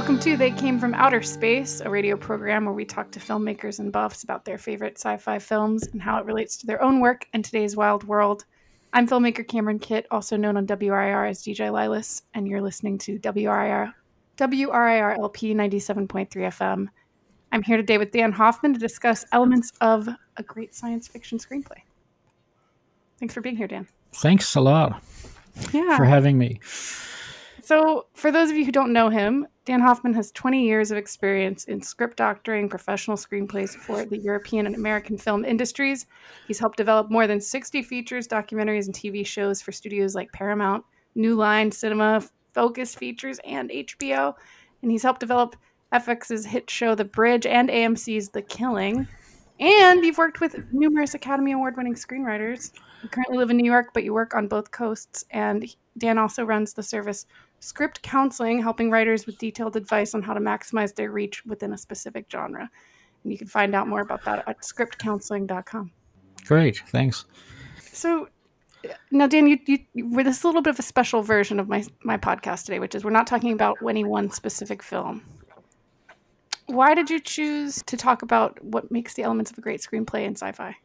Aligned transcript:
Welcome 0.00 0.18
to 0.20 0.34
They 0.38 0.50
Came 0.50 0.80
from 0.80 0.94
Outer 0.94 1.20
Space, 1.20 1.82
a 1.82 1.90
radio 1.90 2.16
program 2.16 2.64
where 2.64 2.72
we 2.72 2.86
talk 2.86 3.10
to 3.12 3.20
filmmakers 3.20 3.80
and 3.80 3.92
buffs 3.92 4.24
about 4.24 4.46
their 4.46 4.56
favorite 4.56 4.96
sci 4.96 5.18
fi 5.18 5.38
films 5.38 5.86
and 5.88 6.00
how 6.00 6.16
it 6.16 6.24
relates 6.24 6.56
to 6.56 6.66
their 6.66 6.82
own 6.82 7.00
work 7.00 7.26
in 7.34 7.42
today's 7.42 7.76
wild 7.76 8.04
world. 8.04 8.46
I'm 8.94 9.06
filmmaker 9.06 9.46
Cameron 9.46 9.78
Kitt, 9.78 10.06
also 10.10 10.38
known 10.38 10.56
on 10.56 10.66
WRIR 10.66 11.28
as 11.28 11.42
DJ 11.42 11.70
Lilas, 11.70 12.22
and 12.32 12.48
you're 12.48 12.62
listening 12.62 12.96
to 12.96 13.18
WRIR, 13.18 13.92
WRIR 14.38 15.18
LP 15.18 15.54
97.3 15.54 16.28
FM. 16.30 16.86
I'm 17.52 17.62
here 17.62 17.76
today 17.76 17.98
with 17.98 18.10
Dan 18.10 18.32
Hoffman 18.32 18.72
to 18.72 18.80
discuss 18.80 19.26
elements 19.32 19.70
of 19.82 20.08
a 20.38 20.42
great 20.42 20.74
science 20.74 21.08
fiction 21.08 21.36
screenplay. 21.36 21.82
Thanks 23.18 23.34
for 23.34 23.42
being 23.42 23.56
here, 23.56 23.68
Dan. 23.68 23.86
Thanks 24.14 24.54
a 24.54 24.62
lot 24.62 25.02
Yeah. 25.74 25.94
for 25.98 26.06
having 26.06 26.38
me. 26.38 26.58
So, 27.70 28.06
for 28.14 28.32
those 28.32 28.50
of 28.50 28.56
you 28.56 28.64
who 28.64 28.72
don't 28.72 28.92
know 28.92 29.10
him, 29.10 29.46
Dan 29.64 29.78
Hoffman 29.78 30.12
has 30.14 30.32
20 30.32 30.60
years 30.60 30.90
of 30.90 30.98
experience 30.98 31.66
in 31.66 31.80
script 31.80 32.16
doctoring 32.16 32.68
professional 32.68 33.16
screenplays 33.16 33.76
for 33.76 34.04
the 34.04 34.18
European 34.18 34.66
and 34.66 34.74
American 34.74 35.16
film 35.16 35.44
industries. 35.44 36.06
He's 36.48 36.58
helped 36.58 36.78
develop 36.78 37.12
more 37.12 37.28
than 37.28 37.40
60 37.40 37.82
features, 37.84 38.26
documentaries, 38.26 38.86
and 38.86 38.94
TV 38.96 39.24
shows 39.24 39.62
for 39.62 39.70
studios 39.70 40.16
like 40.16 40.32
Paramount, 40.32 40.84
New 41.14 41.36
Line 41.36 41.70
Cinema, 41.70 42.24
Focus 42.54 42.96
Features, 42.96 43.38
and 43.44 43.70
HBO. 43.70 44.34
And 44.82 44.90
he's 44.90 45.04
helped 45.04 45.20
develop 45.20 45.54
FX's 45.92 46.44
hit 46.44 46.68
show 46.68 46.96
The 46.96 47.04
Bridge 47.04 47.46
and 47.46 47.68
AMC's 47.68 48.30
The 48.30 48.42
Killing. 48.42 49.06
And 49.60 50.04
you've 50.04 50.18
worked 50.18 50.40
with 50.40 50.56
numerous 50.72 51.14
Academy 51.14 51.52
Award 51.52 51.76
winning 51.76 51.94
screenwriters. 51.94 52.72
You 53.04 53.08
currently 53.10 53.38
live 53.38 53.50
in 53.50 53.58
New 53.58 53.70
York, 53.70 53.90
but 53.94 54.02
you 54.02 54.12
work 54.12 54.34
on 54.34 54.48
both 54.48 54.72
coasts. 54.72 55.24
And 55.30 55.72
Dan 55.98 56.18
also 56.18 56.44
runs 56.44 56.72
the 56.72 56.82
service 56.82 57.26
Script 57.60 58.02
Counseling, 58.02 58.62
helping 58.62 58.90
writers 58.90 59.26
with 59.26 59.38
detailed 59.38 59.76
advice 59.76 60.14
on 60.14 60.22
how 60.22 60.32
to 60.32 60.40
maximize 60.40 60.94
their 60.94 61.10
reach 61.10 61.44
within 61.44 61.72
a 61.72 61.78
specific 61.78 62.26
genre. 62.30 62.68
And 63.22 63.32
you 63.32 63.38
can 63.38 63.46
find 63.46 63.74
out 63.74 63.86
more 63.86 64.00
about 64.00 64.24
that 64.24 64.48
at 64.48 64.60
scriptcounseling.com. 64.62 65.92
Great, 66.46 66.82
thanks. 66.88 67.26
So 67.80 68.28
now, 69.10 69.26
Dan, 69.26 69.46
you, 69.46 69.58
you, 69.66 69.78
we're 69.94 70.24
this 70.24 70.42
little 70.42 70.62
bit 70.62 70.70
of 70.70 70.78
a 70.78 70.82
special 70.82 71.22
version 71.22 71.60
of 71.60 71.68
my, 71.68 71.84
my 72.02 72.16
podcast 72.16 72.64
today, 72.64 72.78
which 72.78 72.94
is 72.94 73.04
we're 73.04 73.10
not 73.10 73.26
talking 73.26 73.52
about 73.52 73.76
any 73.86 74.04
one 74.04 74.30
specific 74.30 74.82
film. 74.82 75.22
Why 76.66 76.94
did 76.94 77.10
you 77.10 77.20
choose 77.20 77.82
to 77.86 77.96
talk 77.96 78.22
about 78.22 78.62
what 78.64 78.90
makes 78.90 79.14
the 79.14 79.22
elements 79.22 79.50
of 79.50 79.58
a 79.58 79.60
great 79.60 79.80
screenplay 79.80 80.24
in 80.24 80.34
sci-fi? 80.34 80.76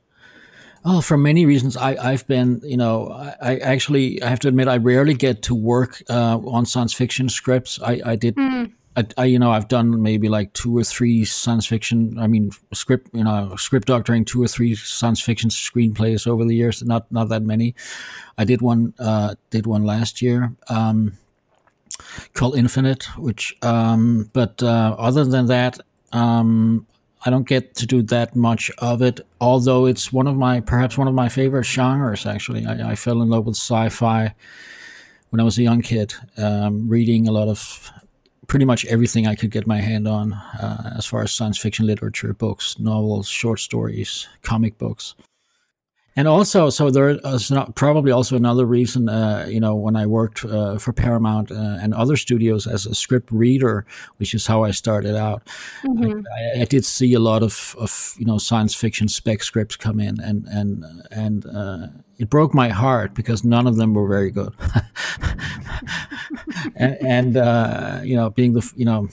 Well, 0.86 1.02
for 1.02 1.17
many 1.17 1.47
reasons, 1.47 1.75
I, 1.75 1.95
I've 1.95 2.28
been, 2.28 2.61
you 2.64 2.78
know, 2.78 3.09
I, 3.09 3.36
I 3.41 3.58
actually, 3.58 4.22
I 4.22 4.30
have 4.30 4.39
to 4.41 4.47
admit, 4.47 4.67
I 4.67 4.78
rarely 4.78 5.16
get 5.16 5.41
to 5.44 5.55
work 5.55 6.03
uh, 6.11 6.38
on 6.38 6.67
science 6.67 6.94
fiction 6.94 7.28
scripts. 7.28 7.80
I, 7.81 8.02
I 8.05 8.16
did, 8.16 8.36
Mm. 8.36 8.72
I, 8.95 9.06
I, 9.17 9.25
you 9.25 9.39
know, 9.39 9.52
I've 9.52 9.67
done 9.67 10.02
maybe 10.02 10.30
like 10.30 10.53
two 10.53 10.78
or 10.78 10.83
three 10.83 11.25
science 11.25 11.66
fiction. 11.66 12.17
I 12.19 12.28
mean, 12.28 12.52
script, 12.73 13.09
you 13.13 13.23
know, 13.23 13.56
script 13.58 13.88
doctoring 13.88 14.23
two 14.25 14.41
or 14.41 14.47
three 14.47 14.75
science 14.75 15.19
fiction 15.19 15.50
screenplays 15.50 16.28
over 16.28 16.45
the 16.45 16.56
years. 16.56 16.81
Not 16.83 17.11
not 17.11 17.30
that 17.30 17.44
many. 17.44 17.75
I 18.38 18.45
did 18.45 18.61
one, 18.61 18.94
uh, 19.00 19.36
did 19.50 19.67
one 19.67 19.83
last 19.83 20.22
year. 20.22 20.53
Um, 20.69 21.17
called 22.33 22.56
Infinite, 22.58 23.03
which, 23.17 23.58
um, 23.61 24.30
but 24.33 24.61
uh, 24.63 24.95
other 24.97 25.25
than 25.25 25.47
that, 25.47 25.80
um, 26.13 26.86
I 27.25 27.31
don't 27.31 27.47
get 27.47 27.73
to 27.75 27.87
do 27.87 28.03
that 28.03 28.35
much 28.35 28.69
of 28.77 29.01
it. 29.01 29.19
Although 29.41 29.87
it's 29.87 30.13
one 30.13 30.27
of 30.27 30.35
my, 30.37 30.59
perhaps 30.61 30.97
one 30.97 31.07
of 31.07 31.15
my 31.15 31.27
favorite 31.27 31.63
genres. 31.63 32.25
Actually, 32.25 32.66
I, 32.66 32.91
I 32.91 32.95
fell 32.95 33.22
in 33.22 33.29
love 33.29 33.47
with 33.47 33.55
sci-fi 33.55 34.33
when 35.31 35.39
I 35.39 35.44
was 35.44 35.57
a 35.57 35.63
young 35.63 35.81
kid, 35.81 36.13
um, 36.38 36.88
reading 36.88 37.27
a 37.27 37.31
lot 37.31 37.47
of 37.47 37.91
pretty 38.47 38.63
much 38.63 38.85
everything 38.85 39.25
I 39.25 39.35
could 39.35 39.50
get 39.50 39.66
my 39.66 39.81
hand 39.81 40.07
on, 40.07 40.33
uh, 40.33 40.94
as 40.95 41.05
far 41.05 41.23
as 41.23 41.31
science 41.31 41.57
fiction 41.57 41.88
literature, 41.88 42.33
books, 42.33 42.77
novels, 42.79 43.27
short 43.27 43.59
stories, 43.59 44.27
comic 44.44 44.77
books. 44.77 45.16
And 46.17 46.29
also, 46.29 46.69
so 46.69 46.89
there 46.89 47.09
is 47.09 47.51
not, 47.51 47.75
probably 47.75 48.09
also 48.09 48.37
another 48.37 48.65
reason, 48.65 49.09
uh, 49.09 49.47
you 49.49 49.59
know, 49.59 49.75
when 49.75 49.97
I 49.97 50.05
worked 50.05 50.45
uh, 50.45 50.77
for 50.77 50.93
Paramount 50.93 51.51
uh, 51.51 51.77
and 51.81 51.93
other 51.93 52.15
studios 52.15 52.67
as 52.67 52.85
a 52.85 52.95
script 52.95 53.29
reader, 53.31 53.85
which 54.15 54.33
is 54.33 54.47
how 54.47 54.63
I 54.63 54.71
started 54.71 55.17
out. 55.17 55.43
Mhm. 55.83 56.23
I, 56.55 56.61
I 56.61 56.65
did 56.65 56.85
see 56.85 57.13
a 57.13 57.19
lot 57.19 57.43
of, 57.43 57.75
of 57.77 58.15
you 58.17 58.25
know 58.25 58.37
science 58.37 58.73
fiction 58.73 59.09
spec 59.09 59.43
scripts 59.43 59.75
come 59.75 59.99
in, 59.99 60.21
and 60.21 60.45
and 60.47 60.85
and 61.11 61.45
uh, 61.47 61.87
it 62.17 62.29
broke 62.29 62.53
my 62.53 62.69
heart 62.69 63.13
because 63.13 63.43
none 63.43 63.67
of 63.67 63.75
them 63.75 63.93
were 63.93 64.07
very 64.07 64.31
good. 64.31 64.53
and 66.77 66.97
and 67.01 67.37
uh, 67.37 67.99
you 68.03 68.15
know, 68.15 68.29
being 68.29 68.53
the 68.53 68.71
you 68.77 68.85
know 68.85 69.09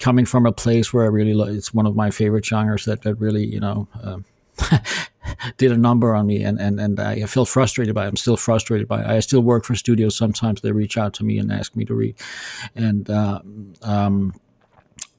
coming 0.00 0.24
from 0.24 0.46
a 0.46 0.52
place 0.52 0.90
where 0.92 1.04
I 1.04 1.08
really 1.08 1.34
lo- 1.34 1.52
it's 1.52 1.74
one 1.74 1.86
of 1.86 1.94
my 1.94 2.10
favorite 2.10 2.46
genres 2.46 2.86
that 2.86 3.02
that 3.02 3.16
really 3.16 3.44
you 3.44 3.60
know. 3.60 3.88
Did 5.56 5.72
a 5.72 5.76
number 5.76 6.14
on 6.14 6.26
me 6.26 6.42
and, 6.42 6.60
and, 6.60 6.80
and 6.80 7.00
I 7.00 7.24
feel 7.26 7.44
frustrated 7.44 7.94
by 7.94 8.04
it. 8.04 8.08
I'm 8.08 8.16
still 8.16 8.36
frustrated 8.36 8.88
by 8.88 9.00
it. 9.02 9.06
I 9.06 9.20
still 9.20 9.42
work 9.42 9.64
for 9.64 9.74
studios. 9.74 10.16
Sometimes 10.16 10.60
they 10.60 10.72
reach 10.72 10.96
out 10.96 11.14
to 11.14 11.24
me 11.24 11.38
and 11.38 11.52
ask 11.52 11.74
me 11.76 11.84
to 11.84 11.94
read. 11.94 12.16
And, 12.74 13.08
uh, 13.10 13.40
um, 13.82 14.34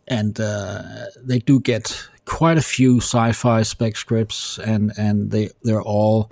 and 0.08 0.40
uh, 0.40 0.82
they 1.22 1.40
do 1.40 1.60
get 1.60 2.08
quite 2.26 2.58
a 2.58 2.62
few 2.62 2.98
sci-fi 2.98 3.62
spec 3.64 3.96
scripts 3.96 4.60
and, 4.60 4.92
and 4.98 5.32
they, 5.32 5.50
they're 5.64 5.82
all 5.82 6.32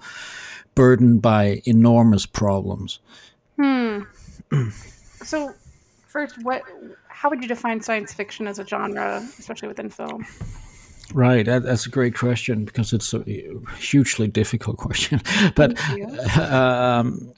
burdened 0.75 1.21
by 1.21 1.61
enormous 1.65 2.25
problems. 2.25 2.99
Hmm. 3.57 4.01
so, 5.23 5.53
first, 6.07 6.43
what? 6.43 6.61
How 7.07 7.29
would 7.29 7.41
you 7.41 7.47
define 7.47 7.81
science 7.81 8.13
fiction 8.13 8.45
as 8.45 8.59
a 8.59 8.67
genre, 8.67 9.25
especially 9.39 9.69
within 9.69 9.89
film? 9.89 10.25
Right, 11.13 11.45
that, 11.45 11.63
that's 11.63 11.85
a 11.85 11.89
great 11.89 12.15
question 12.15 12.65
because 12.65 12.91
it's 12.91 13.13
a 13.13 13.23
hugely 13.77 14.27
difficult 14.27 14.77
question. 14.87 15.21
But 15.55 15.77
um, 16.37 17.33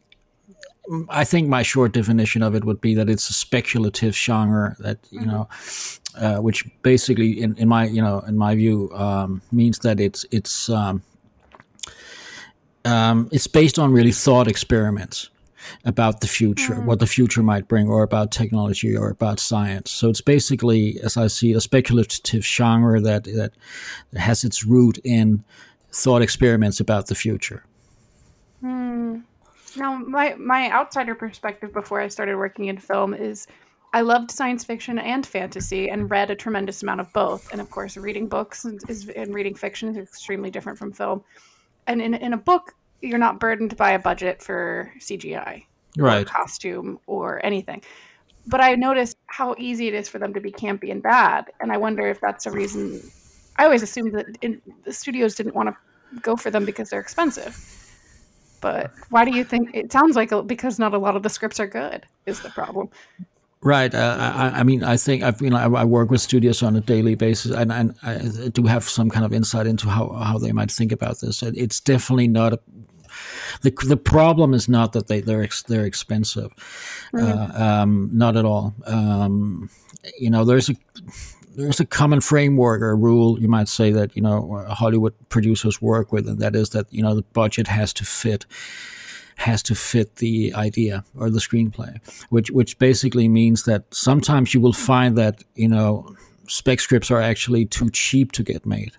I 1.10 1.24
think 1.24 1.50
my 1.50 1.64
short 1.64 1.92
definition 1.92 2.44
of 2.44 2.56
it 2.56 2.64
would 2.64 2.82
be 2.82 2.96
that 2.96 3.10
it's 3.10 3.30
a 3.30 3.34
speculative 3.34 4.16
genre 4.16 4.76
that 4.80 5.00
you 5.12 5.26
know, 5.26 5.50
uh, 6.16 6.38
which 6.38 6.66
basically, 6.82 7.42
in, 7.42 7.58
in 7.58 7.68
my 7.68 7.86
you 7.86 8.02
know, 8.02 8.20
in 8.22 8.38
my 8.38 8.56
view, 8.56 8.90
um, 8.94 9.42
means 9.52 9.80
that 9.80 10.00
it's 10.00 10.26
it's 10.32 10.70
um, 10.70 11.04
um, 12.86 13.28
it's 13.32 13.48
based 13.48 13.78
on 13.78 13.92
really 13.92 14.14
thought 14.14 14.48
experiments 14.48 15.30
about 15.86 16.22
the 16.22 16.28
future, 16.28 16.76
what 16.82 17.00
the 17.00 17.08
future 17.08 17.44
might 17.44 17.68
bring, 17.68 17.88
or 17.88 18.04
about 18.04 18.32
technology, 18.32 18.96
or 18.96 19.10
about 19.10 19.40
science. 19.40 19.92
So 19.92 20.10
it's 20.10 20.22
basically, 20.22 21.00
as 21.04 21.18
I 21.18 21.28
see 21.28 21.52
it, 21.52 21.58
a 21.58 21.62
speculative 21.62 22.46
genre 22.46 23.00
that 23.02 23.24
that 23.26 23.54
has 24.16 24.44
its 24.44 24.66
root 24.66 25.00
in 25.04 25.44
thought 25.92 26.22
experiments 26.22 26.80
about 26.80 27.08
the 27.08 27.16
future. 27.16 27.64
Hmm. 28.62 29.20
Now, 29.76 29.98
my 29.98 30.36
my 30.36 30.72
outsider 30.72 31.16
perspective 31.16 31.74
before 31.74 32.02
I 32.02 32.08
started 32.08 32.38
working 32.38 32.66
in 32.66 32.78
film 32.78 33.14
is, 33.14 33.48
I 33.94 34.02
loved 34.02 34.32
science 34.32 34.64
fiction 34.64 35.00
and 35.00 35.26
fantasy, 35.26 35.90
and 35.90 36.10
read 36.10 36.32
a 36.32 36.36
tremendous 36.36 36.84
amount 36.84 37.02
of 37.02 37.12
both. 37.14 37.52
And 37.52 37.62
of 37.62 37.70
course, 37.70 37.98
reading 37.98 38.28
books 38.28 38.66
is 38.66 39.10
and 39.10 39.34
reading 39.34 39.56
fiction 39.56 39.90
is 39.90 39.98
extremely 39.98 40.50
different 40.50 40.78
from 40.80 40.92
film. 40.92 41.24
And 41.86 42.02
in 42.02 42.14
in 42.14 42.34
a 42.34 42.38
book, 42.38 42.74
you're 43.02 43.20
not 43.20 43.40
burdened 43.40 43.78
by 43.78 43.92
a 43.92 44.00
budget 44.00 44.42
for 44.42 44.92
CGI, 45.00 45.64
or 46.00 46.24
costume, 46.26 47.00
or 47.08 47.44
anything. 47.46 47.82
But 48.48 48.62
I 48.62 48.76
noticed 48.76 49.18
how 49.28 49.56
easy 49.58 49.88
it 49.88 49.94
is 49.94 50.08
for 50.08 50.20
them 50.20 50.34
to 50.34 50.40
be 50.40 50.52
campy 50.52 50.92
and 50.92 51.04
bad, 51.04 51.52
and 51.60 51.72
I 51.72 51.78
wonder 51.78 52.08
if 52.08 52.22
that's 52.22 52.46
a 52.46 52.52
reason. 52.52 53.02
I 53.58 53.66
always 53.66 53.84
assumed 53.84 54.14
that 54.16 54.26
in, 54.42 54.62
the 54.86 54.94
studios 54.94 55.36
didn't 55.36 55.56
want 55.56 55.70
to 55.70 56.20
go 56.22 56.36
for 56.36 56.50
them 56.50 56.66
because 56.66 56.90
they're 56.90 57.02
expensive. 57.02 57.56
But 58.62 58.92
why 59.10 59.26
do 59.26 59.36
you 59.36 59.44
think 59.44 59.76
it 59.76 59.92
sounds 59.92 60.16
like 60.16 60.32
because 60.48 60.80
not 60.80 60.94
a 60.94 60.98
lot 60.98 61.16
of 61.16 61.24
the 61.24 61.30
scripts 61.30 61.60
are 61.60 61.68
good 61.68 62.06
is 62.26 62.42
the 62.42 62.50
problem? 62.50 62.90
Right. 63.62 63.94
Uh, 63.94 64.18
I, 64.20 64.60
I 64.60 64.64
mean, 64.64 64.84
I 64.84 64.98
think 64.98 65.24
I've 65.24 65.42
you 65.42 65.50
know 65.50 65.58
I, 65.58 65.82
I 65.82 65.84
work 65.84 66.12
with 66.12 66.22
studios 66.22 66.62
on 66.62 66.76
a 66.76 66.82
daily 66.82 67.16
basis, 67.16 67.52
and, 67.52 67.72
and 67.72 67.96
I 68.04 68.50
do 68.50 68.64
have 68.64 68.84
some 68.84 69.10
kind 69.10 69.26
of 69.26 69.34
insight 69.34 69.68
into 69.68 69.90
how, 69.90 70.10
how 70.10 70.38
they 70.38 70.52
might 70.52 70.72
think 70.72 70.92
about 70.92 71.20
this. 71.22 71.42
It's 71.42 71.80
definitely 71.80 72.28
not 72.28 72.54
a, 72.54 72.60
the 73.62 73.72
the 73.86 73.98
problem 73.98 74.54
is 74.54 74.68
not 74.68 74.94
that 74.94 75.08
they 75.08 75.22
they're 75.22 75.44
ex, 75.44 75.64
they're 75.64 75.86
expensive, 75.86 76.52
uh, 77.14 77.50
um, 77.54 78.10
not 78.14 78.38
at 78.38 78.46
all. 78.46 78.74
Um, 78.86 79.70
you 80.20 80.30
know, 80.30 80.46
there's 80.46 80.70
a 80.70 80.76
there's 81.56 81.80
a 81.80 81.86
common 81.86 82.22
framework 82.22 82.82
or 82.82 82.96
rule 82.96 83.40
you 83.40 83.48
might 83.48 83.68
say 83.68 83.92
that 83.92 84.16
you 84.16 84.22
know 84.22 84.66
Hollywood 84.70 85.14
producers 85.30 85.82
work 85.82 86.12
with, 86.12 86.28
and 86.28 86.40
that 86.40 86.56
is 86.56 86.70
that 86.70 86.86
you 86.92 87.02
know 87.02 87.16
the 87.16 87.24
budget 87.34 87.68
has 87.68 87.94
to 87.94 88.06
fit 88.06 88.46
has 89.38 89.62
to 89.64 89.76
fit 89.76 90.16
the 90.18 90.54
idea 90.56 91.04
or 91.18 91.30
the 91.30 91.40
screenplay, 91.40 92.00
which 92.30 92.52
which 92.52 92.78
basically 92.80 93.28
means 93.28 93.64
that 93.64 93.84
sometimes 93.92 94.54
you 94.54 94.62
will 94.62 94.74
find 94.74 95.18
that 95.18 95.44
you 95.56 95.68
know 95.68 96.16
spec 96.48 96.80
scripts 96.80 97.12
are 97.12 97.22
actually 97.22 97.66
too 97.66 97.90
cheap 97.90 98.32
to 98.34 98.44
get 98.44 98.66
made. 98.66 98.94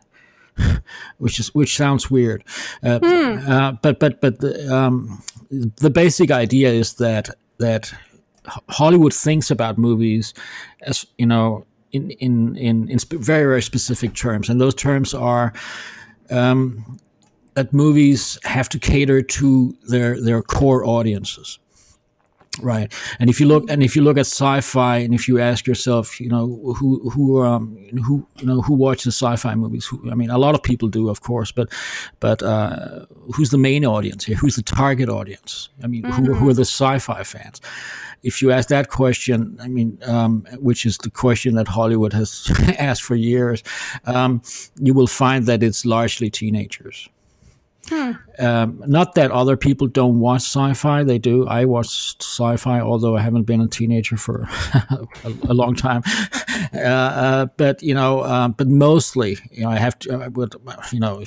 which 1.19 1.39
is 1.39 1.55
which 1.55 1.77
sounds 1.77 2.11
weird, 2.11 2.45
uh, 2.83 2.99
uh, 3.03 3.73
but 3.83 3.99
but 3.99 4.21
but 4.21 4.41
the, 4.41 4.75
um, 4.75 5.23
the 5.51 5.91
basic 5.91 6.31
idea 6.31 6.71
is 6.71 6.95
that 6.95 7.31
that 7.59 7.93
Hollywood 8.69 9.15
thinks 9.15 9.51
about 9.51 9.79
movies 9.79 10.35
as 10.83 11.07
you 11.17 11.27
know 11.27 11.67
in 11.93 12.11
in 12.11 12.57
in, 12.57 12.89
in 12.89 12.99
very 12.99 13.45
very 13.45 13.63
specific 13.63 14.15
terms, 14.15 14.49
and 14.49 14.61
those 14.61 14.75
terms 14.75 15.15
are. 15.15 15.53
Um, 16.31 16.99
that 17.55 17.73
movies 17.73 18.39
have 18.45 18.69
to 18.69 18.79
cater 18.79 19.21
to 19.21 19.77
their 19.89 20.21
their 20.23 20.43
core 20.43 20.85
audiences 20.85 21.59
right. 22.61 22.93
And 23.19 23.31
if 23.31 23.41
you 23.41 23.47
look 23.47 23.71
and 23.71 23.83
if 23.83 23.97
you 23.97 24.03
look 24.03 24.17
at 24.17 24.27
sci-fi 24.27 24.99
and 24.99 25.15
if 25.15 25.29
you 25.29 25.39
ask 25.39 25.67
yourself 25.67 26.21
you 26.21 26.29
know 26.29 26.47
who 26.77 27.11
who 27.11 27.43
um 27.43 27.77
who 28.05 28.27
you 28.39 28.47
know 28.47 28.61
who 28.63 28.75
watches 28.75 29.15
sci-fi 29.15 29.55
movies? 29.55 29.87
Who, 29.87 30.11
i 30.11 30.15
mean 30.15 30.31
a 30.31 30.39
lot 30.39 30.55
of 30.55 30.63
people 30.63 30.89
do 30.89 31.09
of 31.09 31.21
course 31.21 31.53
but 31.53 31.69
but 32.21 32.43
uh, 32.43 33.07
who's 33.35 33.51
the 33.51 33.59
main 33.59 33.85
audience 33.85 34.25
here? 34.25 34.37
Who's 34.37 34.57
the 34.57 34.63
target 34.63 35.09
audience? 35.09 35.69
I 35.83 35.87
mean 35.87 36.03
mm-hmm. 36.03 36.25
who, 36.25 36.35
who 36.35 36.49
are 36.49 36.55
the 36.55 36.63
sci-fi 36.63 37.23
fans? 37.25 37.61
If 38.23 38.43
you 38.43 38.51
ask 38.51 38.69
that 38.69 38.89
question 38.89 39.57
i 39.61 39.69
mean 39.69 39.99
um, 40.03 40.45
which 40.59 40.85
is 40.85 40.99
the 40.99 41.11
question 41.11 41.55
that 41.55 41.69
hollywood 41.69 42.13
has 42.13 42.51
asked 42.79 43.03
for 43.03 43.15
years 43.15 43.63
um, 44.07 44.43
you 44.77 44.93
will 44.93 45.07
find 45.07 45.47
that 45.47 45.63
it's 45.63 45.85
largely 45.85 46.29
teenagers 46.31 47.09
Hmm. 47.89 48.13
Um, 48.39 48.83
not 48.87 49.15
that 49.15 49.31
other 49.31 49.57
people 49.57 49.87
don't 49.87 50.21
watch 50.21 50.43
sci-fi; 50.43 51.03
they 51.05 51.19
do. 51.19 51.47
I 51.47 51.65
watch 51.65 52.17
sci-fi, 52.21 52.81
although 52.81 53.17
I 53.17 53.21
haven't 53.21 53.45
been 53.45 53.61
a 53.61 53.69
teenager 53.69 54.17
for 54.17 54.49
a, 54.75 55.07
a, 55.49 55.55
long 55.55 55.75
time. 55.75 56.03
Uh, 56.75 56.79
uh, 56.79 57.47
but 57.57 57.83
you 57.83 57.95
know, 57.95 58.21
uh, 58.21 58.49
but 58.49 58.67
mostly, 58.67 59.39
you 59.51 59.63
know, 59.63 59.71
I 59.71 59.79
have 59.79 59.99
to. 60.01 60.23
I 60.23 60.29
would, 60.29 60.55
you 60.93 61.01
know. 61.01 61.23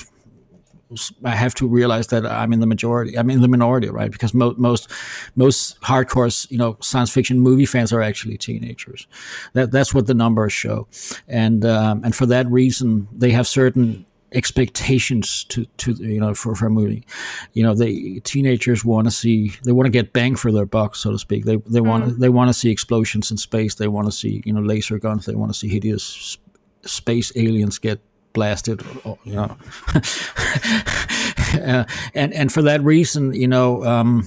I 1.23 1.35
have 1.35 1.55
to 1.55 1.67
realize 1.67 2.07
that 2.07 2.25
I'm 2.25 2.51
in 2.51 2.59
the 2.59 2.67
majority. 2.67 3.17
I'm 3.17 3.29
in 3.29 3.41
the 3.41 3.47
minority, 3.47 3.89
right? 3.89 4.11
Because 4.11 4.33
mo- 4.33 4.55
most 4.57 4.91
most 5.37 5.79
hardcore, 5.79 6.51
you 6.51 6.57
know, 6.57 6.75
science 6.81 7.11
fiction 7.11 7.39
movie 7.39 7.65
fans 7.65 7.93
are 7.93 8.01
actually 8.01 8.37
teenagers. 8.37 9.07
That 9.53 9.71
that's 9.71 9.93
what 9.93 10.07
the 10.07 10.13
numbers 10.13 10.51
show, 10.51 10.87
and 11.29 11.63
um, 11.65 12.03
and 12.03 12.13
for 12.13 12.25
that 12.25 12.45
reason, 12.47 13.07
they 13.13 13.31
have 13.31 13.47
certain 13.47 14.05
expectations 14.33 15.43
to, 15.45 15.65
to 15.77 15.93
you 15.93 16.19
know 16.19 16.33
for, 16.33 16.55
for 16.55 16.67
a 16.67 16.69
movie. 16.69 17.05
You 17.53 17.63
know 17.63 17.73
the 17.73 18.19
teenagers 18.21 18.85
want 18.85 19.07
to 19.07 19.11
see 19.11 19.53
they 19.63 19.71
want 19.71 19.87
to 19.87 19.91
get 19.91 20.13
bang 20.13 20.35
for 20.35 20.51
their 20.51 20.65
buck 20.65 20.95
so 20.95 21.11
to 21.11 21.19
speak. 21.19 21.45
They 21.45 21.57
they 21.57 21.81
want 21.81 22.05
mm. 22.05 22.17
they 22.19 22.29
want 22.29 22.49
to 22.49 22.53
see 22.53 22.69
explosions 22.69 23.31
in 23.31 23.37
space. 23.37 23.75
They 23.75 23.87
want 23.87 24.07
to 24.07 24.11
see 24.11 24.41
you 24.45 24.53
know 24.53 24.61
laser 24.61 24.99
guns. 24.99 25.25
They 25.25 25.35
want 25.35 25.51
to 25.51 25.57
see 25.57 25.67
hideous 25.67 26.37
space 26.83 27.31
aliens 27.35 27.77
get 27.77 27.99
blasted 28.33 28.81
you 29.23 29.33
know. 29.33 29.57
Uh, 31.51 31.83
and 32.15 32.33
and 32.33 32.49
for 32.49 32.61
that 32.61 32.81
reason 32.81 33.33
you 33.33 33.47
know 33.47 33.83
um, 33.83 34.25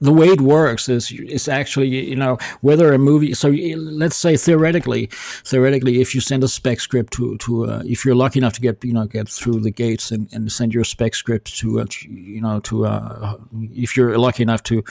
the 0.00 0.12
way 0.12 0.26
it 0.26 0.40
works 0.40 0.88
is 0.88 1.12
is 1.12 1.46
actually 1.48 1.86
you 1.86 2.16
know 2.16 2.36
whether 2.62 2.92
a 2.92 2.98
movie 2.98 3.32
so 3.32 3.48
let's 3.48 4.16
say 4.16 4.36
theoretically 4.36 5.08
theoretically 5.44 6.00
if 6.00 6.14
you 6.14 6.20
send 6.20 6.42
a 6.42 6.48
spec 6.48 6.80
script 6.80 7.12
to 7.12 7.36
to 7.38 7.66
uh, 7.66 7.82
if 7.86 8.04
you're 8.04 8.14
lucky 8.14 8.40
enough 8.40 8.52
to 8.52 8.60
get 8.60 8.84
you 8.84 8.92
know 8.92 9.06
get 9.06 9.28
through 9.28 9.60
the 9.60 9.70
gates 9.70 10.10
and, 10.10 10.28
and 10.32 10.50
send 10.50 10.74
your 10.74 10.84
spec 10.84 11.14
script 11.14 11.56
to 11.56 11.80
uh, 11.80 11.86
you 12.02 12.40
know 12.40 12.58
to 12.60 12.86
uh, 12.86 13.36
if 13.72 13.96
you're 13.96 14.18
lucky 14.18 14.42
enough 14.42 14.62
to 14.64 14.82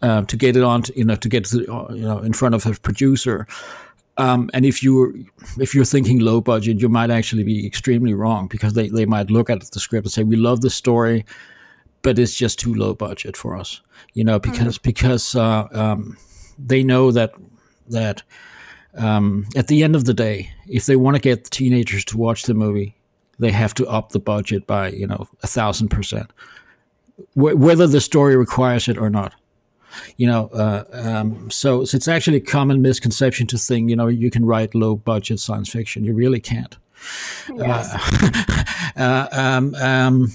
uh, 0.00 0.22
to 0.22 0.36
get 0.36 0.56
it 0.56 0.62
on 0.62 0.82
to, 0.82 0.98
you 0.98 1.04
know 1.04 1.16
to 1.16 1.28
get 1.28 1.44
to, 1.44 1.58
uh, 1.72 1.92
you 1.92 2.02
know 2.02 2.18
in 2.18 2.32
front 2.32 2.54
of 2.54 2.64
a 2.64 2.72
producer 2.80 3.46
um, 4.16 4.50
and 4.54 4.64
if 4.64 4.82
you 4.82 5.26
if 5.58 5.74
you're 5.74 5.86
thinking 5.86 6.20
low 6.20 6.42
budget, 6.42 6.80
you 6.80 6.88
might 6.90 7.10
actually 7.10 7.44
be 7.44 7.66
extremely 7.66 8.12
wrong 8.12 8.46
because 8.46 8.74
they, 8.74 8.88
they 8.88 9.06
might 9.06 9.30
look 9.30 9.48
at 9.48 9.62
the 9.62 9.80
script 9.80 10.04
and 10.04 10.12
say, 10.12 10.22
"We 10.22 10.36
love 10.36 10.60
the 10.60 10.68
story, 10.68 11.24
but 12.02 12.18
it's 12.18 12.34
just 12.34 12.58
too 12.58 12.74
low 12.74 12.94
budget 12.94 13.36
for 13.36 13.56
us, 13.56 13.80
you 14.14 14.24
know, 14.24 14.38
because 14.38 14.78
mm-hmm. 14.78 14.88
because 14.88 15.34
uh, 15.34 15.68
um, 15.72 16.16
they 16.58 16.82
know 16.82 17.10
that 17.12 17.32
that 17.88 18.22
um, 18.94 19.46
at 19.56 19.68
the 19.68 19.82
end 19.82 19.96
of 19.96 20.04
the 20.04 20.14
day, 20.14 20.50
if 20.68 20.86
they 20.86 20.96
want 20.96 21.16
to 21.16 21.22
get 21.22 21.44
the 21.44 21.50
teenagers 21.50 22.04
to 22.06 22.18
watch 22.18 22.42
the 22.42 22.54
movie, 22.54 22.94
they 23.38 23.50
have 23.50 23.74
to 23.74 23.86
up 23.86 24.10
the 24.10 24.18
budget 24.18 24.66
by 24.66 24.88
you 24.90 25.06
know 25.06 25.28
a 25.42 25.46
thousand 25.46 25.88
percent, 25.88 26.32
whether 27.34 27.86
the 27.86 28.00
story 28.00 28.36
requires 28.36 28.88
it 28.88 28.98
or 28.98 29.10
not. 29.10 29.34
You 30.16 30.26
know, 30.26 30.48
uh, 30.54 30.84
um, 30.92 31.50
so, 31.50 31.84
so, 31.84 31.96
it's 31.96 32.08
actually 32.08 32.38
a 32.38 32.40
common 32.40 32.80
misconception 32.80 33.46
to 33.48 33.58
think 33.58 33.90
you 33.90 33.96
know 33.96 34.06
you 34.06 34.30
can 34.30 34.44
write 34.44 34.74
low 34.74 34.96
budget 34.96 35.38
science 35.38 35.68
fiction. 35.68 36.04
You 36.04 36.14
really 36.14 36.40
can't. 36.40 36.76
Yes. 37.54 37.92
Uh, 37.92 38.62
uh 38.96 39.28
um, 39.32 39.74
um, 39.74 40.32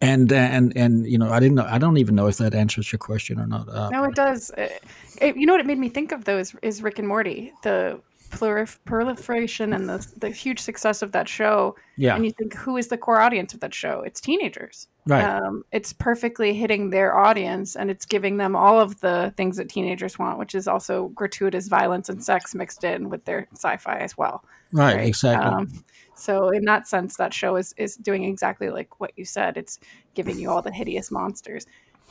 and 0.00 0.32
and 0.32 0.76
and 0.76 1.06
you 1.06 1.18
know 1.18 1.30
i 1.30 1.38
didn't 1.38 1.56
know 1.56 1.66
i 1.68 1.78
don't 1.78 1.98
even 1.98 2.14
know 2.14 2.26
if 2.26 2.38
that 2.38 2.54
answers 2.54 2.90
your 2.90 2.98
question 2.98 3.38
or 3.38 3.46
not 3.46 3.68
uh, 3.68 3.90
no 3.90 4.04
it 4.04 4.14
does. 4.14 4.50
It, 4.56 4.82
it, 5.20 5.36
you 5.36 5.46
know 5.46 5.52
what 5.52 5.60
it 5.60 5.66
made 5.66 5.78
me 5.78 5.88
think 5.88 6.12
of 6.12 6.24
though 6.24 6.38
is, 6.38 6.54
is 6.62 6.82
rick 6.82 6.98
and 6.98 7.06
morty 7.08 7.52
the 7.62 8.00
proliferation 8.30 9.72
and 9.72 9.88
the, 9.88 10.06
the 10.18 10.30
huge 10.30 10.60
success 10.60 11.02
of 11.02 11.12
that 11.12 11.28
show. 11.28 11.76
Yeah. 11.96 12.14
And 12.14 12.24
you 12.24 12.32
think 12.32 12.54
who 12.54 12.76
is 12.76 12.88
the 12.88 12.96
core 12.96 13.20
audience 13.20 13.54
of 13.54 13.60
that 13.60 13.74
show? 13.74 14.00
It's 14.00 14.20
teenagers. 14.20 14.86
Right. 15.06 15.24
Um, 15.24 15.64
it's 15.72 15.92
perfectly 15.92 16.54
hitting 16.54 16.90
their 16.90 17.16
audience 17.16 17.76
and 17.76 17.90
it's 17.90 18.06
giving 18.06 18.36
them 18.36 18.54
all 18.54 18.80
of 18.80 19.00
the 19.00 19.34
things 19.36 19.56
that 19.56 19.68
teenagers 19.68 20.18
want 20.18 20.38
which 20.38 20.54
is 20.54 20.68
also 20.68 21.08
gratuitous 21.08 21.68
violence 21.68 22.08
and 22.08 22.22
sex 22.22 22.54
mixed 22.54 22.84
in 22.84 23.08
with 23.08 23.24
their 23.24 23.48
sci-fi 23.52 23.98
as 23.98 24.16
well. 24.16 24.44
Right, 24.72 24.96
right? 24.96 25.06
exactly. 25.06 25.50
Um, 25.50 25.84
so 26.20 26.50
in 26.50 26.64
that 26.66 26.86
sense, 26.86 27.16
that 27.16 27.32
show 27.32 27.56
is 27.56 27.74
is 27.76 27.96
doing 27.96 28.24
exactly 28.24 28.70
like 28.70 29.00
what 29.00 29.12
you 29.16 29.24
said. 29.24 29.56
It's 29.56 29.78
giving 30.14 30.38
you 30.38 30.50
all 30.50 30.62
the 30.62 30.72
hideous 30.72 31.10
monsters. 31.10 31.66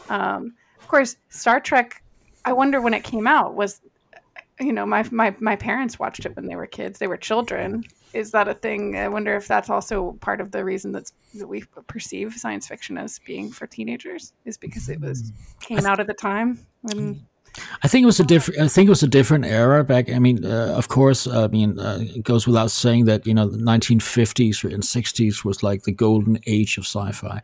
Um, 0.09 0.55
of 0.79 0.87
course, 0.87 1.17
Star 1.29 1.59
Trek. 1.59 2.03
I 2.45 2.53
wonder 2.53 2.81
when 2.81 2.93
it 2.93 3.03
came 3.03 3.27
out 3.27 3.53
was, 3.53 3.81
you 4.59 4.73
know, 4.73 4.85
my 4.85 5.05
my 5.11 5.35
my 5.39 5.55
parents 5.55 5.99
watched 5.99 6.25
it 6.25 6.35
when 6.35 6.47
they 6.47 6.55
were 6.55 6.65
kids. 6.65 6.99
They 6.99 7.07
were 7.07 7.17
children. 7.17 7.83
Is 8.13 8.31
that 8.31 8.47
a 8.47 8.55
thing? 8.55 8.97
I 8.97 9.07
wonder 9.07 9.35
if 9.35 9.47
that's 9.47 9.69
also 9.69 10.13
part 10.21 10.41
of 10.41 10.51
the 10.51 10.65
reason 10.65 10.91
that's 10.91 11.13
that 11.35 11.47
we 11.47 11.63
perceive 11.87 12.33
science 12.33 12.67
fiction 12.67 12.97
as 12.97 13.19
being 13.19 13.51
for 13.51 13.67
teenagers 13.67 14.33
is 14.45 14.57
because 14.57 14.89
it 14.89 14.99
was 14.99 15.31
came 15.59 15.85
out 15.85 15.99
at 15.99 16.07
the 16.07 16.13
time 16.13 16.65
when 16.81 17.23
I 17.83 17.87
think 17.87 18.03
it 18.03 18.05
was 18.05 18.19
a 18.19 18.23
different. 18.23 18.59
I 18.59 18.67
think 18.67 18.87
it 18.87 18.89
was 18.89 19.03
a 19.03 19.07
different 19.07 19.45
era 19.45 19.83
back. 19.83 20.09
I 20.09 20.19
mean, 20.19 20.45
uh, 20.45 20.73
of 20.75 20.87
course, 20.87 21.27
I 21.27 21.47
mean, 21.47 21.79
uh, 21.79 21.99
it 22.01 22.23
goes 22.23 22.47
without 22.47 22.71
saying 22.71 23.05
that 23.05 23.25
you 23.25 23.33
know 23.33 23.47
the 23.47 23.57
1950s 23.57 24.63
and 24.73 24.83
60s 24.83 25.43
was 25.43 25.63
like 25.63 25.83
the 25.83 25.91
golden 25.91 26.39
age 26.45 26.77
of 26.77 26.85
sci-fi 26.85 27.41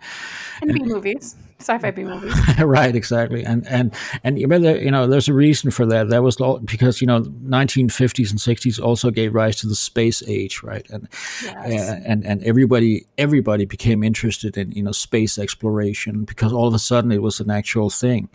and, 0.62 0.72
and 0.72 0.80
B 0.80 0.86
movies, 0.86 1.36
sci-fi 1.60 1.92
B 1.92 2.04
movies. 2.04 2.34
right, 2.60 2.96
exactly. 2.96 3.44
And 3.44 3.66
and 3.68 3.94
and 4.24 4.38
you 4.40 4.48
know, 4.48 4.58
you 4.58 4.92
know, 4.92 5.08
there's 5.08 5.30
a 5.30 5.34
reason 5.34 5.72
for 5.72 5.86
that. 5.86 6.10
That 6.10 6.22
was 6.22 6.38
because 6.66 7.02
you 7.02 7.08
know, 7.08 7.22
1950s 7.22 8.30
and 8.30 8.40
60s 8.40 8.82
also 8.82 9.10
gave 9.10 9.34
rise 9.34 9.56
to 9.58 9.68
the 9.68 9.76
space 9.76 10.22
age, 10.28 10.64
right? 10.64 10.88
And 10.90 11.08
yes. 11.44 12.02
and 12.06 12.26
and 12.26 12.44
everybody 12.44 13.06
everybody 13.18 13.66
became 13.66 14.04
interested 14.04 14.58
in 14.58 14.72
you 14.72 14.84
know 14.84 14.92
space 14.92 15.38
exploration 15.40 16.26
because 16.26 16.52
all 16.52 16.68
of 16.68 16.74
a 16.74 16.80
sudden 16.80 17.12
it 17.12 17.22
was 17.22 17.40
an 17.40 17.50
actual 17.50 17.90
thing. 17.90 18.30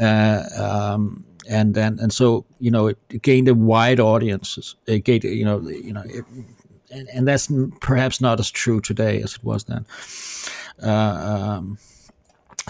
Uh, 0.00 0.42
um, 0.56 1.24
and 1.48 1.76
and 1.76 2.00
and 2.00 2.12
so 2.12 2.44
you 2.58 2.70
know 2.70 2.88
it, 2.88 2.98
it, 3.10 3.22
gained 3.22 3.48
a 3.48 3.54
wide 3.54 4.00
audience. 4.00 4.74
It 4.86 5.04
gained 5.04 5.24
you 5.24 5.44
know 5.44 5.60
you 5.60 5.92
know, 5.92 6.02
it, 6.06 6.24
and, 6.90 7.08
and, 7.10 7.28
that's 7.28 7.48
perhaps 7.80 8.20
not 8.20 8.40
as 8.40 8.50
true 8.50 8.80
today 8.80 9.22
as 9.22 9.34
it 9.34 9.44
was 9.44 9.64
then. 9.64 9.86
Uh, 10.82 11.56
um, 11.58 11.78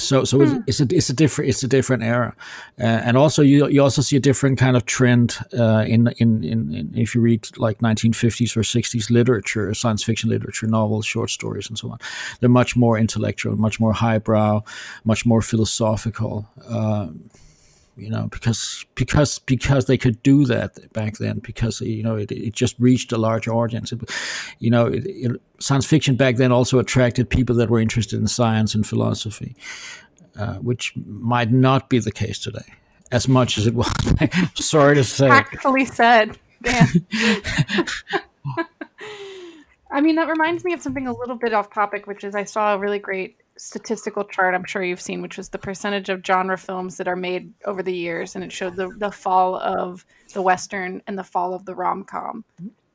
so 0.03 0.25
so 0.25 0.39
hmm. 0.39 0.59
it's, 0.67 0.81
a 0.81 0.87
it's 0.91 1.11
a 1.11 1.15
different 1.15 1.51
it's 1.51 1.63
a 1.63 1.69
different 1.69 2.03
era, 2.03 2.35
uh, 2.79 2.85
and 2.85 3.17
also 3.17 3.43
you 3.43 3.69
you 3.69 3.83
also 3.83 4.03
see 4.03 4.17
a 4.17 4.21
different 4.21 4.59
kind 4.59 4.77
of 4.77 4.87
trend 4.87 5.39
uh, 5.59 5.85
in, 5.87 6.09
in, 6.19 6.45
in 6.45 6.75
in 6.75 6.93
if 6.95 7.15
you 7.15 7.21
read 7.21 7.49
like 7.59 7.79
1950s 7.79 8.57
or 8.57 8.63
60s 8.63 9.11
literature, 9.11 9.73
science 9.75 10.03
fiction 10.03 10.31
literature, 10.31 10.67
novels, 10.67 11.07
short 11.07 11.31
stories, 11.31 11.69
and 11.69 11.79
so 11.79 11.91
on. 11.91 11.99
They're 12.41 12.49
much 12.49 12.77
more 12.77 12.99
intellectual, 12.99 13.57
much 13.57 13.81
more 13.81 13.93
highbrow, 13.93 14.63
much 15.05 15.27
more 15.27 15.43
philosophical. 15.43 16.49
Um, 16.67 17.31
you 18.01 18.11
know, 18.11 18.29
because 18.31 18.85
because 18.95 19.39
because 19.41 19.87
they 19.87 19.99
could 19.99 20.23
do 20.23 20.45
that 20.47 20.93
back 20.93 21.19
then, 21.19 21.39
because 21.39 21.81
you 21.81 22.03
know 22.03 22.17
it, 22.17 22.33
it 22.33 22.55
just 22.55 22.75
reached 22.79 23.13
a 23.13 23.19
large 23.19 23.47
audience. 23.49 23.93
It, 23.93 24.01
you 24.59 24.71
know, 24.71 24.87
it, 24.87 25.05
it, 25.07 25.41
science 25.59 25.87
fiction 25.87 26.17
back 26.17 26.37
then 26.37 26.53
also 26.53 26.79
attracted 26.79 27.29
people 27.29 27.57
that 27.57 27.71
were 27.71 27.81
interested 27.81 28.19
in 28.19 28.27
science 28.27 28.75
and 28.75 28.87
philosophy, 28.87 29.55
uh, 30.39 30.55
which 30.55 30.93
might 31.07 31.53
not 31.53 31.91
be 31.91 31.99
the 31.99 32.13
case 32.13 32.39
today, 32.39 32.67
as 33.13 33.29
much 33.29 33.59
as 33.59 33.67
it 33.67 33.75
was. 33.75 33.93
Sorry 34.55 34.95
to 34.95 35.05
say. 35.05 35.29
Tactfully 35.29 35.85
said. 35.85 36.39
I 39.91 40.01
mean, 40.01 40.17
that 40.17 40.29
reminds 40.29 40.65
me 40.65 40.73
of 40.73 40.81
something 40.81 41.07
a 41.07 41.13
little 41.13 41.37
bit 41.37 41.53
off 41.53 41.73
topic, 41.73 42.07
which 42.07 42.25
is 42.25 42.35
I 42.35 42.45
saw 42.45 42.75
a 42.75 42.79
really 42.79 42.99
great 42.99 43.40
statistical 43.61 44.25
chart 44.25 44.55
I'm 44.55 44.65
sure 44.65 44.83
you've 44.83 45.01
seen, 45.01 45.21
which 45.21 45.37
was 45.37 45.51
the 45.51 45.59
percentage 45.59 46.09
of 46.09 46.25
genre 46.25 46.57
films 46.57 46.97
that 46.97 47.07
are 47.07 47.17
made 47.17 47.53
over 47.67 47.83
the 47.83 47.95
years, 47.95 48.35
and 48.35 48.43
it 48.43 48.51
showed 48.51 48.77
the 48.77 48.89
the 48.97 49.11
fall 49.11 49.57
of 49.57 50.07
the 50.33 50.41
western 50.41 51.03
and 51.07 51.19
the 51.19 51.25
fall 51.25 51.53
of 51.53 51.67
the 51.67 51.75
rom 51.75 52.05
com, 52.05 52.45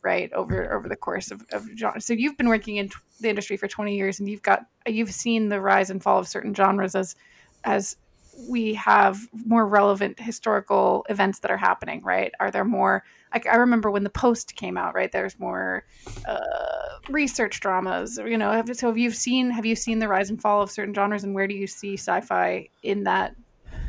right 0.01 0.33
over 0.33 0.73
over 0.73 0.89
the 0.89 0.95
course 0.95 1.29
of, 1.29 1.45
of 1.51 1.67
genre. 1.77 2.01
So 2.01 2.13
you've 2.13 2.37
been 2.37 2.49
working 2.49 2.77
in 2.77 2.89
the 3.21 3.29
industry 3.29 3.57
for 3.57 3.67
20 3.67 3.95
years, 3.95 4.19
and 4.19 4.27
you've 4.27 4.41
got 4.41 4.65
you've 4.87 5.11
seen 5.11 5.49
the 5.49 5.61
rise 5.61 5.91
and 5.91 6.01
fall 6.01 6.17
of 6.17 6.27
certain 6.27 6.53
genres 6.53 6.95
as 6.95 7.15
as 7.63 7.97
we 8.37 8.73
have 8.75 9.19
more 9.45 9.67
relevant 9.67 10.19
historical 10.19 11.05
events 11.09 11.39
that 11.39 11.51
are 11.51 11.57
happening, 11.57 12.01
right? 12.03 12.31
Are 12.39 12.51
there 12.51 12.65
more? 12.65 13.03
Like 13.33 13.47
I 13.47 13.55
remember 13.55 13.91
when 13.91 14.03
the 14.03 14.09
Post 14.09 14.55
came 14.55 14.77
out, 14.77 14.93
right? 14.95 15.11
There's 15.11 15.39
more 15.39 15.85
uh, 16.27 16.99
research 17.09 17.59
dramas. 17.59 18.17
You 18.17 18.37
know, 18.37 18.63
so 18.73 18.87
have 18.87 18.97
you 18.97 19.11
seen 19.11 19.49
have 19.51 19.65
you 19.65 19.75
seen 19.75 19.99
the 19.99 20.07
rise 20.07 20.29
and 20.29 20.41
fall 20.41 20.61
of 20.61 20.71
certain 20.71 20.93
genres, 20.93 21.23
and 21.23 21.33
where 21.33 21.47
do 21.47 21.55
you 21.55 21.67
see 21.67 21.93
sci-fi 21.93 22.69
in 22.83 23.03
that 23.03 23.35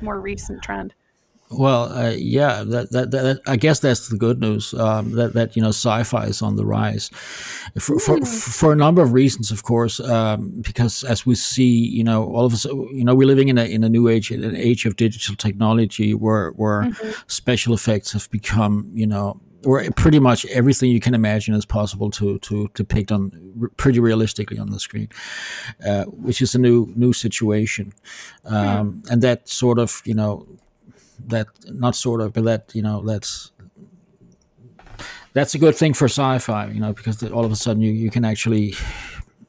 more 0.00 0.20
recent 0.20 0.62
trend? 0.62 0.94
Well, 1.50 1.92
uh, 1.92 2.10
yeah, 2.10 2.64
that, 2.64 2.90
that, 2.90 3.12
that, 3.12 3.40
I 3.46 3.56
guess 3.56 3.78
that's 3.78 4.08
the 4.08 4.16
good 4.16 4.40
news. 4.40 4.74
Um, 4.74 5.12
that 5.12 5.34
that 5.34 5.54
you 5.54 5.62
know, 5.62 5.68
sci-fi 5.68 6.24
is 6.24 6.42
on 6.42 6.56
the 6.56 6.66
rise, 6.66 7.08
for, 7.78 8.00
for, 8.00 8.24
for 8.26 8.72
a 8.72 8.76
number 8.76 9.00
of 9.00 9.12
reasons, 9.12 9.52
of 9.52 9.62
course. 9.62 10.00
Um, 10.00 10.60
because 10.60 11.04
as 11.04 11.24
we 11.24 11.36
see, 11.36 11.86
you 11.86 12.02
know, 12.02 12.24
all 12.24 12.44
of 12.44 12.52
us, 12.52 12.64
you 12.64 13.04
know, 13.04 13.14
we're 13.14 13.28
living 13.28 13.48
in 13.48 13.58
a 13.58 13.64
in 13.64 13.84
a 13.84 13.88
new 13.88 14.08
age, 14.08 14.32
an 14.32 14.56
age 14.56 14.86
of 14.86 14.96
digital 14.96 15.36
technology, 15.36 16.14
where 16.14 16.50
where 16.50 16.82
mm-hmm. 16.82 17.10
special 17.28 17.74
effects 17.74 18.12
have 18.12 18.28
become, 18.30 18.90
you 18.92 19.06
know, 19.06 19.40
where 19.62 19.88
pretty 19.92 20.18
much 20.18 20.46
everything 20.46 20.90
you 20.90 21.00
can 21.00 21.14
imagine 21.14 21.54
is 21.54 21.64
possible 21.64 22.10
to 22.10 22.38
to 22.40 22.68
depict 22.74 23.12
on 23.12 23.30
pretty 23.76 24.00
realistically 24.00 24.58
on 24.58 24.70
the 24.70 24.80
screen, 24.80 25.08
uh, 25.86 26.04
which 26.06 26.42
is 26.42 26.56
a 26.56 26.58
new 26.58 26.92
new 26.96 27.12
situation, 27.12 27.92
um, 28.44 29.02
and 29.10 29.22
that 29.22 29.48
sort 29.48 29.78
of 29.78 30.02
you 30.04 30.14
know 30.14 30.46
that 31.26 31.46
not 31.66 31.96
sort 31.96 32.20
of, 32.20 32.32
but 32.32 32.44
that 32.44 32.70
you 32.74 32.82
know 32.82 33.02
that's 33.02 33.52
that's 35.32 35.54
a 35.54 35.58
good 35.58 35.76
thing 35.76 35.92
for 35.92 36.06
sci-fi, 36.06 36.66
you 36.68 36.80
know, 36.80 36.94
because 36.94 37.22
all 37.24 37.44
of 37.44 37.52
a 37.52 37.56
sudden 37.56 37.82
you, 37.82 37.92
you 37.92 38.10
can 38.10 38.24
actually 38.24 38.74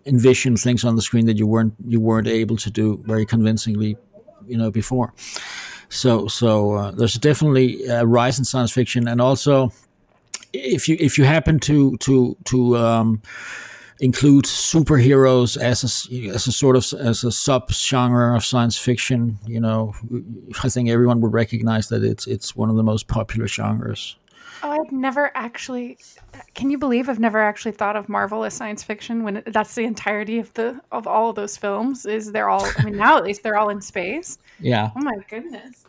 envision 0.06 0.58
things 0.58 0.84
on 0.84 0.96
the 0.96 1.02
screen 1.02 1.26
that 1.26 1.38
you 1.38 1.48
weren't 1.48 1.74
you 1.86 2.00
weren't 2.00 2.28
able 2.28 2.58
to 2.58 2.70
do 2.70 3.02
very 3.06 3.26
convincingly, 3.26 3.98
you 4.46 4.58
know, 4.58 4.72
before. 4.72 5.14
So 5.90 6.28
so 6.28 6.74
uh, 6.74 6.92
there's 6.92 7.16
definitely 7.16 7.86
a 7.86 8.06
rise 8.06 8.38
in 8.38 8.46
science 8.46 8.72
fiction, 8.72 9.08
and 9.08 9.22
also 9.22 9.72
if 10.54 10.90
you 10.90 10.98
if 11.00 11.18
you 11.18 11.24
happen 11.24 11.60
to 11.60 11.96
to 11.98 12.36
to 12.46 12.78
um, 12.78 13.22
include 14.00 14.46
superheroes 14.46 15.58
as 15.58 15.84
a, 15.84 16.30
as 16.30 16.48
a 16.48 16.52
sort 16.52 16.76
of 16.76 16.86
as 17.00 17.24
a 17.24 17.32
sub 17.32 17.72
genre 17.72 18.36
of 18.36 18.46
science 18.46 18.78
fiction. 18.78 19.40
You 19.46 19.60
know, 19.60 19.94
I 20.64 20.70
think 20.70 20.90
everyone 20.90 21.22
would 21.22 21.34
recognize 21.34 21.90
that 21.90 22.04
it's 22.04 22.28
it's 22.28 22.56
one 22.56 22.70
of 22.70 22.76
the 22.76 22.84
most 22.84 23.08
popular 23.08 23.48
genres. 23.48 24.16
Oh, 24.64 24.72
I've 24.72 24.92
never 24.92 25.32
actually. 25.36 25.98
Can 26.56 26.70
you 26.70 26.78
believe 26.78 27.10
I've 27.10 27.20
never 27.20 27.40
actually 27.40 27.74
thought 27.74 27.96
of 27.96 28.10
Marvel 28.10 28.44
as 28.44 28.54
science 28.54 28.84
fiction 28.84 29.24
when 29.24 29.38
it, 29.38 29.54
that's 29.54 29.76
the 29.76 29.84
entirety 29.84 30.40
of 30.40 30.54
the 30.56 30.80
of 30.92 31.08
all 31.08 31.30
of 31.30 31.36
those 31.36 31.58
films? 31.58 32.06
Is 32.06 32.32
they're 32.32 32.50
all? 32.50 32.66
I 32.78 32.84
mean, 32.84 32.98
now 32.98 33.18
at 33.18 33.24
least 33.24 33.44
they're 33.44 33.58
all 33.58 33.70
in 33.70 33.82
space. 33.82 34.40
Yeah. 34.60 34.90
Oh 34.96 35.02
my 35.02 35.18
goodness. 35.30 35.86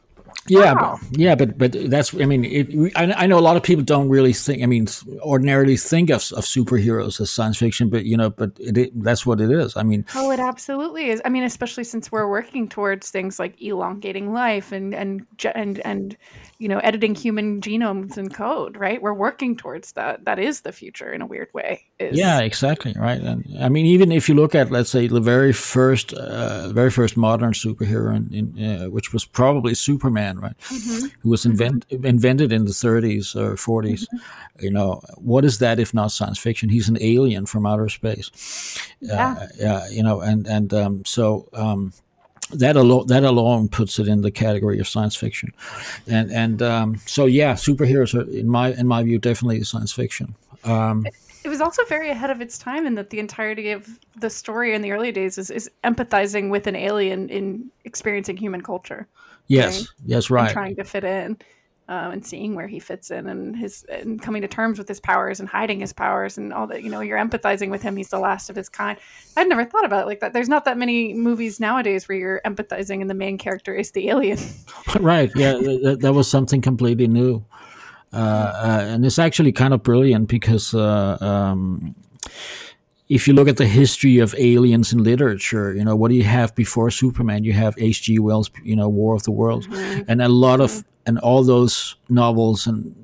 Yeah, 0.46 0.72
wow. 0.72 0.98
but, 1.00 1.18
yeah, 1.18 1.34
but 1.34 1.58
but 1.58 1.90
that's 1.90 2.14
I 2.14 2.24
mean, 2.24 2.44
it, 2.44 2.92
I, 2.96 3.24
I 3.24 3.26
know 3.26 3.38
a 3.38 3.40
lot 3.40 3.56
of 3.56 3.62
people 3.62 3.84
don't 3.84 4.08
really 4.08 4.32
think. 4.32 4.62
I 4.62 4.66
mean, 4.66 4.88
ordinarily 5.20 5.76
think 5.76 6.10
of, 6.10 6.22
of 6.32 6.44
superheroes 6.44 7.20
as 7.20 7.30
science 7.30 7.58
fiction, 7.58 7.90
but 7.90 8.04
you 8.04 8.16
know, 8.16 8.30
but 8.30 8.52
it, 8.58 8.78
it, 8.78 9.02
that's 9.02 9.26
what 9.26 9.40
it 9.40 9.50
is. 9.50 9.76
I 9.76 9.82
mean, 9.82 10.04
oh, 10.14 10.30
it 10.30 10.40
absolutely 10.40 11.10
is. 11.10 11.20
I 11.24 11.28
mean, 11.28 11.44
especially 11.44 11.84
since 11.84 12.10
we're 12.10 12.28
working 12.28 12.68
towards 12.68 13.10
things 13.10 13.38
like 13.38 13.60
elongating 13.60 14.32
life 14.32 14.72
and 14.72 14.94
and 14.94 15.26
and 15.54 15.80
and 15.80 16.16
you 16.58 16.68
know, 16.68 16.78
editing 16.78 17.14
human 17.14 17.60
genomes 17.60 18.16
and 18.16 18.34
code, 18.34 18.76
right? 18.76 19.00
We're 19.00 19.14
working 19.14 19.56
towards 19.56 19.92
that. 19.92 20.24
That 20.24 20.40
is 20.40 20.62
the 20.62 20.72
future 20.72 21.12
in 21.12 21.22
a 21.22 21.26
weird 21.26 21.48
way. 21.54 21.84
Is... 22.00 22.18
Yeah, 22.18 22.40
exactly, 22.40 22.94
right. 22.96 23.20
And 23.20 23.44
I 23.60 23.68
mean, 23.68 23.86
even 23.86 24.10
if 24.10 24.28
you 24.28 24.34
look 24.34 24.56
at, 24.56 24.72
let's 24.72 24.90
say, 24.90 25.06
the 25.06 25.20
very 25.20 25.52
first, 25.52 26.12
uh, 26.14 26.70
very 26.70 26.90
first 26.90 27.16
modern 27.16 27.52
superhero, 27.52 28.16
in, 28.16 28.56
in 28.56 28.82
uh, 28.82 28.90
which 28.90 29.12
was 29.12 29.24
probably 29.24 29.74
Superman, 29.74 30.17
right? 30.18 30.58
Mm-hmm. 30.58 31.06
Who 31.20 31.30
was 31.30 31.44
invent- 31.44 31.88
mm-hmm. 31.88 32.06
invented 32.06 32.52
in 32.52 32.64
the 32.64 32.72
30s 32.72 33.36
or 33.36 33.54
40s. 33.54 34.02
Mm-hmm. 34.02 34.16
You 34.60 34.70
know, 34.70 35.00
what 35.16 35.44
is 35.44 35.58
that 35.58 35.78
if 35.78 35.94
not 35.94 36.12
science 36.12 36.38
fiction? 36.38 36.68
He's 36.68 36.88
an 36.88 36.98
alien 37.00 37.46
from 37.46 37.66
outer 37.66 37.88
space. 37.88 38.30
Yeah. 39.00 39.36
Uh, 39.38 39.46
yeah, 39.56 39.88
you 39.88 40.02
know, 40.02 40.20
and 40.20 40.46
and 40.46 40.72
um, 40.74 41.04
so. 41.04 41.48
Um, 41.52 41.92
that 42.50 42.76
alone 42.76 43.06
that 43.08 43.24
alone 43.24 43.68
puts 43.68 43.98
it 43.98 44.08
in 44.08 44.22
the 44.22 44.30
category 44.30 44.80
of 44.80 44.88
science 44.88 45.14
fiction, 45.14 45.52
and 46.06 46.32
and 46.32 46.62
um, 46.62 46.96
so 47.04 47.26
yeah, 47.26 47.52
superheroes 47.52 48.14
are 48.14 48.26
in 48.30 48.48
my 48.48 48.72
in 48.72 48.86
my 48.86 49.02
view 49.02 49.18
definitely 49.18 49.62
science 49.64 49.92
fiction. 49.92 50.34
Um, 50.64 51.04
it 51.44 51.48
was 51.48 51.60
also 51.60 51.84
very 51.84 52.10
ahead 52.10 52.30
of 52.30 52.40
its 52.40 52.58
time 52.58 52.86
in 52.86 52.94
that 52.96 53.10
the 53.10 53.18
entirety 53.18 53.70
of 53.70 53.98
the 54.16 54.28
story 54.28 54.74
in 54.74 54.82
the 54.82 54.92
early 54.92 55.12
days 55.12 55.38
is, 55.38 55.50
is 55.50 55.70
empathizing 55.84 56.50
with 56.50 56.66
an 56.66 56.76
alien 56.76 57.28
in 57.28 57.70
experiencing 57.84 58.36
human 58.36 58.60
culture. 58.60 59.06
Yes, 59.48 59.80
right? 59.80 59.88
yes, 60.04 60.30
right. 60.30 60.44
And 60.44 60.52
trying 60.52 60.76
to 60.76 60.84
fit 60.84 61.04
in 61.04 61.38
um, 61.88 62.12
and 62.12 62.26
seeing 62.26 62.54
where 62.54 62.68
he 62.68 62.78
fits 62.78 63.10
in 63.10 63.26
and 63.28 63.56
his 63.56 63.84
and 63.84 64.20
coming 64.20 64.42
to 64.42 64.48
terms 64.48 64.78
with 64.78 64.86
his 64.86 65.00
powers 65.00 65.40
and 65.40 65.48
hiding 65.48 65.80
his 65.80 65.92
powers 65.92 66.36
and 66.36 66.52
all 66.52 66.66
that. 66.66 66.82
You 66.82 66.90
know, 66.90 67.00
you're 67.00 67.18
empathizing 67.18 67.70
with 67.70 67.80
him. 67.80 67.96
He's 67.96 68.10
the 68.10 68.18
last 68.18 68.50
of 68.50 68.56
his 68.56 68.68
kind. 68.68 68.98
I'd 69.36 69.48
never 69.48 69.64
thought 69.64 69.86
about 69.86 70.02
it 70.02 70.06
like 70.06 70.20
that. 70.20 70.34
There's 70.34 70.50
not 70.50 70.66
that 70.66 70.76
many 70.76 71.14
movies 71.14 71.60
nowadays 71.60 72.06
where 72.06 72.18
you're 72.18 72.40
empathizing 72.44 73.00
and 73.00 73.08
the 73.08 73.14
main 73.14 73.38
character 73.38 73.74
is 73.74 73.92
the 73.92 74.10
alien. 74.10 74.38
right. 75.00 75.30
Yeah, 75.34 75.52
that, 75.54 75.98
that, 76.02 76.12
was 76.12 76.30
something 76.30 76.60
completely 76.60 77.08
new, 77.08 77.44
uh, 78.12 78.16
uh, 78.16 78.84
and 78.86 79.06
it's 79.06 79.18
actually 79.18 79.52
kind 79.52 79.72
of 79.72 79.82
brilliant 79.82 80.28
because. 80.28 80.74
Uh, 80.74 81.16
um, 81.20 81.94
if 83.08 83.26
you 83.26 83.34
look 83.34 83.48
at 83.48 83.56
the 83.56 83.66
history 83.66 84.18
of 84.18 84.34
aliens 84.38 84.92
in 84.92 85.02
literature, 85.02 85.74
you 85.74 85.84
know, 85.84 85.96
what 85.96 86.10
do 86.10 86.14
you 86.14 86.24
have 86.24 86.54
before 86.54 86.90
Superman? 86.90 87.44
You 87.44 87.54
have 87.54 87.74
H.G. 87.78 88.18
Wells, 88.18 88.50
you 88.62 88.76
know, 88.76 88.88
War 88.88 89.14
of 89.14 89.22
the 89.22 89.30
Worlds, 89.30 89.66
mm-hmm. 89.66 90.02
and 90.08 90.20
a 90.20 90.28
lot 90.28 90.60
of 90.60 90.70
mm-hmm 90.70 90.88
and 91.08 91.18
all 91.20 91.42
those 91.42 91.96
novels 92.10 92.66
and, 92.66 92.94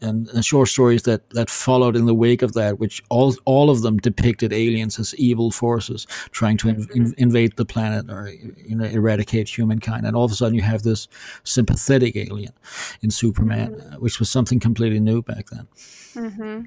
and, 0.00 0.28
and 0.30 0.44
short 0.44 0.68
stories 0.68 1.04
that, 1.04 1.30
that 1.30 1.48
followed 1.48 1.94
in 1.94 2.06
the 2.06 2.14
wake 2.14 2.42
of 2.42 2.54
that, 2.54 2.80
which 2.80 3.00
all 3.08 3.36
all 3.44 3.70
of 3.70 3.82
them 3.82 3.98
depicted 3.98 4.52
aliens 4.52 4.98
as 4.98 5.14
evil 5.14 5.52
forces 5.52 6.06
trying 6.32 6.56
to 6.56 6.68
in, 6.68 6.88
in, 6.92 7.14
invade 7.18 7.56
the 7.56 7.64
planet 7.64 8.10
or 8.10 8.28
you 8.56 8.74
know 8.74 8.84
eradicate 8.84 9.48
humankind, 9.48 10.04
and 10.04 10.16
all 10.16 10.24
of 10.24 10.32
a 10.32 10.34
sudden 10.34 10.56
you 10.56 10.62
have 10.62 10.82
this 10.82 11.06
sympathetic 11.44 12.16
alien 12.16 12.52
in 13.00 13.12
Superman, 13.12 13.76
mm-hmm. 13.76 14.02
which 14.02 14.18
was 14.18 14.28
something 14.28 14.58
completely 14.58 14.98
new 14.98 15.22
back 15.22 15.48
then. 15.50 15.68
Mm-hmm. 16.14 16.62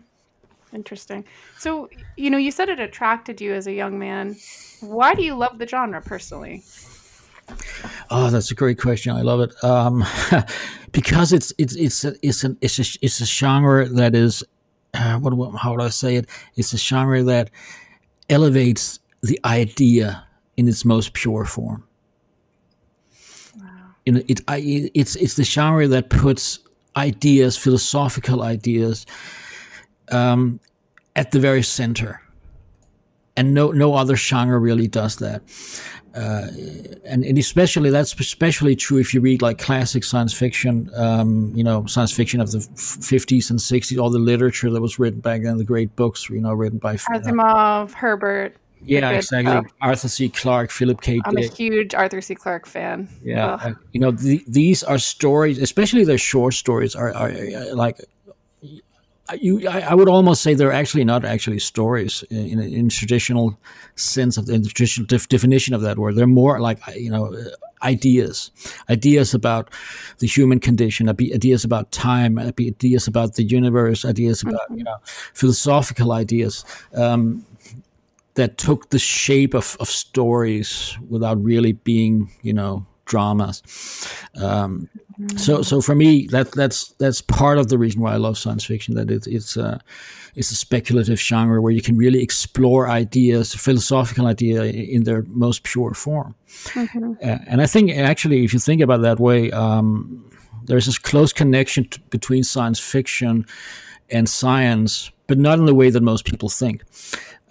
Interesting. 0.75 1.23
So 1.57 1.89
you 2.17 2.29
know, 2.29 2.37
you 2.37 2.51
said 2.51 2.69
it 2.69 2.79
attracted 2.79 3.39
you 3.39 3.53
as 3.53 3.65
a 3.65 3.73
young 3.73 3.97
man. 3.97 4.35
Why 4.81 5.15
do 5.15 5.23
you 5.23 5.33
love 5.33 5.57
the 5.57 5.67
genre 5.67 6.01
personally? 6.01 6.63
Oh, 8.09 8.29
that's 8.29 8.51
a 8.51 8.55
great 8.55 8.79
question. 8.79 9.15
I 9.15 9.21
love 9.21 9.39
it 9.39 9.63
um, 9.63 10.03
because 10.91 11.31
it's 11.31 11.53
it's 11.57 11.75
it's 11.75 12.03
a, 12.03 12.15
it's 12.21 12.43
an 12.43 12.57
it's 12.61 12.79
a, 12.79 12.99
it's 13.01 13.21
a 13.21 13.25
genre 13.25 13.87
that 13.87 14.15
is 14.15 14.43
uh, 14.93 15.17
what 15.19 15.57
how 15.57 15.75
do 15.77 15.83
I 15.83 15.89
say 15.89 16.15
it? 16.15 16.27
It's 16.55 16.73
a 16.73 16.77
genre 16.77 17.23
that 17.23 17.49
elevates 18.29 18.99
the 19.21 19.39
idea 19.45 20.27
in 20.57 20.67
its 20.67 20.83
most 20.83 21.13
pure 21.13 21.45
form. 21.45 21.83
Wow. 23.57 23.63
In 24.05 24.17
it, 24.27 24.41
I, 24.47 24.91
it's 24.93 25.15
it's 25.15 25.35
the 25.35 25.43
genre 25.43 25.87
that 25.87 26.09
puts 26.09 26.59
ideas, 26.95 27.57
philosophical 27.57 28.41
ideas, 28.41 29.05
um, 30.11 30.59
at 31.15 31.31
the 31.31 31.39
very 31.39 31.63
center 31.63 32.21
and 33.37 33.53
no 33.53 33.71
no 33.71 33.93
other 33.93 34.15
genre 34.15 34.57
really 34.59 34.87
does 34.87 35.17
that. 35.17 35.41
Uh, 36.15 36.47
and, 37.03 37.25
and, 37.25 37.37
especially 37.37 37.89
that's 37.89 38.17
especially 38.17 38.73
true 38.73 38.97
if 38.97 39.13
you 39.13 39.19
read 39.19 39.41
like 39.41 39.57
classic 39.57 40.01
science 40.01 40.31
fiction, 40.31 40.89
um, 40.95 41.51
you 41.53 41.61
know, 41.61 41.85
science 41.87 42.13
fiction 42.13 42.39
of 42.39 42.51
the 42.51 42.59
50s 42.59 43.49
and 43.49 43.59
60s, 43.59 43.99
all 43.99 44.09
the 44.09 44.17
literature 44.17 44.71
that 44.71 44.79
was 44.79 44.97
written 44.97 45.19
back 45.19 45.43
then, 45.43 45.57
the 45.57 45.65
great 45.65 45.93
books, 45.97 46.29
you 46.29 46.39
know, 46.39 46.53
written 46.53 46.79
by 46.79 46.95
Asimov, 46.95 47.91
uh, 47.91 47.93
Herbert. 47.93 48.55
Yeah, 48.85 49.09
exactly. 49.09 49.51
Stuff. 49.51 49.65
Arthur 49.81 50.07
C. 50.07 50.29
Clarke, 50.29 50.71
Philip 50.71 51.01
K. 51.01 51.19
I'm 51.25 51.35
Dick. 51.35 51.51
a 51.51 51.53
huge 51.53 51.93
Arthur 51.93 52.21
C. 52.21 52.33
Clarke 52.33 52.65
fan. 52.65 53.09
Yeah, 53.21 53.55
uh, 53.55 53.73
you 53.91 53.99
know, 53.99 54.11
the, 54.11 54.41
these 54.47 54.83
are 54.83 54.97
stories, 54.97 55.57
especially 55.57 56.05
their 56.05 56.17
short 56.17 56.53
stories, 56.53 56.95
are, 56.95 57.13
are, 57.13 57.29
are 57.29 57.75
like 57.75 57.99
you, 59.33 59.67
I, 59.67 59.79
I, 59.81 59.93
would 59.95 60.07
almost 60.07 60.43
say 60.43 60.53
they're 60.53 60.71
actually 60.71 61.03
not 61.03 61.25
actually 61.25 61.59
stories 61.59 62.23
in, 62.29 62.59
in 62.59 62.89
traditional 62.89 63.57
sense 63.95 64.37
of 64.37 64.45
the 64.45 64.59
traditional 64.61 65.07
def- 65.07 65.27
definition 65.29 65.73
of 65.73 65.81
that 65.81 65.97
word. 65.97 66.15
They're 66.15 66.27
more 66.27 66.59
like 66.59 66.79
you 66.95 67.09
know 67.09 67.33
uh, 67.33 67.49
ideas, 67.81 68.51
ideas 68.89 69.33
about 69.33 69.71
the 70.19 70.27
human 70.27 70.59
condition, 70.59 71.09
ideas 71.09 71.63
about 71.63 71.91
time, 71.91 72.37
ideas 72.37 73.07
about 73.07 73.33
the 73.35 73.43
universe, 73.43 74.05
ideas 74.05 74.43
about 74.43 74.61
mm-hmm. 74.69 74.77
you 74.77 74.83
know 74.83 74.97
philosophical 75.33 76.11
ideas 76.11 76.63
um, 76.93 77.43
that 78.35 78.57
took 78.57 78.89
the 78.89 78.99
shape 78.99 79.55
of, 79.55 79.75
of 79.79 79.87
stories 79.87 80.95
without 81.09 81.41
really 81.43 81.71
being 81.71 82.29
you 82.43 82.53
know 82.53 82.85
dramas. 83.05 83.61
Um, 84.41 84.89
so 85.37 85.61
so 85.61 85.81
for 85.81 85.95
me 85.95 86.27
that 86.27 86.51
that's 86.51 86.89
that's 86.93 87.21
part 87.21 87.57
of 87.57 87.69
the 87.69 87.77
reason 87.77 88.01
why 88.01 88.13
I 88.13 88.17
love 88.17 88.37
science 88.37 88.65
fiction 88.65 88.95
that 88.95 89.09
it, 89.09 89.25
it's 89.27 89.55
a 89.55 89.79
it's 90.35 90.51
a 90.51 90.55
speculative 90.55 91.19
genre 91.19 91.61
where 91.61 91.71
you 91.71 91.81
can 91.81 91.95
really 91.95 92.21
explore 92.21 92.89
ideas 92.89 93.53
philosophical 93.53 94.27
idea 94.27 94.63
in 94.63 95.03
their 95.03 95.23
most 95.29 95.63
pure 95.63 95.93
form 95.93 96.35
mm-hmm. 96.47 97.13
uh, 97.23 97.37
and 97.47 97.61
I 97.61 97.65
think 97.65 97.91
actually 97.91 98.43
if 98.43 98.53
you 98.53 98.59
think 98.59 98.81
about 98.81 99.01
that 99.03 99.19
way 99.19 99.51
um, 99.51 100.29
there's 100.65 100.85
this 100.85 100.97
close 100.97 101.31
connection 101.31 101.85
t- 101.85 102.01
between 102.09 102.43
science 102.43 102.79
fiction 102.79 103.45
and 104.09 104.27
science 104.27 105.11
but 105.27 105.37
not 105.37 105.59
in 105.59 105.65
the 105.65 105.75
way 105.75 105.89
that 105.89 106.03
most 106.03 106.25
people 106.25 106.49
think 106.49 106.83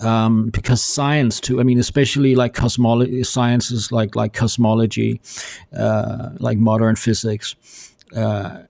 um, 0.00 0.50
because 0.50 0.82
science 0.82 1.40
too. 1.40 1.60
I 1.60 1.62
mean, 1.62 1.78
especially 1.78 2.34
like 2.34 2.54
cosmology, 2.54 3.22
sciences 3.24 3.92
like 3.92 4.16
like 4.16 4.32
cosmology, 4.32 5.20
uh, 5.76 6.30
like 6.38 6.58
modern 6.58 6.96
physics. 6.96 7.54
Uh, 8.14 8.62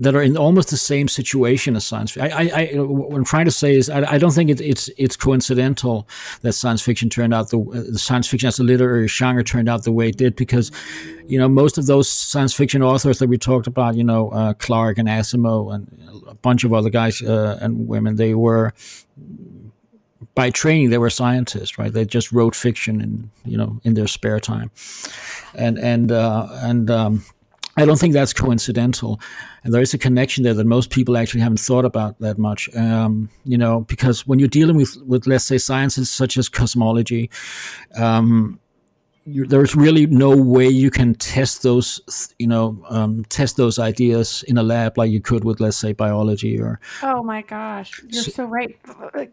that 0.00 0.14
are 0.14 0.22
in 0.22 0.36
almost 0.36 0.70
the 0.70 0.76
same 0.76 1.06
situation 1.08 1.76
as 1.76 1.84
science 1.84 2.10
fiction. 2.12 2.32
I, 2.32 2.48
I, 2.48 2.80
what 2.80 3.16
I'm 3.16 3.24
trying 3.24 3.44
to 3.44 3.50
say 3.50 3.76
is, 3.76 3.90
I, 3.90 4.14
I 4.14 4.18
don't 4.18 4.32
think 4.32 4.50
it, 4.50 4.60
it's 4.60 4.88
it's 4.96 5.14
coincidental 5.14 6.08
that 6.40 6.54
science 6.54 6.82
fiction 6.82 7.10
turned 7.10 7.34
out 7.34 7.50
the, 7.50 7.58
the 7.92 7.98
science 7.98 8.26
fiction 8.26 8.48
as 8.48 8.58
a 8.58 8.64
literary 8.64 9.08
genre 9.08 9.44
turned 9.44 9.68
out 9.68 9.84
the 9.84 9.92
way 9.92 10.08
it 10.08 10.16
did, 10.16 10.36
because, 10.36 10.72
you 11.26 11.38
know, 11.38 11.48
most 11.48 11.78
of 11.78 11.86
those 11.86 12.08
science 12.08 12.54
fiction 12.54 12.82
authors 12.82 13.18
that 13.18 13.28
we 13.28 13.38
talked 13.38 13.66
about, 13.66 13.94
you 13.94 14.04
know, 14.04 14.30
uh, 14.30 14.54
Clarke 14.54 14.98
and 14.98 15.08
Asimov 15.08 15.74
and 15.74 15.86
a 16.26 16.34
bunch 16.34 16.64
of 16.64 16.72
other 16.72 16.90
guys 16.90 17.22
uh, 17.22 17.58
and 17.60 17.86
women, 17.86 18.16
they 18.16 18.34
were 18.34 18.72
by 20.34 20.48
training 20.50 20.90
they 20.90 20.98
were 20.98 21.10
scientists, 21.10 21.78
right? 21.78 21.92
They 21.92 22.06
just 22.06 22.32
wrote 22.32 22.54
fiction 22.54 23.00
in 23.00 23.30
you 23.44 23.58
know 23.58 23.80
in 23.84 23.94
their 23.94 24.06
spare 24.06 24.40
time, 24.40 24.70
and 25.54 25.78
and 25.78 26.10
uh, 26.10 26.48
and 26.62 26.90
um, 26.90 27.24
I 27.80 27.86
don't 27.86 27.98
think 27.98 28.14
that's 28.14 28.32
coincidental. 28.32 29.20
And 29.64 29.72
there 29.74 29.82
is 29.82 29.94
a 29.94 29.98
connection 29.98 30.44
there 30.44 30.54
that 30.54 30.66
most 30.66 30.90
people 30.90 31.16
actually 31.16 31.40
haven't 31.40 31.60
thought 31.60 31.84
about 31.84 32.18
that 32.20 32.38
much. 32.38 32.74
Um, 32.76 33.28
you 33.44 33.58
know, 33.58 33.80
because 33.82 34.26
when 34.26 34.38
you're 34.38 34.48
dealing 34.48 34.76
with, 34.76 34.96
with 35.06 35.26
let's 35.26 35.44
say 35.44 35.58
sciences 35.58 36.10
such 36.10 36.36
as 36.36 36.48
cosmology, 36.48 37.30
um, 37.96 38.60
you, 39.24 39.46
there's 39.46 39.76
really 39.76 40.06
no 40.06 40.36
way 40.36 40.68
you 40.68 40.90
can 40.90 41.14
test 41.14 41.62
those, 41.62 42.32
you 42.38 42.46
know, 42.46 42.82
um, 42.88 43.24
test 43.24 43.56
those 43.56 43.78
ideas 43.78 44.42
in 44.48 44.58
a 44.58 44.62
lab 44.62 44.96
like 44.96 45.10
you 45.10 45.20
could 45.20 45.44
with, 45.44 45.60
let's 45.60 45.76
say, 45.76 45.92
biology 45.92 46.60
or. 46.60 46.80
Oh 47.02 47.22
my 47.22 47.42
gosh, 47.42 48.02
you're 48.08 48.22
so, 48.22 48.30
so 48.30 48.44
right. 48.44 48.78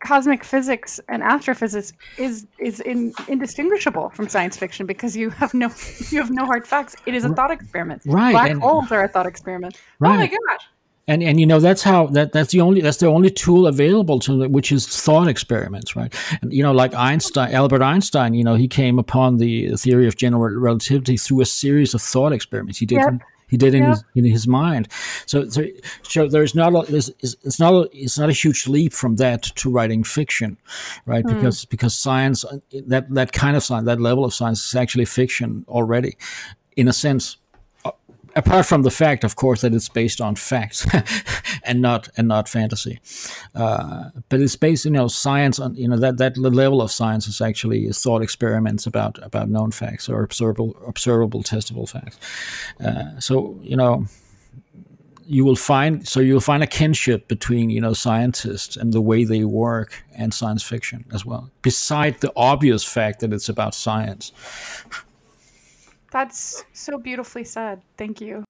Cosmic 0.01 0.43
physics 0.43 0.99
and 1.07 1.23
astrophysics 1.23 1.93
is 2.17 2.47
is 2.57 2.79
in, 2.81 3.13
indistinguishable 3.27 4.09
from 4.09 4.27
science 4.27 4.57
fiction 4.57 4.85
because 4.85 5.15
you 5.15 5.29
have 5.29 5.53
no 5.53 5.71
you 6.09 6.19
have 6.19 6.31
no 6.31 6.45
hard 6.45 6.67
facts. 6.67 6.95
It 7.05 7.15
is 7.15 7.23
a 7.23 7.29
thought 7.29 7.51
experiment. 7.51 8.01
Right. 8.05 8.31
Black 8.31 8.51
and, 8.51 8.61
holes 8.61 8.91
are 8.91 9.03
a 9.03 9.07
thought 9.07 9.25
experiment. 9.25 9.79
Right. 9.99 10.13
Oh 10.13 10.17
my 10.17 10.27
gosh 10.27 10.67
and 11.07 11.23
and 11.23 11.39
you 11.39 11.45
know 11.45 11.59
that's 11.59 11.83
how 11.83 12.07
that 12.07 12.31
that's 12.33 12.51
the 12.51 12.61
only 12.61 12.81
that's 12.81 12.97
the 12.97 13.07
only 13.07 13.29
tool 13.29 13.67
available 13.67 14.19
to 14.19 14.37
them 14.37 14.51
which 14.51 14.71
is 14.71 14.87
thought 14.87 15.27
experiments 15.27 15.95
right 15.95 16.13
and 16.41 16.53
you 16.53 16.61
know 16.61 16.71
like 16.71 16.93
einstein 16.93 17.51
albert 17.53 17.81
einstein 17.81 18.33
you 18.33 18.43
know 18.43 18.55
he 18.55 18.67
came 18.67 18.99
upon 18.99 19.37
the 19.37 19.75
theory 19.77 20.07
of 20.07 20.17
general 20.17 20.49
relativity 20.55 21.17
through 21.17 21.41
a 21.41 21.45
series 21.45 21.93
of 21.93 22.01
thought 22.01 22.33
experiments 22.33 22.77
he 22.77 22.85
did 22.85 22.97
yep. 22.97 23.21
he 23.47 23.57
did 23.57 23.73
in, 23.73 23.83
yep. 23.83 23.91
his, 23.91 24.03
in 24.15 24.25
his 24.25 24.47
mind 24.47 24.87
so, 25.25 25.47
so 25.49 25.63
so 26.03 26.27
there's 26.27 26.53
not 26.53 26.73
a, 26.73 26.91
there's, 26.91 27.09
it's 27.19 27.59
not 27.59 27.73
a, 27.73 27.89
it's 27.93 28.19
not 28.19 28.29
a 28.29 28.33
huge 28.33 28.67
leap 28.67 28.93
from 28.93 29.15
that 29.15 29.43
to 29.43 29.69
writing 29.69 30.03
fiction 30.03 30.57
right 31.05 31.23
hmm. 31.23 31.33
because 31.33 31.65
because 31.65 31.95
science 31.95 32.43
that 32.85 33.09
that 33.13 33.31
kind 33.31 33.55
of 33.55 33.63
science 33.63 33.85
that 33.85 34.01
level 34.01 34.25
of 34.25 34.33
science 34.33 34.65
is 34.67 34.75
actually 34.75 35.05
fiction 35.05 35.63
already 35.69 36.17
in 36.75 36.87
a 36.87 36.93
sense 36.93 37.37
apart 38.37 38.65
from 38.67 38.83
the 38.83 38.91
fact, 38.91 39.23
of 39.23 39.35
course, 39.35 39.61
that 39.61 39.73
it's 39.73 39.89
based 39.89 40.21
on 40.21 40.35
facts 40.35 40.85
and 41.63 41.81
not 41.81 42.07
and 42.15 42.27
not 42.27 42.47
fantasy. 42.47 42.99
Uh, 43.55 44.11
but 44.29 44.39
it's 44.39 44.55
based, 44.55 44.85
you 44.85 44.91
know, 44.91 45.07
science 45.07 45.59
on 45.59 45.75
you 45.75 45.87
know 45.87 45.97
that 45.97 46.17
that 46.17 46.37
level 46.37 46.81
of 46.81 46.91
science 46.91 47.27
is 47.27 47.41
actually 47.41 47.89
thought 47.89 48.21
experiments 48.21 48.85
about 48.85 49.19
about 49.21 49.49
known 49.49 49.71
facts 49.71 50.07
or 50.07 50.23
observable 50.23 50.77
observable 50.87 51.43
testable 51.43 51.89
facts. 51.89 52.17
Uh, 52.83 53.19
so 53.19 53.59
you 53.61 53.75
know. 53.75 54.05
You 55.29 55.43
will 55.43 55.57
find 55.57 56.07
so 56.07 56.21
you'll 56.21 56.39
find 56.39 56.63
a 56.63 56.67
kinship 56.67 57.27
between 57.27 57.69
you 57.69 57.81
know 57.81 57.91
scientists 57.91 58.77
and 58.77 58.93
the 58.93 59.01
way 59.01 59.25
they 59.25 59.43
work 59.43 60.05
and 60.15 60.33
science 60.33 60.63
fiction 60.63 61.03
as 61.13 61.25
well. 61.25 61.51
Beside 61.61 62.21
the 62.21 62.31
obvious 62.37 62.85
fact 62.85 63.19
that 63.19 63.33
it's 63.33 63.49
about 63.49 63.75
science. 63.75 64.31
That's 66.11 66.63
so 66.73 66.97
beautifully 66.97 67.43
said. 67.43 67.81
Thank 67.97 68.21
you. 68.21 68.43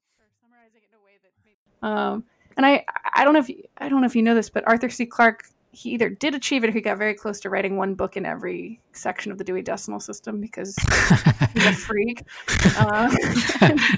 Um, 1.81 2.23
and 2.55 2.65
I, 2.65 2.85
I 3.13 3.23
don't 3.23 3.33
know 3.33 3.39
if 3.39 3.49
you, 3.49 3.63
I 3.77 3.89
don't 3.89 4.01
know 4.01 4.07
if 4.07 4.15
you 4.15 4.23
know 4.23 4.35
this, 4.35 4.49
but 4.49 4.67
Arthur 4.67 4.89
C. 4.89 5.05
Clarke 5.05 5.43
he 5.77 5.91
either 5.91 6.09
did 6.09 6.33
achieve 6.33 6.63
it 6.63 6.69
or 6.69 6.71
he 6.71 6.81
got 6.81 6.97
very 6.97 7.13
close 7.13 7.39
to 7.39 7.51
writing 7.51 7.77
one 7.77 7.93
book 7.93 8.17
in 8.17 8.25
every 8.25 8.81
section 8.93 9.31
of 9.31 9.37
the 9.37 9.43
Dewey 9.43 9.61
Decimal 9.61 9.99
System 9.99 10.41
because 10.41 10.75
he's 11.53 11.65
a 11.65 11.73
freak. 11.73 12.23
Uh, 12.79 13.09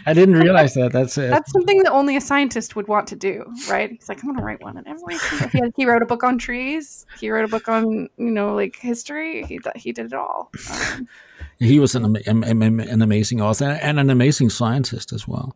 I 0.06 0.14
didn't 0.14 0.36
realize 0.36 0.74
that. 0.74 0.92
That's 0.94 1.18
it. 1.18 1.30
That's 1.30 1.52
something 1.52 1.84
that 1.84 1.92
only 1.92 2.16
a 2.16 2.22
scientist 2.22 2.76
would 2.76 2.88
want 2.88 3.08
to 3.08 3.16
do, 3.16 3.46
right? 3.70 3.90
He's 3.90 4.08
like, 4.08 4.20
I'm 4.20 4.30
going 4.30 4.38
to 4.38 4.44
write 4.44 4.62
one 4.62 4.78
in 4.78 4.88
every. 4.88 5.18
He, 5.52 5.60
had, 5.60 5.74
he 5.76 5.86
wrote 5.86 6.02
a 6.02 6.06
book 6.06 6.24
on 6.24 6.38
trees. 6.38 7.06
He 7.20 7.30
wrote 7.30 7.46
a 7.46 7.48
book 7.48 7.68
on 7.68 8.10
you 8.18 8.32
know 8.32 8.56
like 8.56 8.78
history. 8.78 9.44
He 9.44 9.60
he 9.76 9.92
did 9.92 10.08
it 10.08 10.14
all. 10.14 10.52
Um, 10.72 11.08
he 11.60 11.80
was 11.80 11.96
an, 11.96 12.16
an 12.26 13.02
amazing 13.02 13.42
author 13.42 13.78
and 13.82 14.00
an 14.00 14.10
amazing 14.10 14.50
scientist 14.50 15.12
as 15.12 15.28
well. 15.28 15.56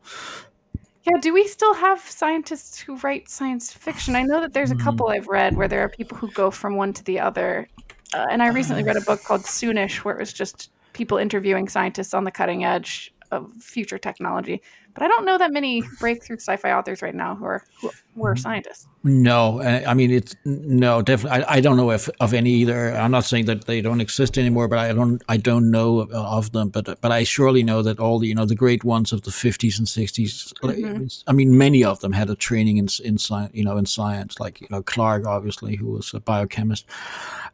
Yeah, 1.03 1.19
do 1.19 1.33
we 1.33 1.47
still 1.47 1.73
have 1.73 1.99
scientists 1.99 2.79
who 2.79 2.95
write 2.97 3.27
science 3.29 3.73
fiction? 3.73 4.15
I 4.15 4.23
know 4.23 4.39
that 4.39 4.53
there's 4.53 4.71
a 4.71 4.75
mm-hmm. 4.75 4.83
couple 4.85 5.09
I've 5.09 5.27
read 5.27 5.57
where 5.57 5.67
there 5.67 5.81
are 5.81 5.89
people 5.89 6.17
who 6.17 6.31
go 6.31 6.49
from 6.49 6.77
one 6.77 6.93
to 6.93 7.03
the 7.03 7.19
other. 7.19 7.67
Uh, 8.13 8.25
and 8.31 8.41
I 8.41 8.47
recently 8.47 8.83
read 8.83 8.95
a 8.95 9.01
book 9.01 9.21
called 9.23 9.41
Soonish 9.41 9.97
where 9.97 10.15
it 10.15 10.19
was 10.19 10.31
just 10.31 10.71
people 10.93 11.17
interviewing 11.17 11.67
scientists 11.67 12.13
on 12.13 12.23
the 12.23 12.31
cutting 12.31 12.63
edge 12.63 13.13
of 13.31 13.51
future 13.61 13.97
technology. 13.97 14.61
But 14.93 15.03
I 15.03 15.07
don't 15.07 15.25
know 15.25 15.37
that 15.39 15.51
many 15.51 15.81
breakthrough 15.99 16.37
sci-fi 16.37 16.71
authors 16.71 17.01
right 17.01 17.15
now 17.15 17.35
who 17.35 17.45
are 17.45 17.63
who 17.81 17.89
were 18.15 18.35
scientists. 18.35 18.87
No, 19.03 19.61
I 19.61 19.93
mean 19.95 20.11
it's 20.11 20.35
no, 20.45 21.01
definitely. 21.01 21.43
I, 21.43 21.55
I 21.55 21.61
don't 21.61 21.77
know 21.77 21.91
if 21.91 22.09
of 22.19 22.33
any 22.33 22.51
either. 22.51 22.93
I'm 22.95 23.09
not 23.09 23.25
saying 23.25 23.45
that 23.45 23.65
they 23.65 23.81
don't 23.81 24.01
exist 24.01 24.37
anymore, 24.37 24.67
but 24.67 24.77
I 24.77 24.93
don't 24.93 25.21
I 25.27 25.37
don't 25.37 25.71
know 25.71 26.01
of 26.11 26.51
them. 26.51 26.69
But 26.69 27.01
but 27.01 27.11
I 27.11 27.23
surely 27.23 27.63
know 27.63 27.81
that 27.81 27.99
all 27.99 28.19
the 28.19 28.27
you 28.27 28.35
know 28.35 28.45
the 28.45 28.55
great 28.55 28.83
ones 28.83 29.11
of 29.11 29.23
the 29.23 29.31
50s 29.31 29.79
and 29.79 29.87
60s. 29.87 30.53
Mm-hmm. 30.61 31.29
I 31.29 31.33
mean, 31.33 31.57
many 31.57 31.83
of 31.83 31.99
them 32.01 32.13
had 32.13 32.29
a 32.29 32.35
training 32.35 32.77
in 32.77 32.87
in 33.03 33.17
science, 33.17 33.51
you 33.53 33.63
know, 33.63 33.77
in 33.77 33.87
science, 33.87 34.39
like 34.39 34.61
you 34.61 34.67
know 34.69 34.83
Clarke, 34.83 35.25
obviously, 35.25 35.75
who 35.75 35.87
was 35.87 36.13
a 36.13 36.19
biochemist, 36.19 36.85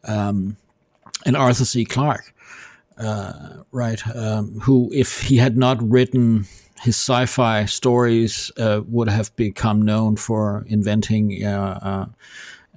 um, 0.04 0.58
and 1.25 1.38
Arthur 1.38 1.65
C. 1.65 1.86
Clarke. 1.86 2.34
Uh, 2.97 3.63
right, 3.71 4.06
um, 4.13 4.60
who, 4.60 4.89
if 4.93 5.21
he 5.21 5.38
had 5.38 5.56
not 5.56 5.82
written 5.82 6.45
his 6.82 6.96
sci-fi 6.96 7.65
stories 7.65 8.52
uh, 8.58 8.82
would 8.88 9.10
have 9.10 9.36
become 9.36 9.82
known 9.82 10.15
for 10.15 10.65
inventing 10.68 11.46
uh, 11.46 11.80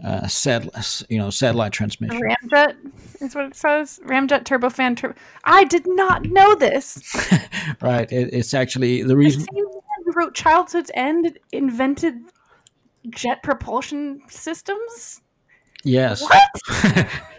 uh, 0.02 0.06
uh 0.06 0.26
satellite, 0.26 1.02
you 1.08 1.18
know, 1.18 1.30
satellite 1.30 1.72
transmission. 1.72 2.20
Ramjet 2.20 2.76
is 3.20 3.34
what 3.34 3.46
it 3.46 3.54
says. 3.54 4.00
Ramjet 4.04 4.44
turbofan. 4.44 4.96
Tur- 4.96 5.14
I 5.44 5.64
did 5.64 5.86
not 5.86 6.24
know 6.24 6.54
this. 6.54 7.00
right. 7.80 8.10
It, 8.10 8.32
it's 8.32 8.54
actually 8.54 9.02
the 9.02 9.16
reason. 9.16 9.40
The 9.40 9.48
same 9.54 9.64
man 9.64 10.04
who 10.04 10.12
wrote 10.12 10.34
Childhood's 10.34 10.90
End 10.94 11.38
invented 11.52 12.14
jet 13.10 13.42
propulsion 13.42 14.20
systems. 14.28 15.20
Yes. 15.84 16.22
What? 16.22 17.08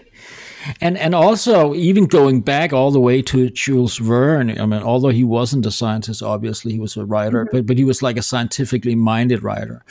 and 0.82 0.98
and 0.98 1.16
also 1.16 1.74
even 1.74 2.06
going 2.06 2.42
back 2.42 2.74
all 2.74 2.92
the 2.92 3.00
way 3.00 3.22
to 3.22 3.50
Jules 3.50 3.98
Verne. 3.98 4.60
I 4.60 4.66
mean, 4.66 4.84
although 4.84 5.10
he 5.10 5.24
wasn't 5.24 5.66
a 5.66 5.72
scientist, 5.72 6.24
obviously 6.24 6.72
he 6.74 6.80
was 6.80 6.98
a 6.98 7.06
writer, 7.06 7.46
mm-hmm. 7.46 7.56
but 7.56 7.66
but 7.66 7.78
he 7.78 7.84
was 7.84 8.02
like 8.02 8.18
a 8.18 8.22
scientifically 8.22 8.96
minded 8.96 9.44
writer. 9.44 9.84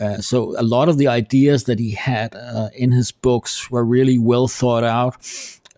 Uh, 0.00 0.18
so 0.18 0.58
a 0.58 0.62
lot 0.62 0.88
of 0.88 0.98
the 0.98 1.08
ideas 1.08 1.64
that 1.64 1.78
he 1.78 1.92
had 1.92 2.34
uh, 2.34 2.68
in 2.74 2.92
his 2.92 3.12
books 3.12 3.70
were 3.70 3.84
really 3.84 4.18
well 4.18 4.48
thought 4.48 4.84
out. 4.84 5.16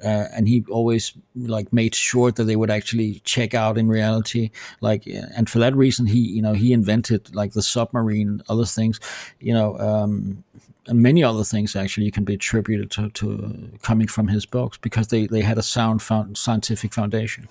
Uh, 0.05 0.29
and 0.35 0.47
he 0.47 0.63
always 0.69 1.15
like 1.35 1.73
made 1.73 1.95
sure 1.95 2.31
that 2.31 2.45
they 2.45 2.55
would 2.57 2.71
actually 2.71 3.21
check 3.25 3.55
out 3.55 3.79
in 3.79 3.89
reality 3.89 4.51
like 4.83 5.07
and 5.07 5.49
for 5.49 5.59
that 5.59 5.75
reason 5.75 6.05
he 6.05 6.19
you 6.19 6.43
know 6.43 6.53
he 6.53 6.75
invented 6.75 7.35
like 7.35 7.55
the 7.55 7.63
submarine 7.63 8.43
other 8.51 8.67
things 8.67 9.01
you 9.41 9.55
know 9.55 9.79
um, 9.79 10.45
and 10.87 11.03
many 11.03 11.23
other 11.23 11.45
things 11.45 11.75
actually 11.75 12.11
can 12.11 12.25
be 12.25 12.35
attributed 12.35 12.91
to, 12.93 13.11
to 13.11 13.71
coming 13.83 14.07
from 14.07 14.29
his 14.29 14.47
books 14.47 14.79
because 14.79 15.09
they, 15.09 15.27
they 15.27 15.43
had 15.43 15.59
a 15.59 15.63
sound 15.63 16.03
found, 16.03 16.39
scientific 16.39 16.95
foundation. 16.95 17.49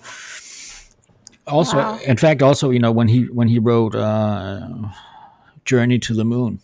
Also, 1.46 1.76
wow. 1.76 1.98
in 2.04 2.16
fact, 2.16 2.42
also 2.42 2.70
you 2.70 2.78
know 2.78 2.90
when 2.90 3.08
he 3.08 3.24
when 3.24 3.48
he 3.48 3.58
wrote 3.58 3.94
uh, 3.94 4.68
Journey 5.64 5.98
to 6.00 6.12
the 6.12 6.24
Moon, 6.24 6.58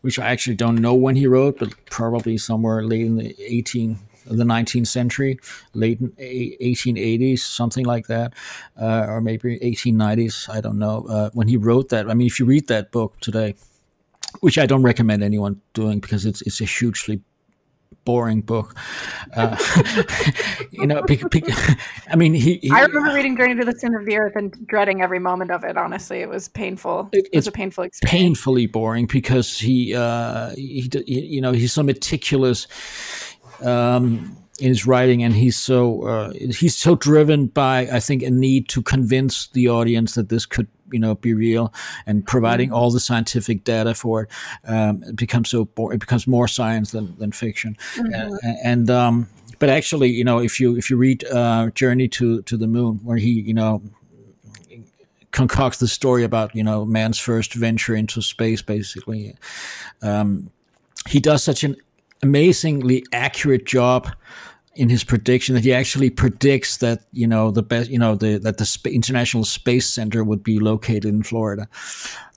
which 0.00 0.18
I 0.18 0.26
actually 0.26 0.56
don't 0.56 0.76
know 0.76 0.94
when 0.94 1.14
he 1.14 1.28
wrote, 1.28 1.60
but 1.60 1.72
probably 1.86 2.36
somewhere 2.36 2.82
late 2.82 3.06
in 3.06 3.16
the 3.16 3.36
eighteen 3.40 3.98
the 4.26 4.44
19th 4.44 4.86
century, 4.86 5.38
late 5.74 6.00
1880s, 6.18 7.40
something 7.40 7.84
like 7.84 8.06
that, 8.06 8.32
uh, 8.80 9.06
or 9.06 9.20
maybe 9.20 9.58
1890s. 9.58 10.48
I 10.48 10.62
don't 10.62 10.78
know. 10.78 11.06
Uh, 11.06 11.30
when 11.34 11.48
he 11.48 11.58
wrote 11.58 11.90
that, 11.90 12.10
I 12.10 12.14
mean, 12.14 12.26
if 12.26 12.40
you 12.40 12.46
read 12.46 12.68
that 12.68 12.90
book 12.90 13.20
today, 13.20 13.54
which 14.40 14.58
I 14.58 14.66
don't 14.66 14.82
recommend 14.82 15.22
anyone 15.22 15.60
doing 15.72 16.00
because 16.00 16.26
it's 16.26 16.42
it's 16.42 16.60
a 16.60 16.64
hugely 16.64 17.22
boring 18.04 18.40
book. 18.40 18.74
Uh, 19.34 19.56
you 20.70 20.86
know, 20.86 21.02
be, 21.02 21.22
be, 21.30 21.42
I 22.10 22.16
mean, 22.16 22.34
he, 22.34 22.58
he, 22.62 22.70
I 22.70 22.82
remember 22.82 23.14
reading 23.14 23.36
Journey 23.36 23.54
to 23.56 23.64
the 23.64 23.72
Center 23.72 23.98
of 23.98 24.06
the 24.06 24.16
Earth 24.16 24.34
and 24.36 24.54
dreading 24.66 25.02
every 25.02 25.18
moment 25.18 25.50
of 25.50 25.64
it. 25.64 25.76
Honestly, 25.76 26.20
it 26.20 26.28
was 26.28 26.48
painful. 26.48 27.08
It, 27.12 27.28
it 27.32 27.36
was 27.36 27.46
a 27.46 27.52
painful 27.52 27.84
experience. 27.84 28.10
Painfully 28.10 28.66
boring 28.66 29.06
because 29.06 29.58
he, 29.58 29.94
uh, 29.94 30.50
he, 30.50 30.90
you 31.06 31.40
know, 31.40 31.52
he's 31.52 31.72
so 31.72 31.82
meticulous. 31.82 32.66
Um, 33.62 34.36
in 34.60 34.68
his 34.68 34.86
writing, 34.86 35.24
and 35.24 35.34
he's 35.34 35.56
so 35.56 36.02
uh, 36.02 36.32
he's 36.32 36.76
so 36.76 36.94
driven 36.94 37.46
by 37.46 37.88
I 37.90 37.98
think 37.98 38.22
a 38.22 38.30
need 38.30 38.68
to 38.68 38.82
convince 38.82 39.48
the 39.48 39.68
audience 39.68 40.14
that 40.14 40.28
this 40.28 40.46
could 40.46 40.68
you 40.94 41.00
know 41.00 41.16
be 41.16 41.34
real 41.34 41.74
and 42.06 42.26
providing 42.26 42.68
mm-hmm. 42.68 42.76
all 42.76 42.90
the 42.90 43.00
scientific 43.00 43.64
data 43.64 43.94
for 43.94 44.22
it 44.22 44.28
um, 44.66 45.02
it 45.02 45.16
becomes 45.16 45.50
so 45.50 45.64
bo- 45.64 45.90
it 45.90 45.98
becomes 45.98 46.26
more 46.26 46.48
science 46.48 46.92
than, 46.92 47.14
than 47.18 47.32
fiction 47.32 47.76
mm-hmm. 47.96 48.32
uh, 48.32 48.52
and 48.62 48.88
um, 48.90 49.28
but 49.58 49.68
actually 49.68 50.08
you 50.08 50.24
know 50.24 50.38
if 50.38 50.60
you 50.60 50.76
if 50.76 50.88
you 50.88 50.96
read 50.96 51.24
uh, 51.26 51.68
journey 51.70 52.08
to 52.08 52.40
to 52.42 52.56
the 52.56 52.68
moon 52.68 53.00
where 53.02 53.16
he 53.16 53.30
you 53.30 53.54
know 53.54 53.82
concocts 55.32 55.78
the 55.78 55.88
story 55.88 56.22
about 56.22 56.54
you 56.54 56.62
know 56.62 56.84
man's 56.84 57.18
first 57.18 57.54
venture 57.54 57.96
into 57.96 58.22
space 58.22 58.62
basically 58.62 59.34
um, 60.00 60.48
he 61.08 61.18
does 61.18 61.42
such 61.42 61.64
an 61.64 61.76
amazingly 62.22 63.04
accurate 63.12 63.66
job 63.66 64.08
in 64.76 64.88
his 64.88 65.04
prediction 65.04 65.54
that 65.54 65.64
he 65.64 65.72
actually 65.72 66.10
predicts 66.10 66.78
that 66.78 67.04
you 67.12 67.26
know 67.26 67.50
the 67.50 67.62
best 67.62 67.90
you 67.90 67.98
know 67.98 68.14
the 68.14 68.38
that 68.38 68.58
the 68.58 68.66
Sp- 68.66 68.94
international 68.94 69.44
space 69.44 69.88
center 69.88 70.24
would 70.24 70.42
be 70.42 70.58
located 70.58 71.06
in 71.06 71.22
Florida. 71.22 71.68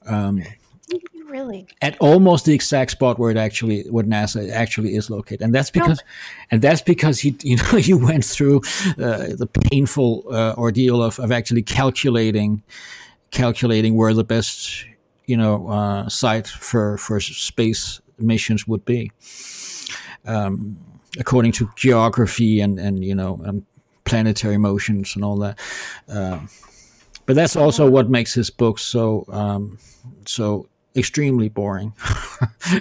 Um, 0.05 0.43
really 1.27 1.67
at 1.81 1.97
almost 1.99 2.45
the 2.45 2.53
exact 2.53 2.91
spot 2.91 3.19
where 3.19 3.31
it 3.31 3.37
actually 3.37 3.83
where 3.89 4.03
NASA 4.03 4.49
actually 4.51 4.95
is 4.95 5.09
located, 5.09 5.41
and 5.41 5.53
that's 5.53 5.69
because 5.69 5.99
no. 5.99 6.07
and 6.51 6.61
that's 6.61 6.81
because 6.81 7.19
he 7.19 7.35
you 7.43 7.57
know 7.57 7.77
he 7.77 7.93
went 7.93 8.25
through 8.25 8.57
uh, 8.97 9.35
the 9.35 9.49
painful 9.69 10.23
uh, 10.31 10.53
ordeal 10.57 11.01
of, 11.03 11.19
of 11.19 11.31
actually 11.31 11.63
calculating 11.63 12.63
calculating 13.31 13.95
where 13.95 14.13
the 14.13 14.23
best 14.23 14.85
you 15.25 15.37
know 15.37 15.67
uh, 15.69 16.07
site 16.09 16.47
for 16.47 16.97
for 16.97 17.19
space 17.19 18.01
missions 18.19 18.67
would 18.67 18.85
be. 18.85 19.11
Um, 20.25 20.77
according 21.19 21.51
to 21.53 21.69
geography 21.75 22.61
and 22.61 22.79
and 22.79 23.03
you 23.03 23.15
know 23.15 23.39
and 23.45 23.65
planetary 24.03 24.57
motions 24.57 25.15
and 25.15 25.23
all 25.23 25.37
that. 25.37 25.59
Uh, 26.09 26.39
but 27.25 27.35
that's 27.35 27.55
also 27.55 27.89
what 27.89 28.09
makes 28.09 28.33
his 28.33 28.49
books 28.49 28.81
so 28.81 29.25
um, 29.29 29.77
so 30.25 30.67
extremely 30.95 31.49
boring. 31.49 31.93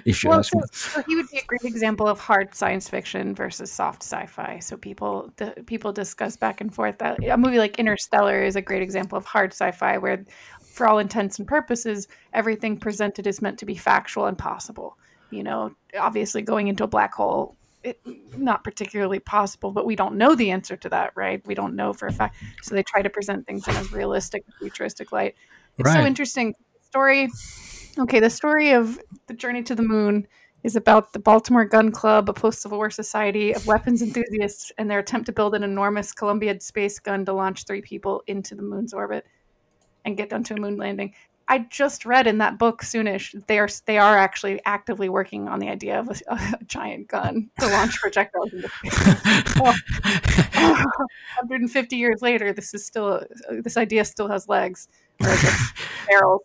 if 0.06 0.24
you 0.24 0.30
well, 0.30 0.38
ask 0.38 0.52
so, 0.52 0.58
me, 0.58 0.64
so 0.72 1.02
he 1.06 1.16
would 1.16 1.28
be 1.30 1.38
a 1.38 1.44
great 1.44 1.64
example 1.64 2.08
of 2.08 2.18
hard 2.18 2.54
science 2.54 2.88
fiction 2.88 3.34
versus 3.34 3.70
soft 3.70 4.02
sci-fi. 4.02 4.58
So 4.60 4.76
people 4.76 5.32
the, 5.36 5.50
people 5.66 5.92
discuss 5.92 6.36
back 6.36 6.60
and 6.60 6.74
forth 6.74 6.98
that 6.98 7.22
a 7.28 7.36
movie 7.36 7.58
like 7.58 7.78
Interstellar 7.78 8.42
is 8.42 8.56
a 8.56 8.62
great 8.62 8.82
example 8.82 9.18
of 9.18 9.24
hard 9.26 9.52
sci-fi, 9.52 9.98
where 9.98 10.24
for 10.62 10.86
all 10.86 10.98
intents 10.98 11.38
and 11.38 11.48
purposes, 11.48 12.06
everything 12.32 12.78
presented 12.78 13.26
is 13.26 13.42
meant 13.42 13.58
to 13.58 13.66
be 13.66 13.74
factual 13.74 14.26
and 14.26 14.38
possible. 14.38 14.96
You 15.30 15.42
know, 15.42 15.74
obviously 15.98 16.42
going 16.42 16.68
into 16.68 16.84
a 16.84 16.88
black 16.88 17.12
hole 17.14 17.56
it, 17.86 18.00
not 18.36 18.64
particularly 18.64 19.18
possible, 19.20 19.70
but 19.70 19.86
we 19.86 19.96
don't 19.96 20.16
know 20.16 20.34
the 20.34 20.50
answer 20.50 20.76
to 20.76 20.88
that, 20.88 21.12
right? 21.14 21.46
We 21.46 21.54
don't 21.54 21.76
know 21.76 21.92
for 21.92 22.08
a 22.08 22.12
fact. 22.12 22.36
So 22.62 22.74
they 22.74 22.82
try 22.82 23.02
to 23.02 23.10
present 23.10 23.46
things 23.46 23.66
in 23.68 23.76
a 23.76 23.82
realistic, 23.84 24.44
futuristic 24.58 25.12
light. 25.12 25.34
It's 25.78 25.86
right. 25.86 26.00
so 26.00 26.06
interesting. 26.06 26.54
Story. 26.82 27.28
Okay, 27.98 28.20
the 28.20 28.30
story 28.30 28.72
of 28.72 29.00
the 29.26 29.34
journey 29.34 29.62
to 29.62 29.74
the 29.74 29.82
moon 29.82 30.26
is 30.62 30.74
about 30.74 31.12
the 31.12 31.18
Baltimore 31.18 31.64
Gun 31.64 31.92
Club, 31.92 32.28
a 32.28 32.32
post-Civil 32.32 32.78
War 32.78 32.90
society 32.90 33.52
of 33.52 33.66
weapons 33.66 34.02
enthusiasts, 34.02 34.72
and 34.78 34.90
their 34.90 34.98
attempt 34.98 35.26
to 35.26 35.32
build 35.32 35.54
an 35.54 35.62
enormous 35.62 36.12
Columbiad 36.12 36.62
space 36.62 36.98
gun 36.98 37.24
to 37.24 37.32
launch 37.32 37.64
three 37.64 37.82
people 37.82 38.22
into 38.26 38.54
the 38.54 38.62
moon's 38.62 38.92
orbit 38.92 39.24
and 40.04 40.16
get 40.16 40.32
onto 40.32 40.54
a 40.54 40.60
moon 40.60 40.76
landing. 40.76 41.14
I 41.48 41.60
just 41.70 42.04
read 42.04 42.26
in 42.26 42.38
that 42.38 42.58
book 42.58 42.82
soonish 42.82 43.34
they 43.46 43.58
are 43.58 43.68
they 43.86 43.98
are 43.98 44.18
actually 44.18 44.60
actively 44.64 45.08
working 45.08 45.48
on 45.48 45.60
the 45.60 45.68
idea 45.68 46.00
of 46.00 46.08
a, 46.08 46.34
a 46.34 46.58
giant 46.66 47.08
gun 47.08 47.48
to 47.60 47.66
launch 47.68 47.96
projectiles 48.00 48.52
into 48.52 48.68
space. 48.68 49.14
150 50.56 51.96
years 51.96 52.22
later, 52.22 52.52
this 52.52 52.74
is 52.74 52.84
still 52.84 53.22
this 53.50 53.76
idea 53.76 54.04
still 54.04 54.28
has 54.28 54.48
legs. 54.48 54.88
barrels 56.08 56.42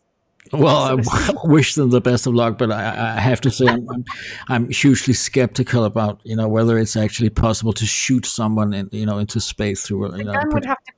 well, 0.53 0.99
I 0.99 1.33
wish 1.45 1.75
them 1.75 1.91
the 1.91 2.01
best 2.01 2.27
of 2.27 2.33
luck, 2.33 2.57
but 2.57 2.71
I, 2.71 3.15
I 3.15 3.19
have 3.19 3.39
to 3.41 3.51
say 3.51 3.67
I'm, 3.67 3.87
I'm, 3.89 4.05
I'm, 4.49 4.69
hugely 4.69 5.13
skeptical 5.13 5.85
about 5.85 6.19
you 6.23 6.35
know 6.35 6.47
whether 6.47 6.77
it's 6.77 6.97
actually 6.97 7.29
possible 7.29 7.71
to 7.73 7.85
shoot 7.85 8.25
someone 8.25 8.73
in, 8.73 8.89
you 8.91 9.05
know 9.05 9.19
into 9.19 9.39
space 9.39 9.83
through. 9.85 10.17
You 10.17 10.25
know, 10.25 10.33
gun 10.33 10.53
would 10.53 10.65
have 10.65 10.83
to 10.83 10.90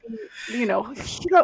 you 0.50 0.66
know 0.66 0.94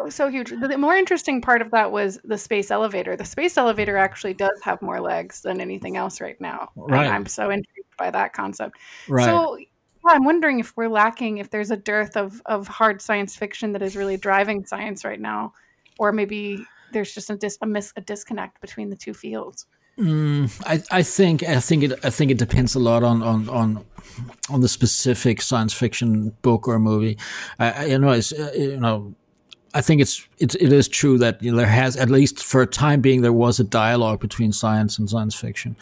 so 0.08 0.28
huge. 0.28 0.50
The 0.50 0.76
more 0.78 0.94
interesting 0.94 1.40
part 1.40 1.62
of 1.62 1.70
that 1.70 1.92
was 1.92 2.18
the 2.24 2.38
space 2.38 2.70
elevator. 2.70 3.16
The 3.16 3.24
space 3.24 3.56
elevator 3.56 3.96
actually 3.96 4.34
does 4.34 4.60
have 4.62 4.82
more 4.82 5.00
legs 5.00 5.42
than 5.42 5.60
anything 5.60 5.96
else 5.96 6.20
right 6.20 6.40
now. 6.40 6.70
Right. 6.76 7.04
And 7.04 7.14
I'm 7.14 7.26
so 7.26 7.50
intrigued 7.50 7.96
by 7.98 8.10
that 8.10 8.32
concept. 8.32 8.76
Right. 9.08 9.24
So 9.24 9.56
yeah, 9.56 10.12
I'm 10.14 10.24
wondering 10.24 10.60
if 10.60 10.76
we're 10.76 10.88
lacking, 10.88 11.38
if 11.38 11.50
there's 11.50 11.70
a 11.70 11.76
dearth 11.76 12.16
of 12.16 12.40
of 12.46 12.68
hard 12.68 13.00
science 13.02 13.36
fiction 13.36 13.72
that 13.72 13.82
is 13.82 13.96
really 13.96 14.16
driving 14.16 14.64
science 14.64 15.04
right 15.04 15.20
now, 15.20 15.52
or 15.98 16.12
maybe 16.12 16.64
there's 16.92 17.12
just 17.12 17.30
a, 17.30 17.36
dis- 17.36 17.58
a, 17.62 17.66
mis- 17.66 17.92
a 17.96 18.00
disconnect 18.00 18.60
between 18.60 18.90
the 18.90 18.96
two 18.96 19.14
fields. 19.14 19.66
Mm, 20.00 20.50
I, 20.64 20.82
I 20.90 21.02
think 21.02 21.42
I 21.42 21.60
think 21.60 21.82
it 21.82 21.92
I 22.02 22.08
think 22.08 22.30
it 22.30 22.38
depends 22.38 22.74
a 22.74 22.78
lot 22.78 23.02
on 23.02 23.22
on 23.22 23.48
on, 23.50 23.84
on 24.48 24.60
the 24.62 24.68
specific 24.68 25.42
science 25.42 25.74
fiction 25.74 26.30
book 26.40 26.66
or 26.66 26.78
movie. 26.78 27.18
I, 27.58 27.70
I 27.70 27.84
you 27.84 27.98
know 27.98 28.12
it's 28.12 28.32
uh, 28.32 28.50
you 28.56 28.80
know 28.80 29.14
I 29.74 29.82
think 29.82 30.00
it's 30.00 30.26
it, 30.38 30.54
it 30.54 30.72
is 30.72 30.88
true 30.88 31.18
that 31.18 31.42
you 31.42 31.50
know, 31.50 31.58
there 31.58 31.66
has 31.66 31.96
at 31.96 32.08
least 32.08 32.42
for 32.42 32.62
a 32.62 32.66
time 32.66 33.02
being 33.02 33.20
there 33.20 33.32
was 33.32 33.60
a 33.60 33.64
dialogue 33.64 34.20
between 34.20 34.52
science 34.52 34.98
and 34.98 35.08
science 35.08 35.34
fiction, 35.34 35.76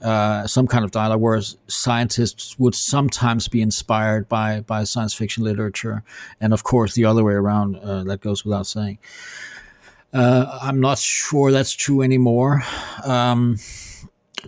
uh, 0.00 0.46
some 0.46 0.66
kind 0.66 0.82
of 0.82 0.90
dialogue 0.90 1.20
where 1.20 1.40
scientists 1.66 2.58
would 2.58 2.74
sometimes 2.74 3.48
be 3.48 3.60
inspired 3.60 4.30
by 4.30 4.60
by 4.62 4.82
science 4.84 5.12
fiction 5.12 5.44
literature, 5.44 6.02
and 6.40 6.54
of 6.54 6.64
course 6.64 6.94
the 6.94 7.04
other 7.04 7.22
way 7.22 7.34
around 7.34 7.76
uh, 7.76 8.02
that 8.04 8.22
goes 8.22 8.46
without 8.46 8.66
saying. 8.66 8.98
Uh, 10.12 10.58
I'm 10.62 10.80
not 10.80 10.98
sure 10.98 11.52
that's 11.52 11.72
true 11.72 12.02
anymore. 12.02 12.62
Um, 13.04 13.58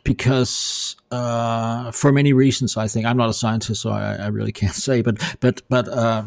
because 0.05 0.97
uh, 1.11 1.91
for 1.91 2.13
many 2.13 2.33
reasons, 2.33 2.77
I 2.77 2.89
think 2.89 3.07
I'm 3.07 3.17
not 3.17 3.29
a 3.29 3.35
scientist, 3.35 3.83
so 3.83 3.91
I, 3.91 4.15
I 4.15 4.27
really 4.29 4.53
can't 4.61 4.75
say. 4.75 5.03
But 5.03 5.19
but 5.41 5.63
but 5.69 5.89
uh, 5.89 6.25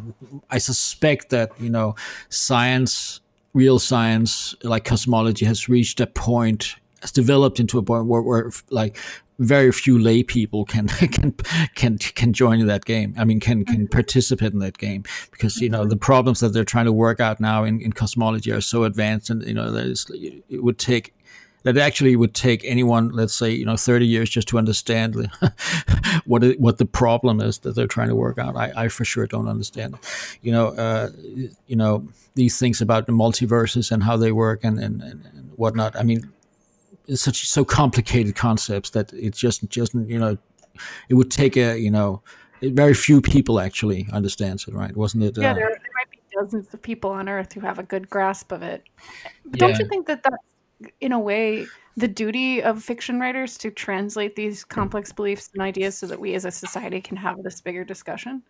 I 0.49 0.57
suspect 0.57 1.29
that 1.29 1.51
you 1.59 1.69
know 1.69 1.95
science, 2.29 3.21
real 3.53 3.79
science 3.79 4.55
like 4.63 4.83
cosmology, 4.83 5.45
has 5.45 5.69
reached 5.69 5.99
a 5.99 6.07
point, 6.07 6.75
has 7.01 7.11
developed 7.11 7.59
into 7.59 7.77
a 7.77 7.83
point 7.83 8.05
where, 8.05 8.21
where 8.21 8.51
like 8.69 8.97
very 9.45 9.71
few 9.71 9.99
lay 9.99 10.23
people 10.23 10.65
can 10.65 10.87
can 11.11 11.35
can 11.75 11.97
can 11.97 12.33
join 12.33 12.65
that 12.65 12.85
game. 12.85 13.13
I 13.17 13.25
mean, 13.25 13.39
can 13.39 13.65
can 13.65 13.75
mm-hmm. 13.75 13.85
participate 13.85 14.53
in 14.53 14.59
that 14.59 14.77
game 14.77 15.03
because 15.31 15.61
you 15.61 15.69
know 15.69 15.85
the 15.85 15.97
problems 15.97 16.39
that 16.39 16.49
they're 16.49 16.63
trying 16.63 16.85
to 16.85 16.93
work 16.93 17.19
out 17.19 17.39
now 17.39 17.63
in, 17.63 17.81
in 17.81 17.93
cosmology 17.93 18.51
are 18.51 18.61
so 18.61 18.83
advanced, 18.83 19.29
and 19.29 19.43
you 19.43 19.53
know 19.53 19.73
it 19.75 20.63
would 20.63 20.77
take 20.77 21.13
that 21.63 21.77
actually 21.77 22.15
would 22.15 22.33
take 22.33 22.63
anyone, 22.65 23.09
let's 23.09 23.33
say, 23.33 23.51
you 23.51 23.65
know, 23.65 23.77
30 23.77 24.05
years 24.05 24.29
just 24.29 24.49
to 24.49 24.57
understand 24.57 25.15
what 26.25 26.43
it, 26.43 26.59
what 26.59 26.77
the 26.77 26.85
problem 26.85 27.39
is 27.39 27.59
that 27.59 27.73
they're 27.73 27.87
trying 27.87 28.09
to 28.09 28.15
work 28.15 28.37
out. 28.37 28.55
I, 28.55 28.71
I 28.75 28.87
for 28.89 29.05
sure 29.05 29.25
don't 29.27 29.47
understand. 29.47 29.95
You 30.41 30.51
know, 30.51 30.67
uh, 30.67 31.09
you 31.67 31.75
know 31.75 32.07
these 32.35 32.59
things 32.59 32.81
about 32.81 33.05
the 33.05 33.13
multiverses 33.13 33.91
and 33.91 34.03
how 34.03 34.17
they 34.17 34.31
work 34.31 34.63
and, 34.63 34.79
and, 34.79 35.01
and 35.01 35.51
whatnot. 35.55 35.95
I 35.95 36.03
mean, 36.03 36.31
such 37.13 37.47
so 37.47 37.65
complicated 37.65 38.35
concepts 38.35 38.91
that 38.91 39.11
it 39.13 39.33
just 39.33 39.67
just 39.69 39.93
you 39.93 40.19
know 40.19 40.37
it 41.09 41.15
would 41.15 41.31
take 41.31 41.57
a 41.57 41.77
you 41.77 41.91
know 41.91 42.21
very 42.61 42.93
few 42.93 43.21
people 43.21 43.59
actually 43.59 44.07
understands 44.13 44.67
it 44.67 44.73
right? 44.73 44.95
Wasn't 44.95 45.23
it 45.23 45.37
yeah 45.37 45.51
uh, 45.51 45.53
there, 45.53 45.69
there, 45.69 45.79
might 45.95 46.09
be 46.11 46.19
dozens 46.33 46.73
of 46.73 46.81
people 46.81 47.11
on 47.11 47.27
earth 47.29 47.53
who 47.53 47.61
have 47.61 47.79
a 47.79 47.83
good 47.83 48.09
grasp 48.09 48.51
of 48.51 48.61
it. 48.61 48.83
But 49.45 49.61
yeah. 49.61 49.67
don't 49.67 49.79
you 49.79 49.87
think 49.87 50.07
that 50.07 50.23
that's 50.23 50.37
in 50.99 51.11
a 51.11 51.19
way 51.19 51.67
the 51.95 52.07
duty 52.07 52.61
of 52.61 52.83
fiction 52.83 53.19
writers 53.19 53.57
to 53.59 53.69
translate 53.69 54.35
these 54.35 54.63
complex 54.63 55.11
beliefs 55.11 55.49
and 55.53 55.61
ideas 55.61 55.97
so 55.97 56.07
that 56.07 56.19
we 56.19 56.33
as 56.33 56.45
a 56.45 56.51
society 56.51 56.99
can 56.99 57.17
have 57.17 57.41
this 57.43 57.61
bigger 57.61 57.83
discussion 57.83 58.41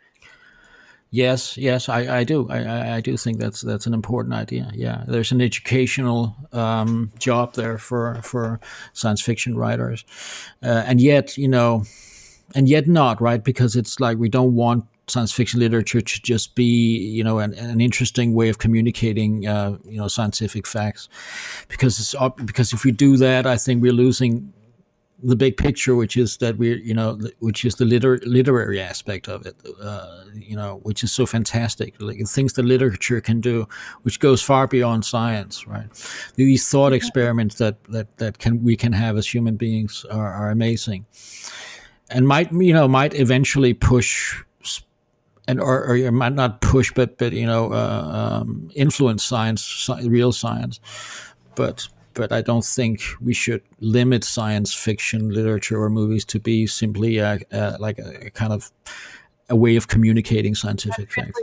Yes, 1.13 1.57
yes, 1.57 1.89
I, 1.89 2.21
I 2.21 2.23
do. 2.23 2.49
I, 2.49 2.95
I 2.95 2.99
do 2.99 3.17
think 3.17 3.37
that's 3.37 3.61
that's 3.61 3.85
an 3.85 3.93
important 3.93 4.33
idea. 4.33 4.71
Yeah, 4.73 5.03
there's 5.07 5.31
an 5.31 5.41
educational 5.41 6.35
um, 6.51 7.11
job 7.19 7.53
there 7.53 7.77
for 7.77 8.19
for 8.23 8.59
science 8.93 9.21
fiction 9.21 9.55
writers, 9.55 10.05
uh, 10.63 10.81
and 10.87 10.99
yet 10.99 11.37
you 11.37 11.47
know, 11.47 11.83
and 12.55 12.67
yet 12.67 12.87
not 12.87 13.21
right 13.21 13.43
because 13.43 13.75
it's 13.75 13.99
like 13.99 14.17
we 14.17 14.27
don't 14.27 14.55
want 14.55 14.85
science 15.05 15.31
fiction 15.31 15.59
literature 15.59 16.01
to 16.01 16.19
just 16.23 16.55
be 16.55 16.97
you 16.97 17.23
know 17.23 17.37
an, 17.37 17.53
an 17.59 17.79
interesting 17.79 18.33
way 18.33 18.49
of 18.49 18.57
communicating 18.57 19.45
uh, 19.45 19.77
you 19.85 19.97
know 19.99 20.07
scientific 20.07 20.65
facts 20.65 21.09
because 21.67 21.99
it's 21.99 22.15
because 22.43 22.73
if 22.73 22.83
we 22.83 22.91
do 22.91 23.17
that 23.17 23.45
I 23.45 23.57
think 23.57 23.83
we're 23.83 23.93
losing 23.93 24.51
the 25.23 25.35
big 25.35 25.57
picture, 25.57 25.95
which 25.95 26.17
is 26.17 26.37
that 26.37 26.57
we're, 26.57 26.77
you 26.77 26.93
know, 26.93 27.17
which 27.39 27.63
is 27.65 27.75
the 27.75 27.85
liter- 27.85 28.19
literary 28.25 28.79
aspect 28.79 29.27
of 29.27 29.45
it, 29.45 29.55
uh, 29.81 30.23
you 30.35 30.55
know, 30.55 30.79
which 30.83 31.03
is 31.03 31.11
so 31.11 31.25
fantastic. 31.25 31.95
Like 31.99 32.17
things 32.27 32.53
that 32.53 32.63
literature 32.63 33.21
can 33.21 33.39
do, 33.39 33.67
which 34.01 34.19
goes 34.19 34.41
far 34.41 34.67
beyond 34.67 35.05
science, 35.05 35.65
right? 35.65 35.87
These 36.35 36.67
thought 36.69 36.93
experiments 36.93 37.55
that 37.55 37.83
that 37.85 38.17
that 38.17 38.39
can 38.39 38.63
we 38.63 38.75
can 38.75 38.91
have 38.93 39.17
as 39.17 39.27
human 39.27 39.55
beings 39.55 40.05
are, 40.11 40.31
are 40.31 40.49
amazing, 40.49 41.05
and 42.09 42.27
might 42.27 42.51
you 42.51 42.73
know 42.73 42.87
might 42.87 43.13
eventually 43.13 43.73
push 43.73 44.43
and 45.47 45.59
or, 45.59 45.85
or 45.85 46.11
might 46.11 46.33
not 46.33 46.61
push, 46.61 46.91
but 46.93 47.17
but 47.17 47.33
you 47.33 47.45
know 47.45 47.71
uh, 47.71 48.41
um, 48.41 48.69
influence 48.75 49.23
science, 49.23 49.89
real 50.03 50.31
science, 50.31 50.79
but 51.55 51.87
but 52.13 52.31
I 52.31 52.41
don't 52.41 52.65
think 52.65 53.01
we 53.21 53.33
should 53.33 53.61
limit 53.79 54.23
science 54.23 54.73
fiction 54.73 55.29
literature 55.29 55.81
or 55.81 55.89
movies 55.89 56.25
to 56.25 56.39
be 56.39 56.67
simply 56.67 57.17
a, 57.17 57.39
a, 57.51 57.77
like 57.79 57.99
a, 57.99 58.27
a, 58.27 58.29
kind 58.29 58.53
of 58.53 58.71
a 59.49 59.55
way 59.55 59.75
of 59.75 59.87
communicating 59.87 60.55
scientific 60.55 61.11
facts. 61.11 61.39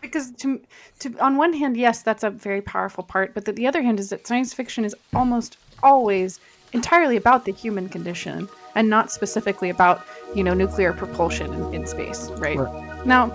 Because 0.00 0.32
to, 0.32 0.60
to 1.00 1.16
on 1.18 1.36
one 1.36 1.52
hand, 1.52 1.76
yes, 1.76 2.02
that's 2.02 2.24
a 2.24 2.30
very 2.30 2.62
powerful 2.62 3.04
part, 3.04 3.34
but 3.34 3.44
the, 3.44 3.52
the 3.52 3.66
other 3.66 3.82
hand 3.82 4.00
is 4.00 4.10
that 4.10 4.26
science 4.26 4.52
fiction 4.52 4.84
is 4.84 4.94
almost 5.14 5.56
always 5.82 6.40
entirely 6.72 7.16
about 7.16 7.44
the 7.44 7.52
human 7.52 7.88
condition 7.88 8.48
and 8.74 8.90
not 8.90 9.10
specifically 9.10 9.70
about 9.70 10.04
you 10.34 10.44
know 10.44 10.54
nuclear 10.54 10.92
propulsion 10.92 11.52
in, 11.52 11.74
in 11.74 11.86
space, 11.86 12.30
right? 12.32 12.58
right? 12.58 13.06
Now, 13.06 13.28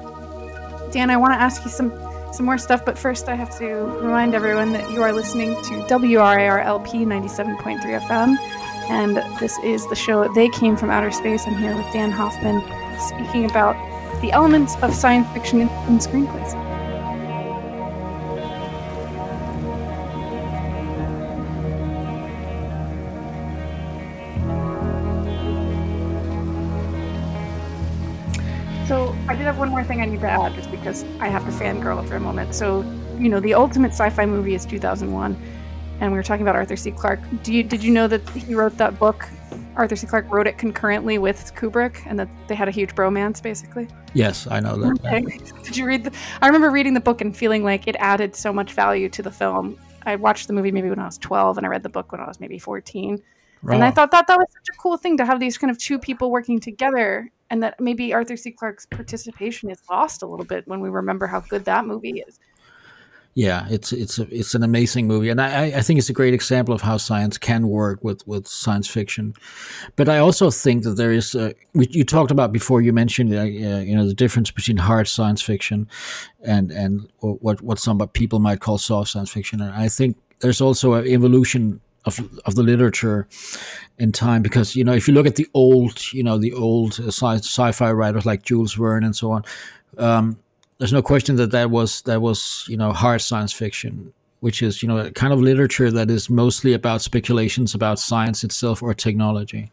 Dan, 0.91 1.09
I 1.09 1.17
want 1.17 1.33
to 1.33 1.39
ask 1.39 1.63
you 1.65 1.71
some 1.71 1.91
some 2.33 2.45
more 2.47 2.57
stuff, 2.57 2.83
but 2.83 2.97
first 2.97 3.29
I 3.29 3.35
have 3.35 3.55
to 3.59 3.65
remind 3.65 4.33
everyone 4.33 4.73
that 4.73 4.91
you 4.91 5.03
are 5.03 5.13
listening 5.13 5.53
to 5.63 5.85
WRIRLP 5.87 6.87
97.3 6.87 8.01
FM, 8.01 8.37
and 8.89 9.17
this 9.39 9.57
is 9.59 9.87
the 9.89 9.95
show 9.95 10.27
They 10.33 10.49
Came 10.49 10.75
from 10.75 10.89
Outer 10.89 11.11
Space. 11.11 11.45
I'm 11.45 11.55
here 11.55 11.75
with 11.75 11.85
Dan 11.93 12.11
Hoffman 12.11 12.61
speaking 12.99 13.45
about 13.45 13.75
the 14.21 14.31
elements 14.31 14.75
of 14.81 14.95
science 14.95 15.27
fiction 15.33 15.61
in 15.61 15.99
screenplays. 15.99 16.62
More 29.83 29.87
thing 29.95 30.01
I 30.01 30.05
need 30.05 30.21
to 30.21 30.29
add, 30.29 30.53
just 30.55 30.71
because 30.71 31.03
I 31.19 31.27
have 31.27 31.43
to 31.45 31.51
fangirl 31.51 32.07
for 32.07 32.15
a 32.15 32.19
moment. 32.19 32.55
So, 32.55 32.81
you 33.17 33.27
know, 33.27 33.41
the 33.41 33.53
ultimate 33.53 33.91
sci-fi 33.91 34.25
movie 34.25 34.55
is 34.55 34.65
2001, 34.65 35.35
and 35.99 36.11
we 36.11 36.17
were 36.17 36.23
talking 36.23 36.41
about 36.41 36.55
Arthur 36.55 36.77
C. 36.77 36.91
Clarke. 36.91 37.19
Do 37.43 37.53
you 37.53 37.63
did 37.63 37.83
you 37.83 37.91
know 37.91 38.07
that 38.07 38.27
he 38.29 38.55
wrote 38.55 38.77
that 38.77 38.97
book? 38.97 39.27
Arthur 39.75 39.95
C. 39.97 40.07
Clarke 40.07 40.31
wrote 40.31 40.47
it 40.47 40.57
concurrently 40.57 41.17
with 41.17 41.53
Kubrick, 41.55 42.01
and 42.05 42.17
that 42.17 42.29
they 42.47 42.55
had 42.55 42.69
a 42.69 42.71
huge 42.71 42.95
bromance, 42.95 43.43
basically. 43.43 43.87
Yes, 44.13 44.47
I 44.49 44.61
know 44.61 44.77
that. 44.77 45.05
Okay. 45.05 45.37
Did 45.63 45.75
you 45.75 45.85
read 45.85 46.05
the? 46.05 46.13
I 46.41 46.47
remember 46.47 46.69
reading 46.71 46.93
the 46.93 47.01
book 47.01 47.19
and 47.19 47.35
feeling 47.35 47.63
like 47.63 47.85
it 47.87 47.97
added 47.99 48.37
so 48.37 48.53
much 48.53 48.71
value 48.71 49.09
to 49.09 49.21
the 49.21 49.31
film. 49.31 49.77
I 50.05 50.15
watched 50.15 50.47
the 50.47 50.53
movie 50.53 50.71
maybe 50.71 50.89
when 50.89 50.99
I 50.99 51.05
was 51.05 51.17
12, 51.17 51.57
and 51.57 51.65
I 51.65 51.69
read 51.69 51.83
the 51.83 51.89
book 51.89 52.13
when 52.13 52.21
I 52.21 52.27
was 52.27 52.39
maybe 52.39 52.57
14. 52.57 53.21
Right. 53.63 53.75
And 53.75 53.83
I 53.83 53.91
thought 53.91 54.11
that 54.11 54.27
that 54.27 54.37
was 54.37 54.47
such 54.51 54.75
a 54.75 54.77
cool 54.77 54.97
thing 54.97 55.15
to 55.17 55.25
have 55.25 55.39
these 55.39 55.57
kind 55.57 55.71
of 55.71 55.77
two 55.77 55.97
people 55.97 56.29
working 56.29 56.59
together 56.59 57.31
and 57.49 57.63
that 57.63 57.79
maybe 57.79 58.13
Arthur 58.13 58.35
C. 58.35 58.51
Clarke's 58.51 58.85
participation 58.85 59.69
is 59.69 59.79
lost 59.89 60.21
a 60.21 60.27
little 60.27 60.45
bit 60.45 60.67
when 60.67 60.81
we 60.81 60.89
remember 60.89 61.27
how 61.27 61.39
good 61.39 61.63
that 61.65 61.85
movie 61.85 62.23
is. 62.27 62.39
Yeah, 63.35 63.65
it's 63.69 63.91
it's 63.91 64.19
a, 64.19 64.27
it's 64.29 64.53
an 64.53 64.61
amazing 64.61 65.07
movie, 65.07 65.29
and 65.29 65.41
I, 65.41 65.65
I 65.65 65.81
think 65.81 65.97
it's 65.97 66.09
a 66.09 66.13
great 66.13 66.35
example 66.35 66.75
of 66.75 66.81
how 66.81 66.97
science 66.97 67.39
can 67.39 67.67
work 67.67 68.03
with, 68.03 68.27
with 68.27 68.47
science 68.47 68.87
fiction. 68.87 69.33
But 69.95 70.07
I 70.07 70.19
also 70.19 70.51
think 70.51 70.83
that 70.83 70.97
there 70.97 71.11
is 71.11 71.33
a, 71.33 71.55
you 71.73 72.03
talked 72.03 72.29
about 72.29 72.51
before. 72.51 72.81
You 72.81 72.93
mentioned 72.93 73.33
uh, 73.33 73.41
you 73.41 73.95
know 73.95 74.05
the 74.05 74.13
difference 74.13 74.51
between 74.51 74.77
hard 74.77 75.07
science 75.07 75.41
fiction 75.41 75.87
and 76.43 76.69
and 76.71 77.09
what 77.21 77.59
what 77.61 77.79
some 77.79 78.07
people 78.09 78.37
might 78.37 78.59
call 78.59 78.77
soft 78.77 79.09
science 79.09 79.31
fiction. 79.31 79.61
And 79.61 79.73
I 79.73 79.89
think 79.89 80.15
there's 80.41 80.61
also 80.61 80.93
an 80.93 81.07
evolution 81.07 81.81
of 82.05 82.19
of 82.45 82.55
the 82.55 82.63
literature 82.63 83.27
in 83.97 84.11
time 84.11 84.41
because 84.41 84.75
you 84.75 84.83
know 84.83 84.93
if 84.93 85.07
you 85.07 85.13
look 85.13 85.25
at 85.25 85.35
the 85.35 85.47
old 85.53 86.11
you 86.13 86.23
know 86.23 86.37
the 86.37 86.53
old 86.53 86.93
sci- 86.93 87.37
sci-fi 87.37 87.91
writers 87.91 88.25
like 88.25 88.43
Jules 88.43 88.73
Verne 88.73 89.03
and 89.03 89.15
so 89.15 89.31
on 89.31 89.43
um, 89.97 90.37
there's 90.77 90.93
no 90.93 91.01
question 91.01 91.35
that 91.37 91.51
that 91.51 91.71
was 91.71 92.01
that 92.03 92.21
was 92.21 92.65
you 92.67 92.77
know 92.77 92.91
hard 92.91 93.21
science 93.21 93.53
fiction 93.53 94.13
which 94.43 94.61
is 94.61 94.83
you 94.83 94.89
know 94.89 94.97
a 94.97 95.09
kind 95.11 95.31
of 95.31 95.39
literature 95.39 95.89
that 95.89 96.11
is 96.11 96.29
mostly 96.29 96.73
about 96.73 97.01
speculations 97.01 97.73
about 97.73 97.97
science 97.97 98.43
itself 98.43 98.83
or 98.83 98.93
technology. 98.93 99.71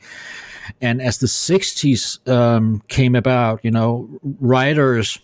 And 0.80 1.02
as 1.02 1.18
the 1.18 1.26
60s 1.26 2.28
um, 2.28 2.80
came 2.86 3.16
about 3.16 3.64
you 3.64 3.72
know 3.72 4.08
writers 4.38 5.18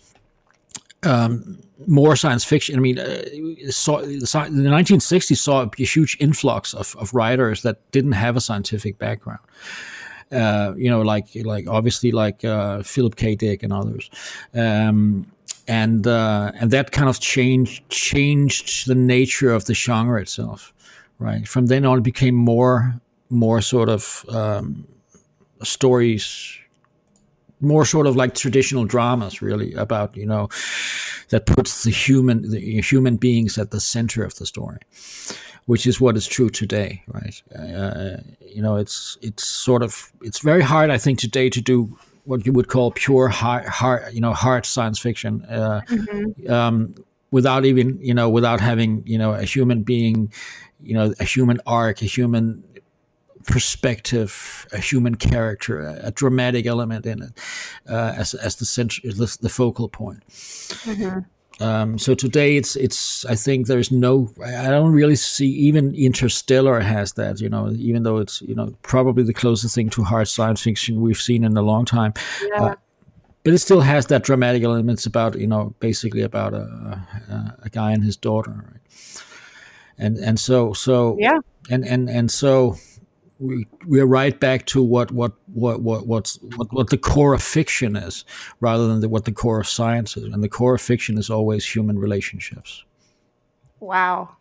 um, 1.07 1.59
more 1.87 2.15
science 2.15 2.43
fiction. 2.43 2.75
I 2.75 2.79
mean, 2.79 2.99
uh, 2.99 3.23
saw, 3.69 4.01
the 4.01 4.07
1960s 4.09 5.37
saw 5.37 5.63
a 5.63 5.83
huge 5.83 6.17
influx 6.19 6.73
of, 6.73 6.95
of 6.99 7.13
writers 7.13 7.61
that 7.61 7.91
didn't 7.91 8.13
have 8.13 8.35
a 8.35 8.41
scientific 8.41 8.97
background. 8.97 9.39
Uh, 10.31 10.73
you 10.75 10.89
know, 10.89 11.01
like 11.01 11.29
like 11.45 11.67
obviously 11.69 12.11
like 12.11 12.43
uh, 12.43 12.83
Philip 12.83 13.15
K. 13.15 13.35
Dick 13.35 13.63
and 13.63 13.71
others, 13.71 14.09
um, 14.53 15.31
and 15.69 16.05
uh, 16.05 16.51
and 16.55 16.69
that 16.71 16.91
kind 16.91 17.07
of 17.07 17.21
changed 17.21 17.87
changed 17.89 18.87
the 18.87 18.95
nature 18.95 19.53
of 19.53 19.65
the 19.65 19.73
genre 19.73 20.21
itself. 20.21 20.73
Right 21.17 21.47
from 21.47 21.67
then 21.67 21.85
on, 21.85 21.99
it 21.99 22.03
became 22.03 22.35
more 22.35 22.99
more 23.29 23.61
sort 23.61 23.87
of 23.87 24.25
um, 24.27 24.85
stories 25.63 26.59
more 27.59 27.85
sort 27.85 28.07
of 28.07 28.15
like 28.15 28.35
traditional 28.35 28.85
dramas, 28.85 29.41
really 29.41 29.73
about 29.73 30.15
you 30.15 30.25
know 30.25 30.49
that 31.29 31.45
puts 31.45 31.83
the 31.83 31.91
human 31.91 32.49
the 32.49 32.81
human 32.81 33.17
beings 33.17 33.57
at 33.57 33.71
the 33.71 33.79
center 33.79 34.23
of 34.23 34.35
the 34.35 34.45
story, 34.45 34.79
which 35.65 35.87
is 35.87 35.99
what 35.99 36.17
is 36.17 36.27
true 36.27 36.49
today, 36.49 37.03
right? 37.07 37.41
Uh, 37.57 38.17
you 38.41 38.61
know, 38.61 38.75
it's 38.75 39.17
it's 39.21 39.45
sort 39.45 39.83
of 39.83 40.11
it's 40.21 40.39
very 40.39 40.61
hard, 40.61 40.89
I 40.89 40.97
think, 40.97 41.19
today 41.19 41.49
to 41.49 41.61
do 41.61 41.97
what 42.25 42.45
you 42.45 42.51
would 42.53 42.67
call 42.67 42.91
pure 42.91 43.29
hard, 43.29 43.65
hard 43.65 44.13
you 44.13 44.21
know, 44.21 44.33
hard 44.33 44.65
science 44.65 44.99
fiction. 44.99 45.43
Uh, 45.45 45.81
mm-hmm. 45.87 46.51
um, 46.51 46.95
without 47.31 47.65
even 47.65 47.99
you 48.01 48.13
know 48.13 48.29
without 48.29 48.61
having 48.61 49.03
you 49.05 49.17
know 49.17 49.33
a 49.33 49.43
human 49.43 49.83
being 49.83 50.31
you 50.81 50.93
know 50.93 51.13
a 51.19 51.23
human 51.23 51.59
arc 51.65 52.01
a 52.01 52.05
human 52.05 52.63
perspective, 53.47 54.67
a 54.71 54.77
human 54.77 55.15
character, 55.15 55.79
a, 55.79 56.07
a 56.07 56.11
dramatic 56.11 56.67
element 56.67 57.05
in 57.05 57.23
it 57.23 57.31
uh, 57.89 58.13
as 58.15 58.35
as 58.35 58.57
the 58.57 58.65
center, 58.65 59.01
the 59.03 59.49
focal 59.49 59.89
point. 59.89 60.27
Mm-hmm. 60.27 61.19
Um, 61.59 61.97
so 61.97 62.13
today 62.13 62.55
it's 62.55 62.75
it's 62.75 63.25
I 63.25 63.33
think 63.33 63.65
there's 63.65 63.91
no 63.91 64.29
I 64.45 64.67
don't 64.69 64.91
really 64.91 65.15
see 65.15 65.47
even 65.47 65.95
Interstellar 65.95 66.81
has 66.81 67.13
that 67.13 67.41
you 67.41 67.49
know 67.49 67.71
even 67.71 68.03
though 68.03 68.17
it's 68.17 68.41
you 68.43 68.53
know 68.53 68.75
probably 68.83 69.23
the 69.23 69.33
closest 69.33 69.73
thing 69.73 69.89
to 69.91 70.03
hard 70.03 70.27
science 70.27 70.61
fiction 70.61 71.01
we've 71.01 71.17
seen 71.17 71.43
in 71.43 71.57
a 71.57 71.63
long 71.63 71.85
time. 71.85 72.13
Yeah. 72.43 72.63
Uh, 72.63 72.75
but 73.43 73.53
it 73.53 73.59
still 73.59 73.79
has 73.79 74.07
that 74.07 74.23
dramatic 74.23 74.61
elements 74.63 75.05
about 75.05 75.39
you 75.39 75.47
know 75.47 75.73
basically 75.79 76.21
about 76.21 76.53
a, 76.53 76.63
a, 77.29 77.57
a 77.63 77.69
guy 77.69 77.91
and 77.91 78.03
his 78.03 78.17
daughter, 78.17 78.51
right? 78.51 79.23
and 79.97 80.17
and 80.17 80.39
so 80.39 80.73
so 80.73 81.15
yeah 81.19 81.39
and 81.69 81.85
and 81.85 82.09
and 82.09 82.29
so 82.29 82.75
we 83.39 83.67
we're 83.85 84.05
right 84.05 84.39
back 84.39 84.65
to 84.67 84.81
what 84.81 85.11
what 85.11 85.33
what 85.53 85.81
what 85.81 86.07
what's 86.07 86.39
what, 86.55 86.71
what 86.73 86.89
the 86.89 86.97
core 86.97 87.33
of 87.33 87.43
fiction 87.43 87.95
is 87.95 88.25
rather 88.59 88.87
than 88.87 89.01
the, 89.01 89.09
what 89.09 89.25
the 89.25 89.31
core 89.31 89.59
of 89.59 89.67
science 89.67 90.17
is. 90.17 90.25
And 90.25 90.43
the 90.43 90.49
core 90.49 90.75
of 90.75 90.81
fiction 90.81 91.17
is 91.17 91.29
always 91.29 91.65
human 91.65 91.99
relationships. 91.99 92.83
Wow. 93.79 94.37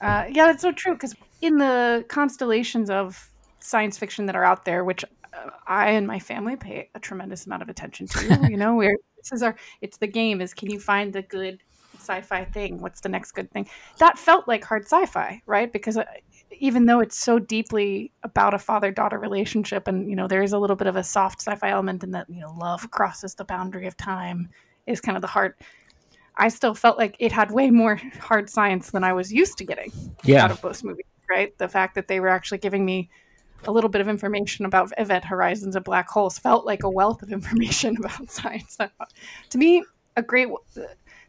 Uh, 0.00 0.24
yeah 0.30 0.46
that's 0.46 0.62
so 0.62 0.72
true 0.72 0.94
because 0.94 1.14
in 1.42 1.58
the 1.58 2.04
constellations 2.08 2.88
of 2.88 3.30
science 3.58 3.98
fiction 3.98 4.24
that 4.24 4.34
are 4.34 4.44
out 4.44 4.64
there 4.64 4.82
which 4.82 5.04
uh, 5.34 5.50
i 5.66 5.90
and 5.90 6.06
my 6.06 6.18
family 6.18 6.56
pay 6.56 6.88
a 6.94 6.98
tremendous 6.98 7.44
amount 7.44 7.60
of 7.60 7.68
attention 7.68 8.06
to 8.06 8.46
you 8.50 8.56
know 8.56 8.74
where 8.76 8.96
this 9.18 9.30
is 9.30 9.42
our 9.42 9.54
it's 9.82 9.98
the 9.98 10.06
game 10.06 10.40
is 10.40 10.54
can 10.54 10.70
you 10.70 10.80
find 10.80 11.12
the 11.12 11.20
good 11.20 11.62
sci-fi 12.00 12.44
thing? 12.44 12.80
What's 12.80 13.00
the 13.00 13.08
next 13.08 13.32
good 13.32 13.50
thing? 13.50 13.68
That 13.98 14.18
felt 14.18 14.48
like 14.48 14.64
hard 14.64 14.84
sci-fi 14.84 15.42
right? 15.46 15.72
Because 15.72 15.96
uh, 15.96 16.04
even 16.58 16.86
though 16.86 17.00
it's 17.00 17.18
so 17.18 17.38
deeply 17.38 18.10
about 18.22 18.54
a 18.54 18.58
father-daughter 18.58 19.18
relationship 19.18 19.86
and 19.88 20.08
you 20.08 20.16
know 20.16 20.26
there 20.26 20.42
is 20.42 20.52
a 20.52 20.58
little 20.58 20.76
bit 20.76 20.86
of 20.86 20.96
a 20.96 21.04
soft 21.04 21.40
sci-fi 21.40 21.70
element 21.70 22.02
in 22.02 22.10
that 22.10 22.28
you 22.28 22.40
know 22.40 22.54
love 22.58 22.90
crosses 22.90 23.34
the 23.34 23.44
boundary 23.44 23.86
of 23.86 23.96
time 23.96 24.48
is 24.86 25.00
kind 25.00 25.16
of 25.16 25.22
the 25.22 25.28
heart 25.28 25.60
i 26.36 26.48
still 26.48 26.74
felt 26.74 26.98
like 26.98 27.16
it 27.18 27.32
had 27.32 27.50
way 27.50 27.70
more 27.70 28.00
hard 28.20 28.50
science 28.50 28.90
than 28.90 29.04
i 29.04 29.12
was 29.12 29.32
used 29.32 29.56
to 29.58 29.64
getting 29.64 29.92
yeah. 30.24 30.44
out 30.44 30.50
of 30.50 30.62
most 30.62 30.84
movies 30.84 31.06
right 31.28 31.56
the 31.58 31.68
fact 31.68 31.94
that 31.94 32.08
they 32.08 32.20
were 32.20 32.28
actually 32.28 32.58
giving 32.58 32.84
me 32.84 33.08
a 33.66 33.72
little 33.72 33.90
bit 33.90 34.00
of 34.00 34.08
information 34.08 34.64
about 34.64 34.92
event 34.98 35.24
horizons 35.24 35.76
and 35.76 35.84
black 35.84 36.08
holes 36.08 36.38
felt 36.38 36.64
like 36.64 36.82
a 36.82 36.90
wealth 36.90 37.22
of 37.22 37.32
information 37.32 37.96
about 37.98 38.30
science. 38.30 38.76
to 39.50 39.58
me, 39.58 39.84
a 40.16 40.22
great, 40.22 40.48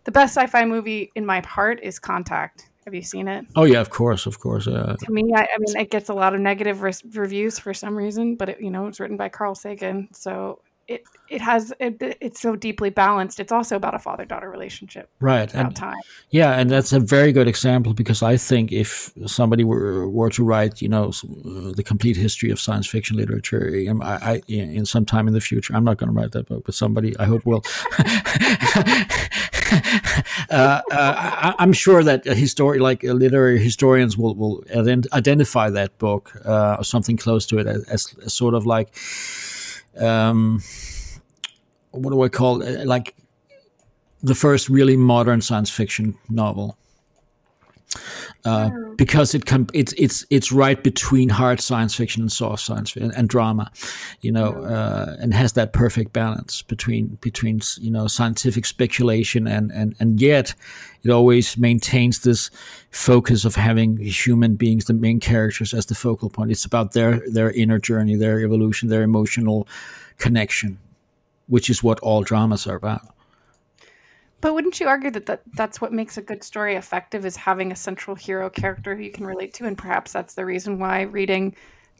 the 0.03 0.12
best 0.12 0.36
sci-fi 0.36 0.65
movie 0.65 1.12
in 1.15 1.25
my 1.25 1.41
heart 1.45 1.79
is 1.81 1.99
Contact. 1.99 2.69
Have 2.91 2.95
you 2.95 3.04
seen 3.04 3.30
it? 3.30 3.45
Oh 3.56 3.63
yeah, 3.63 3.80
of 3.80 3.89
course, 3.89 4.25
of 4.25 4.41
course. 4.41 4.67
Uh, 4.67 4.97
to 4.99 5.12
me, 5.13 5.32
I, 5.34 5.43
I, 5.43 5.58
mean, 5.60 5.77
it 5.77 5.89
gets 5.89 6.10
a 6.10 6.13
lot 6.13 6.36
of 6.36 6.41
negative 6.41 6.82
re- 6.82 6.91
reviews 7.13 7.58
for 7.58 7.73
some 7.73 7.95
reason, 7.95 8.36
but 8.36 8.49
it, 8.49 8.60
you 8.60 8.69
know, 8.69 8.88
it's 8.88 8.99
written 8.99 9.15
by 9.15 9.30
Carl 9.30 9.56
Sagan, 9.56 10.10
so 10.12 10.60
it 10.89 11.06
it 11.30 11.39
has 11.39 11.71
it, 11.80 11.95
it's 12.19 12.41
so 12.41 12.58
deeply 12.58 12.89
balanced. 12.89 13.39
It's 13.39 13.54
also 13.54 13.77
about 13.77 13.95
a 13.95 13.99
father 13.99 14.25
daughter 14.25 14.49
relationship, 14.49 15.10
right? 15.21 15.54
and 15.54 15.73
time. 15.73 16.01
Yeah, 16.32 16.60
and 16.60 16.69
that's 16.69 16.91
a 16.91 16.99
very 16.99 17.32
good 17.32 17.47
example 17.47 17.93
because 17.93 18.21
I 18.21 18.36
think 18.36 18.73
if 18.73 19.13
somebody 19.25 19.63
were 19.63 20.10
were 20.10 20.30
to 20.32 20.43
write, 20.43 20.82
you 20.82 20.89
know, 20.89 21.13
uh, 21.23 21.71
the 21.71 21.84
complete 21.86 22.17
history 22.17 22.51
of 22.51 22.60
science 22.60 22.88
fiction 22.88 23.15
literature, 23.15 23.73
I, 24.01 24.34
I 24.34 24.41
in 24.49 24.86
some 24.86 25.06
time 25.06 25.30
in 25.30 25.34
the 25.34 25.39
future, 25.39 25.73
I'm 25.73 25.86
not 25.86 25.95
going 25.95 26.10
to 26.13 26.19
write 26.19 26.34
that 26.34 26.49
book, 26.49 26.63
but 26.65 26.75
somebody 26.75 27.17
I 27.19 27.23
hope 27.23 27.45
will. 27.45 27.63
uh, 30.49 30.81
uh, 30.91 31.53
I, 31.57 31.63
am 31.63 31.73
sure 31.73 32.03
that 32.03 32.27
a 32.27 32.36
like 32.79 33.03
uh, 33.05 33.13
literary 33.13 33.60
historians 33.60 34.17
will 34.17 34.36
will 34.36 34.63
identify 35.13 35.69
that 35.69 35.97
book 35.97 36.34
uh, 36.45 36.75
or 36.79 36.84
something 36.84 37.17
close 37.17 37.45
to 37.47 37.57
it 37.60 37.67
as, 37.67 37.84
as 37.88 38.34
sort 38.34 38.53
of 38.53 38.65
like 38.65 38.89
um, 39.97 40.62
what 41.91 42.12
do 42.12 42.21
I 42.21 42.29
call 42.29 42.62
it? 42.62 42.86
Like 42.86 43.15
the 44.21 44.36
first 44.36 44.69
really 44.69 44.97
modern 44.97 45.41
science 45.41 45.69
fiction 45.69 46.17
novel. 46.29 46.77
Uh, 48.43 48.71
because 48.95 49.36
it 49.36 49.45
can 49.45 49.67
it's 49.71 49.93
it's 49.93 50.25
it's 50.32 50.51
right 50.51 50.84
between 50.84 51.30
hard 51.30 51.62
science 51.62 51.93
fiction 51.93 52.23
and 52.23 52.32
soft 52.32 52.63
science 52.63 52.95
and, 52.95 53.13
and 53.13 53.30
drama, 53.30 53.71
you 54.21 54.32
know, 54.32 54.63
uh, 54.63 55.15
and 55.19 55.32
has 55.34 55.54
that 55.54 55.73
perfect 55.73 56.12
balance 56.12 56.63
between 56.63 57.19
between 57.21 57.62
you 57.80 57.91
know 57.91 58.08
scientific 58.08 58.65
speculation 58.65 59.47
and 59.47 59.71
and 59.71 59.95
and 59.99 60.19
yet 60.19 60.56
it 61.04 61.12
always 61.12 61.58
maintains 61.58 62.19
this 62.19 62.49
focus 62.89 63.45
of 63.45 63.56
having 63.56 63.97
human 63.97 64.56
beings, 64.56 64.86
the 64.86 64.93
main 64.93 65.19
characters, 65.19 65.73
as 65.73 65.86
the 65.86 65.95
focal 65.95 66.30
point. 66.30 66.51
It's 66.51 66.65
about 66.65 66.93
their 66.93 67.21
their 67.30 67.51
inner 67.51 67.77
journey, 67.77 68.15
their 68.15 68.39
evolution, 68.39 68.89
their 68.89 69.04
emotional 69.04 69.67
connection, 70.17 70.80
which 71.47 71.69
is 71.69 71.84
what 71.84 71.99
all 71.99 72.23
dramas 72.23 72.65
are 72.65 72.75
about. 72.75 73.01
But 74.41 74.54
wouldn't 74.54 74.80
you 74.80 74.88
argue 74.88 75.12
that, 75.12 75.27
that 75.27 75.43
that's 75.54 75.80
what 75.80 75.93
makes 75.93 76.17
a 76.17 76.21
good 76.21 76.43
story 76.43 76.75
effective 76.75 77.25
is 77.25 77.36
having 77.36 77.71
a 77.71 77.75
central 77.75 78.15
hero 78.15 78.49
character 78.49 78.95
who 78.95 79.04
you 79.04 79.12
can 79.12 79.25
relate 79.25 79.54
to? 79.56 79.65
And 79.65 79.77
perhaps 79.77 80.12
that's 80.12 80.34
the 80.34 80.45
reason 80.45 80.80
why 80.80 81.01
reading 81.04 81.56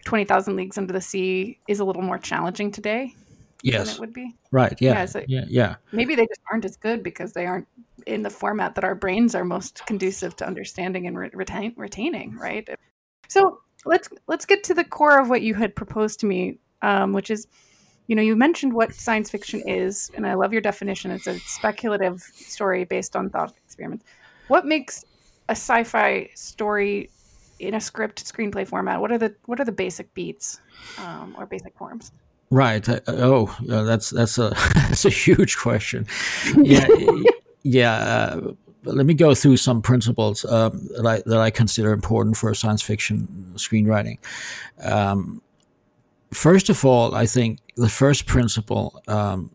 20,000 0.06 0.56
Leagues 0.56 0.78
Under 0.78 0.94
the 0.94 1.02
Sea 1.02 1.60
is 1.68 1.80
a 1.80 1.86
little 1.86 2.02
more 2.02 2.18
challenging 2.18 2.72
today 2.72 3.16
yes. 3.64 3.94
it 3.94 4.00
would 4.00 4.14
be. 4.14 4.36
Right. 4.52 4.76
Yeah. 4.80 4.94
Yeah, 4.94 5.06
so 5.06 5.24
yeah. 5.28 5.46
yeah. 5.48 5.76
Maybe 5.92 6.16
they 6.16 6.26
just 6.26 6.42
aren't 6.52 6.66
as 6.66 6.76
good 6.78 7.04
because 7.04 7.34
they 7.34 7.46
aren't 7.46 7.68
in 8.08 8.24
the 8.24 8.30
format 8.30 8.76
that 8.76 8.84
our 8.84 8.96
brains 8.96 9.36
are 9.36 9.46
most 9.46 9.86
conducive 9.86 10.36
to 10.38 10.48
understanding 10.48 11.08
and 11.08 11.18
re- 11.18 11.30
retain, 11.34 11.74
retaining, 11.78 12.36
right? 12.38 12.68
So 13.28 13.60
let's 13.86 14.10
let's 14.28 14.46
get 14.46 14.64
to 14.66 14.74
the 14.74 14.84
core 14.84 15.20
of 15.20 15.30
what 15.30 15.42
you 15.42 15.54
had 15.54 15.76
proposed 15.76 16.20
to 16.22 16.26
me, 16.26 16.58
um, 16.82 17.14
which 17.14 17.30
is 17.30 17.48
you 18.12 18.16
know, 18.16 18.22
you 18.22 18.36
mentioned 18.36 18.74
what 18.74 18.94
science 18.94 19.30
fiction 19.30 19.64
is, 19.66 20.12
and 20.16 20.28
I 20.28 20.34
love 20.34 20.52
your 20.52 20.62
definition. 20.62 21.12
It's 21.12 21.28
a 21.28 21.40
speculative 21.40 22.20
story 22.20 22.84
based 22.84 23.16
on 23.16 23.30
thought 23.30 23.54
experiments. 23.64 24.04
What 24.50 24.66
makes 24.66 25.06
a 25.48 25.54
sci-fi 25.54 26.30
story 26.36 27.10
in 27.60 27.74
a 27.74 27.80
script 27.80 28.26
screenplay 28.26 28.68
format? 28.68 29.00
What 29.00 29.14
are 29.14 29.18
the 29.18 29.34
what 29.46 29.62
are 29.62 29.64
the 29.64 29.72
basic 29.72 30.14
beats 30.14 30.60
um, 30.98 31.34
or 31.38 31.46
basic 31.46 31.74
forms? 31.78 32.12
Right. 32.50 32.88
Uh, 32.90 33.00
oh, 33.08 33.58
uh, 33.72 33.84
that's 33.84 34.10
that's 34.10 34.38
a 34.38 34.50
that's 34.76 35.06
a 35.06 35.10
huge 35.10 35.56
question. 35.56 36.06
Yeah, 36.58 36.88
yeah. 37.64 37.94
Uh, 37.94 38.52
let 38.84 39.06
me 39.06 39.14
go 39.14 39.34
through 39.34 39.56
some 39.56 39.82
principles 39.82 40.44
um, 40.44 40.90
that 40.98 41.08
I 41.08 41.24
that 41.28 41.40
I 41.40 41.50
consider 41.50 41.94
important 41.94 42.36
for 42.36 42.54
science 42.56 42.82
fiction 42.82 43.54
screenwriting. 43.56 44.18
Um, 44.84 45.42
first 46.34 46.70
of 46.70 46.84
all, 46.86 47.14
I 47.16 47.26
think 47.26 47.60
the 47.76 47.90
first 47.90 48.26
principle, 48.26 49.02
um, 49.08 49.52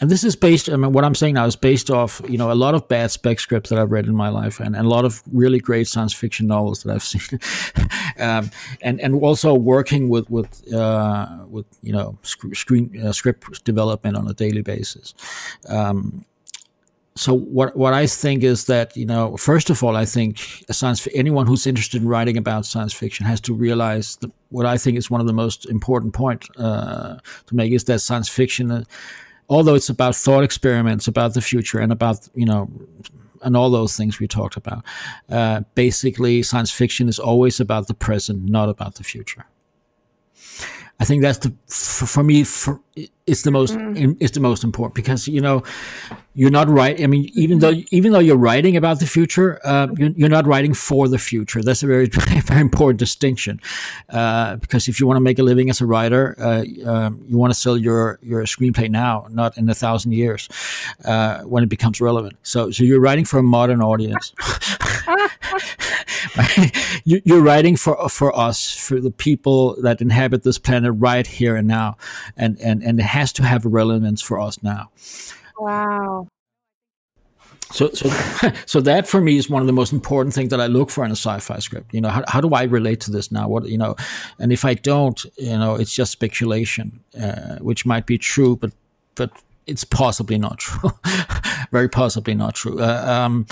and 0.00 0.08
this 0.08 0.22
is 0.22 0.36
based. 0.36 0.68
I 0.70 0.76
mean, 0.76 0.92
what 0.92 1.04
I'm 1.04 1.14
saying 1.14 1.34
now 1.34 1.46
is 1.46 1.56
based 1.56 1.90
off, 1.90 2.20
you 2.28 2.38
know, 2.38 2.52
a 2.52 2.54
lot 2.54 2.74
of 2.74 2.86
bad 2.86 3.10
spec 3.10 3.40
scripts 3.40 3.70
that 3.70 3.80
I've 3.80 3.90
read 3.90 4.06
in 4.06 4.14
my 4.14 4.28
life, 4.28 4.60
and, 4.60 4.76
and 4.76 4.86
a 4.86 4.88
lot 4.88 5.04
of 5.04 5.22
really 5.32 5.58
great 5.58 5.88
science 5.88 6.14
fiction 6.14 6.46
novels 6.46 6.84
that 6.84 6.94
I've 6.94 7.02
seen, 7.02 7.40
um, 8.20 8.50
and 8.80 9.00
and 9.00 9.16
also 9.16 9.54
working 9.54 10.08
with 10.08 10.30
with 10.30 10.72
uh, 10.72 11.38
with 11.48 11.66
you 11.82 11.92
know 11.92 12.16
screen 12.22 13.04
uh, 13.04 13.12
script 13.12 13.64
development 13.64 14.16
on 14.16 14.28
a 14.28 14.34
daily 14.34 14.62
basis. 14.62 15.14
Um, 15.68 16.24
so 17.18 17.34
what 17.34 17.76
what 17.76 17.92
I 17.92 18.06
think 18.06 18.44
is 18.44 18.66
that 18.66 18.96
you 18.96 19.04
know 19.04 19.36
first 19.36 19.70
of 19.70 19.82
all 19.82 19.96
I 19.96 20.04
think 20.04 20.38
science 20.70 21.06
anyone 21.14 21.46
who's 21.46 21.66
interested 21.66 22.02
in 22.02 22.08
writing 22.08 22.36
about 22.36 22.64
science 22.64 22.92
fiction 22.92 23.26
has 23.26 23.40
to 23.42 23.54
realize 23.54 24.16
that 24.16 24.30
what 24.50 24.66
I 24.66 24.78
think 24.78 24.96
is 24.96 25.10
one 25.10 25.20
of 25.20 25.26
the 25.26 25.32
most 25.32 25.66
important 25.66 26.14
point 26.14 26.48
uh, 26.56 27.16
to 27.46 27.56
make 27.56 27.72
is 27.72 27.84
that 27.84 27.98
science 28.00 28.28
fiction, 28.28 28.70
uh, 28.70 28.84
although 29.48 29.74
it's 29.74 29.88
about 29.88 30.14
thought 30.14 30.44
experiments 30.44 31.08
about 31.08 31.34
the 31.34 31.40
future 31.40 31.80
and 31.80 31.90
about 31.90 32.28
you 32.34 32.46
know 32.46 32.70
and 33.42 33.56
all 33.56 33.70
those 33.70 33.96
things 33.96 34.20
we 34.20 34.28
talked 34.28 34.56
about, 34.56 34.84
uh, 35.28 35.62
basically 35.74 36.42
science 36.42 36.70
fiction 36.70 37.08
is 37.08 37.18
always 37.18 37.60
about 37.60 37.88
the 37.88 37.94
present, 37.94 38.48
not 38.48 38.68
about 38.68 38.94
the 38.94 39.04
future. 39.04 39.44
I 41.00 41.04
think 41.04 41.22
that's 41.22 41.38
the 41.38 41.52
for, 41.66 42.06
for 42.06 42.22
me 42.24 42.44
for, 42.44 42.80
it's 43.26 43.42
the 43.42 43.50
most 43.50 43.74
mm. 43.74 44.16
it's 44.20 44.32
the 44.32 44.40
most 44.40 44.64
important 44.64 44.94
because 44.94 45.28
you 45.28 45.40
know 45.40 45.62
you're 46.34 46.50
not 46.50 46.68
right. 46.68 47.02
I 47.02 47.08
mean, 47.08 47.30
even 47.34 47.58
though 47.58 47.74
even 47.90 48.12
though 48.12 48.20
you're 48.20 48.36
writing 48.36 48.76
about 48.76 49.00
the 49.00 49.06
future, 49.06 49.60
uh, 49.64 49.88
you're, 49.96 50.10
you're, 50.10 50.28
not 50.28 50.46
writing 50.46 50.72
for 50.72 51.08
the 51.08 51.18
future. 51.18 51.62
That's 51.62 51.82
a 51.82 51.86
very 51.86 52.06
very 52.44 52.60
important 52.60 53.00
distinction 53.00 53.60
uh, 54.08 54.56
because 54.56 54.86
if 54.88 55.00
you 55.00 55.06
want 55.06 55.16
to 55.16 55.20
make 55.20 55.38
a 55.38 55.42
living 55.42 55.68
as 55.68 55.80
a 55.80 55.86
writer, 55.86 56.36
uh, 56.38 56.64
um, 56.88 57.24
you 57.28 57.36
want 57.36 57.52
to 57.52 57.58
sell 57.58 57.76
your 57.76 58.18
your 58.22 58.44
screenplay 58.44 58.88
now, 58.88 59.26
not 59.30 59.58
in 59.58 59.68
a 59.68 59.74
thousand 59.74 60.12
years 60.12 60.48
uh, 61.04 61.40
when 61.40 61.64
it 61.64 61.68
becomes 61.68 62.00
relevant. 62.00 62.36
So 62.44 62.70
so 62.70 62.84
you're 62.84 63.00
writing 63.00 63.24
for 63.24 63.38
a 63.38 63.42
modern 63.42 63.82
audience. 63.82 64.32
You're 67.04 67.40
writing 67.40 67.76
for 67.76 68.08
for 68.08 68.36
us, 68.36 68.74
for 68.74 69.00
the 69.00 69.10
people 69.10 69.80
that 69.82 70.00
inhabit 70.00 70.42
this 70.42 70.58
planet 70.58 70.92
right 70.96 71.26
here 71.26 71.56
and 71.56 71.66
now, 71.66 71.96
and 72.36 72.58
and 72.60 72.82
and 72.88 72.98
it 72.98 73.04
has 73.04 73.32
to 73.34 73.42
have 73.42 73.64
relevance 73.64 74.22
for 74.22 74.40
us 74.40 74.62
now. 74.62 74.90
Wow. 75.58 76.28
So, 77.70 77.90
so, 77.90 78.08
so 78.66 78.80
that 78.80 79.06
for 79.06 79.20
me 79.20 79.36
is 79.36 79.50
one 79.50 79.60
of 79.60 79.66
the 79.66 79.72
most 79.72 79.92
important 79.92 80.34
things 80.34 80.50
that 80.50 80.60
I 80.60 80.66
look 80.66 80.90
for 80.90 81.04
in 81.04 81.10
a 81.10 81.16
sci-fi 81.16 81.58
script. 81.58 81.92
You 81.92 82.00
know, 82.00 82.08
how, 82.08 82.24
how 82.26 82.40
do 82.40 82.54
I 82.54 82.62
relate 82.64 83.00
to 83.02 83.10
this 83.10 83.30
now? 83.30 83.48
What 83.48 83.66
you 83.68 83.78
know, 83.78 83.94
and 84.38 84.52
if 84.52 84.64
I 84.64 84.74
don't, 84.74 85.22
you 85.36 85.58
know, 85.58 85.74
it's 85.74 85.94
just 85.94 86.12
speculation, 86.12 87.00
uh, 87.20 87.56
which 87.56 87.84
might 87.84 88.06
be 88.06 88.16
true, 88.16 88.56
but 88.56 88.72
but 89.14 89.30
it's 89.66 89.84
possibly 89.84 90.38
not 90.38 90.58
true. 90.66 90.90
Very 91.70 91.88
possibly 91.88 92.34
not 92.34 92.54
true. 92.54 92.80
Uh, 92.80 93.04
um, 93.06 93.46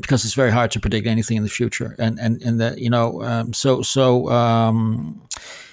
because 0.00 0.24
it's 0.24 0.34
very 0.34 0.52
hard 0.52 0.70
to 0.70 0.80
predict 0.80 1.06
anything 1.06 1.36
in 1.36 1.42
the 1.42 1.50
future. 1.50 1.96
And 1.98 2.18
and 2.18 2.40
and 2.42 2.60
that 2.60 2.78
you 2.78 2.88
know, 2.88 3.22
um, 3.22 3.52
so 3.52 3.82
so 3.82 4.30
um, 4.30 5.20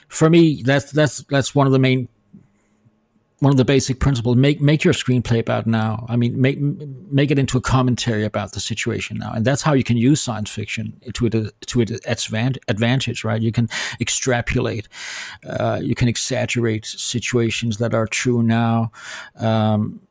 for 0.09 0.29
me, 0.29 0.61
that's 0.63 0.91
that's 0.91 1.23
that's 1.29 1.55
one 1.55 1.67
of 1.67 1.73
the 1.73 1.79
main 1.79 2.09
one 3.45 3.51
of 3.51 3.57
the 3.57 3.65
basic 3.65 3.99
principles 3.99 4.35
make 4.35 4.59
make 4.59 4.83
your 4.83 4.91
screenplay 4.91 5.39
about 5.39 5.67
now. 5.67 6.03
I 6.09 6.15
mean 6.15 6.41
make 6.41 6.59
make 7.19 7.29
it 7.29 7.37
into 7.37 7.59
a 7.59 7.61
commentary 7.61 8.25
about 8.25 8.53
the 8.53 8.59
situation 8.59 9.19
now. 9.19 9.33
And 9.33 9.45
that's 9.45 9.61
how 9.61 9.73
you 9.73 9.83
can 9.83 9.97
use 9.97 10.19
science 10.19 10.49
fiction 10.49 10.99
to 11.13 11.27
it 11.27 11.33
to 11.67 11.81
its 11.81 12.31
advantage 12.67 13.23
right? 13.23 13.39
You 13.39 13.51
can 13.51 13.69
extrapolate 14.01 14.87
uh, 15.47 15.79
you 15.79 15.93
can 15.93 16.07
exaggerate 16.07 16.87
situations 16.87 17.77
that 17.77 17.93
are 17.93 18.07
true 18.07 18.41
now 18.41 18.91
um, 19.37 20.01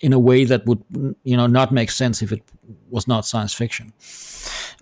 in 0.00 0.12
a 0.12 0.18
way 0.18 0.42
that 0.44 0.66
would 0.66 0.82
you 1.22 1.36
know 1.36 1.46
not 1.46 1.70
make 1.70 1.92
sense 1.92 2.20
if 2.20 2.32
it 2.32 2.42
was 2.90 3.06
not 3.06 3.24
science 3.24 3.54
fiction. 3.54 3.92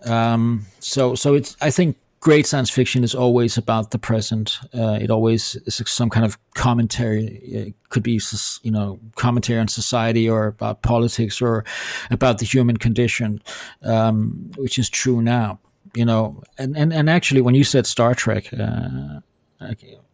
Um, 0.06 0.64
so 0.80 1.14
so 1.14 1.34
it's 1.34 1.54
I 1.60 1.70
think 1.70 1.98
great 2.24 2.46
science 2.46 2.70
fiction 2.70 3.04
is 3.04 3.14
always 3.14 3.58
about 3.58 3.90
the 3.90 3.98
present. 3.98 4.58
Uh, 4.74 4.98
it 4.98 5.10
always 5.10 5.56
is 5.66 5.82
some 5.84 6.08
kind 6.08 6.24
of 6.24 6.38
commentary. 6.54 7.26
It 7.44 7.74
could 7.90 8.02
be 8.02 8.18
you 8.62 8.70
know 8.70 8.98
commentary 9.14 9.60
on 9.60 9.68
society 9.68 10.28
or 10.28 10.46
about 10.46 10.80
politics 10.82 11.42
or 11.42 11.64
about 12.10 12.38
the 12.38 12.46
human 12.46 12.78
condition, 12.78 13.42
um, 13.82 14.50
which 14.56 14.78
is 14.78 14.88
true 14.88 15.20
now. 15.20 15.60
You 15.94 16.06
know, 16.06 16.42
and, 16.58 16.76
and, 16.76 16.92
and 16.92 17.08
actually, 17.08 17.42
when 17.42 17.54
you 17.54 17.62
said 17.62 17.86
Star 17.86 18.14
Trek, 18.14 18.52
uh, 18.52 19.20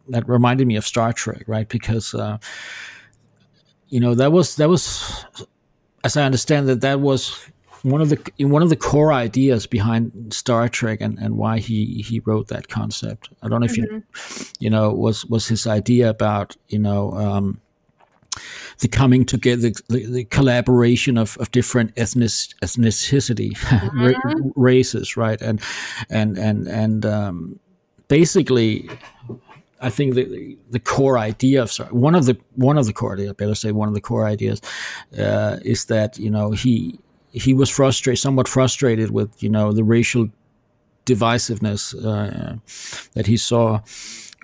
that 0.09 0.27
reminded 0.27 0.67
me 0.67 0.75
of 0.75 0.85
Star 0.85 1.13
Trek, 1.13 1.43
right? 1.47 1.67
Because 1.67 2.13
uh, 2.13 2.37
you 3.87 4.01
know 4.01 4.15
that 4.15 4.33
was 4.33 4.57
that 4.57 4.69
was 4.69 5.25
as 6.03 6.17
i 6.17 6.23
understand 6.23 6.67
that 6.67 6.81
that 6.81 6.99
was 6.99 7.45
one 7.83 8.01
of 8.01 8.09
the 8.09 8.45
one 8.45 8.61
of 8.61 8.69
the 8.69 8.75
core 8.75 9.11
ideas 9.11 9.65
behind 9.65 10.33
Star 10.33 10.69
Trek 10.69 11.01
and, 11.01 11.17
and 11.17 11.37
why 11.37 11.59
he, 11.59 12.03
he 12.07 12.19
wrote 12.19 12.47
that 12.49 12.67
concept. 12.67 13.29
I 13.41 13.47
don't 13.47 13.61
know 13.61 13.65
if 13.65 13.75
mm-hmm. 13.75 13.95
you 13.95 14.45
you 14.59 14.69
know 14.69 14.91
was 14.93 15.25
was 15.25 15.47
his 15.47 15.65
idea 15.65 16.09
about 16.09 16.55
you 16.67 16.79
know 16.79 17.11
um, 17.13 17.61
the 18.79 18.87
coming 18.87 19.25
together, 19.25 19.71
the, 19.89 20.05
the 20.05 20.23
collaboration 20.25 21.17
of, 21.17 21.37
of 21.37 21.51
different 21.51 21.93
ethnic 21.97 22.29
ethnicity 22.61 23.51
mm-hmm. 23.57 24.49
races, 24.55 25.17
right? 25.17 25.41
And 25.41 25.61
and 26.09 26.37
and 26.37 26.67
and 26.67 27.05
um, 27.05 27.59
basically, 28.07 28.89
I 29.81 29.89
think 29.89 30.13
the 30.13 30.57
the 30.69 30.79
core 30.79 31.17
idea 31.17 31.63
of 31.63 31.71
sorry, 31.71 31.91
one 31.91 32.13
of 32.13 32.25
the 32.25 32.37
one 32.55 32.77
of 32.77 32.85
the 32.85 32.93
core 32.93 33.13
ideas, 33.13 33.33
better 33.33 33.55
say 33.55 33.71
one 33.71 33.87
of 33.87 33.95
the 33.95 34.01
core 34.01 34.27
ideas, 34.27 34.61
uh, 35.17 35.57
is 35.63 35.85
that 35.85 36.19
you 36.19 36.29
know 36.29 36.51
he 36.51 36.99
he 37.31 37.53
was 37.53 37.69
frustrated, 37.69 38.19
somewhat 38.19 38.47
frustrated 38.47 39.11
with 39.11 39.41
you 39.41 39.49
know 39.49 39.71
the 39.71 39.83
racial 39.83 40.29
divisiveness 41.05 41.93
uh, 42.05 42.57
that 43.13 43.27
he 43.27 43.37
saw, 43.37 43.81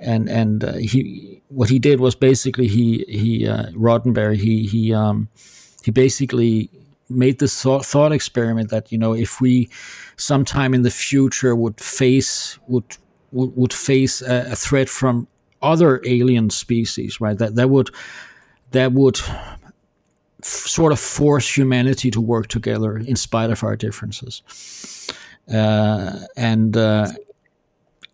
and 0.01 0.29
and 0.29 0.63
uh, 0.63 0.73
he 0.73 1.41
what 1.49 1.69
he 1.69 1.79
did 1.79 1.99
was 1.99 2.15
basically 2.15 2.67
he 2.67 3.05
he 3.07 3.47
uh, 3.47 3.67
Roddenberry 3.71 4.37
he 4.37 4.65
he 4.65 4.93
um, 4.93 5.29
he 5.83 5.91
basically 5.91 6.69
made 7.09 7.39
this 7.39 7.61
thought, 7.61 7.85
thought 7.85 8.11
experiment 8.11 8.69
that 8.69 8.91
you 8.91 8.97
know 8.97 9.13
if 9.13 9.39
we 9.41 9.69
sometime 10.17 10.73
in 10.73 10.81
the 10.81 10.91
future 10.91 11.55
would 11.55 11.79
face 11.79 12.57
would 12.67 12.97
would, 13.31 13.55
would 13.55 13.73
face 13.73 14.21
a, 14.21 14.51
a 14.51 14.55
threat 14.55 14.89
from 14.89 15.27
other 15.61 16.01
alien 16.05 16.49
species 16.49 17.19
right? 17.19 17.37
That 17.37 17.55
that 17.55 17.69
would 17.69 17.89
that 18.71 18.91
would 18.93 19.19
sort 20.47 20.91
of 20.91 20.99
force 20.99 21.57
humanity 21.57 22.11
to 22.11 22.21
work 22.21 22.47
together 22.47 22.97
in 22.97 23.15
spite 23.15 23.49
of 23.49 23.63
our 23.63 23.75
differences. 23.75 24.41
Uh, 25.51 26.19
and 26.35 26.75
uh, 26.75 27.07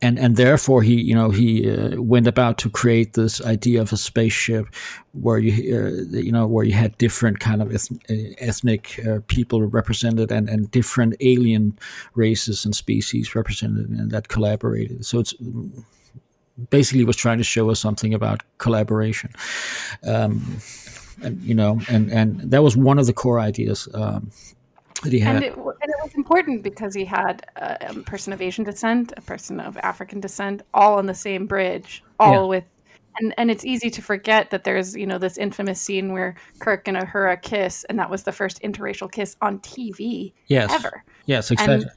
and 0.01 0.19
and 0.19 0.35
therefore 0.35 0.83
he 0.83 1.01
you 1.01 1.15
know 1.15 1.31
he 1.31 1.69
uh, 1.71 1.99
went 2.01 2.27
about 2.27 2.57
to 2.59 2.69
create 2.69 3.13
this 3.13 3.41
idea 3.45 3.81
of 3.81 3.93
a 3.93 3.97
spaceship 3.97 4.65
where 5.13 5.39
you 5.39 5.53
uh, 5.75 6.17
you 6.17 6.31
know 6.31 6.45
where 6.45 6.65
you 6.65 6.73
had 6.73 6.97
different 6.97 7.39
kind 7.39 7.61
of 7.61 7.71
ethnic 8.37 8.99
uh, 9.07 9.19
people 9.27 9.63
represented 9.63 10.31
and 10.31 10.49
and 10.49 10.69
different 10.71 11.15
alien 11.21 11.77
races 12.15 12.65
and 12.65 12.75
species 12.75 13.33
represented 13.33 13.89
and 13.89 14.11
that 14.11 14.27
collaborated. 14.27 15.05
So 15.05 15.19
it's 15.19 15.33
basically 16.69 17.03
was 17.03 17.15
trying 17.15 17.37
to 17.37 17.43
show 17.43 17.69
us 17.69 17.79
something 17.79 18.13
about 18.13 18.43
collaboration. 18.57 19.31
Um, 20.05 20.57
and 21.21 21.41
you 21.41 21.53
know, 21.53 21.79
and 21.89 22.11
and 22.11 22.39
that 22.51 22.63
was 22.63 22.75
one 22.75 22.99
of 22.99 23.05
the 23.05 23.13
core 23.13 23.39
ideas 23.39 23.87
um, 23.93 24.31
that 25.03 25.13
he 25.13 25.19
had. 25.19 25.35
And 25.35 25.45
it, 25.45 25.55
and 25.55 25.65
it, 25.65 25.95
was 26.03 26.13
important 26.15 26.63
because 26.63 26.93
he 26.93 27.05
had 27.05 27.45
a, 27.55 27.89
a, 27.89 27.93
person 28.01 28.33
of 28.33 28.41
Asian 28.41 28.63
descent, 28.63 29.13
a 29.15 29.21
person 29.21 29.59
of 29.59 29.77
African 29.77 30.19
descent, 30.19 30.63
all 30.73 30.97
on 30.97 31.05
the 31.05 31.13
same 31.13 31.45
bridge, 31.45 32.03
all 32.19 32.33
yeah. 32.33 32.41
with. 32.41 32.63
And, 33.19 33.31
and 33.37 33.51
it's 33.51 33.63
easy 33.63 33.91
to 33.91 34.01
forget 34.01 34.49
that 34.49 34.63
there's 34.63 34.95
you 34.95 35.05
know 35.05 35.19
this 35.19 35.37
infamous 35.37 35.79
scene 35.79 36.13
where 36.13 36.35
Kirk 36.59 36.87
and 36.87 36.97
Uhura 36.97 37.39
kiss, 37.39 37.83
and 37.87 37.99
that 37.99 38.09
was 38.09 38.23
the 38.23 38.31
first 38.31 38.59
interracial 38.63 39.11
kiss 39.11 39.35
on 39.39 39.59
TV 39.59 40.33
yes. 40.47 40.71
ever. 40.73 41.03
Yes, 41.27 41.51
exactly. 41.51 41.75
And 41.75 41.91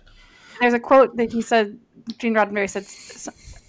there's 0.60 0.74
a 0.74 0.80
quote 0.80 1.16
that 1.16 1.32
he 1.32 1.40
said. 1.40 1.78
Gene 2.18 2.34
Roddenberry 2.34 2.70
said, 2.70 2.84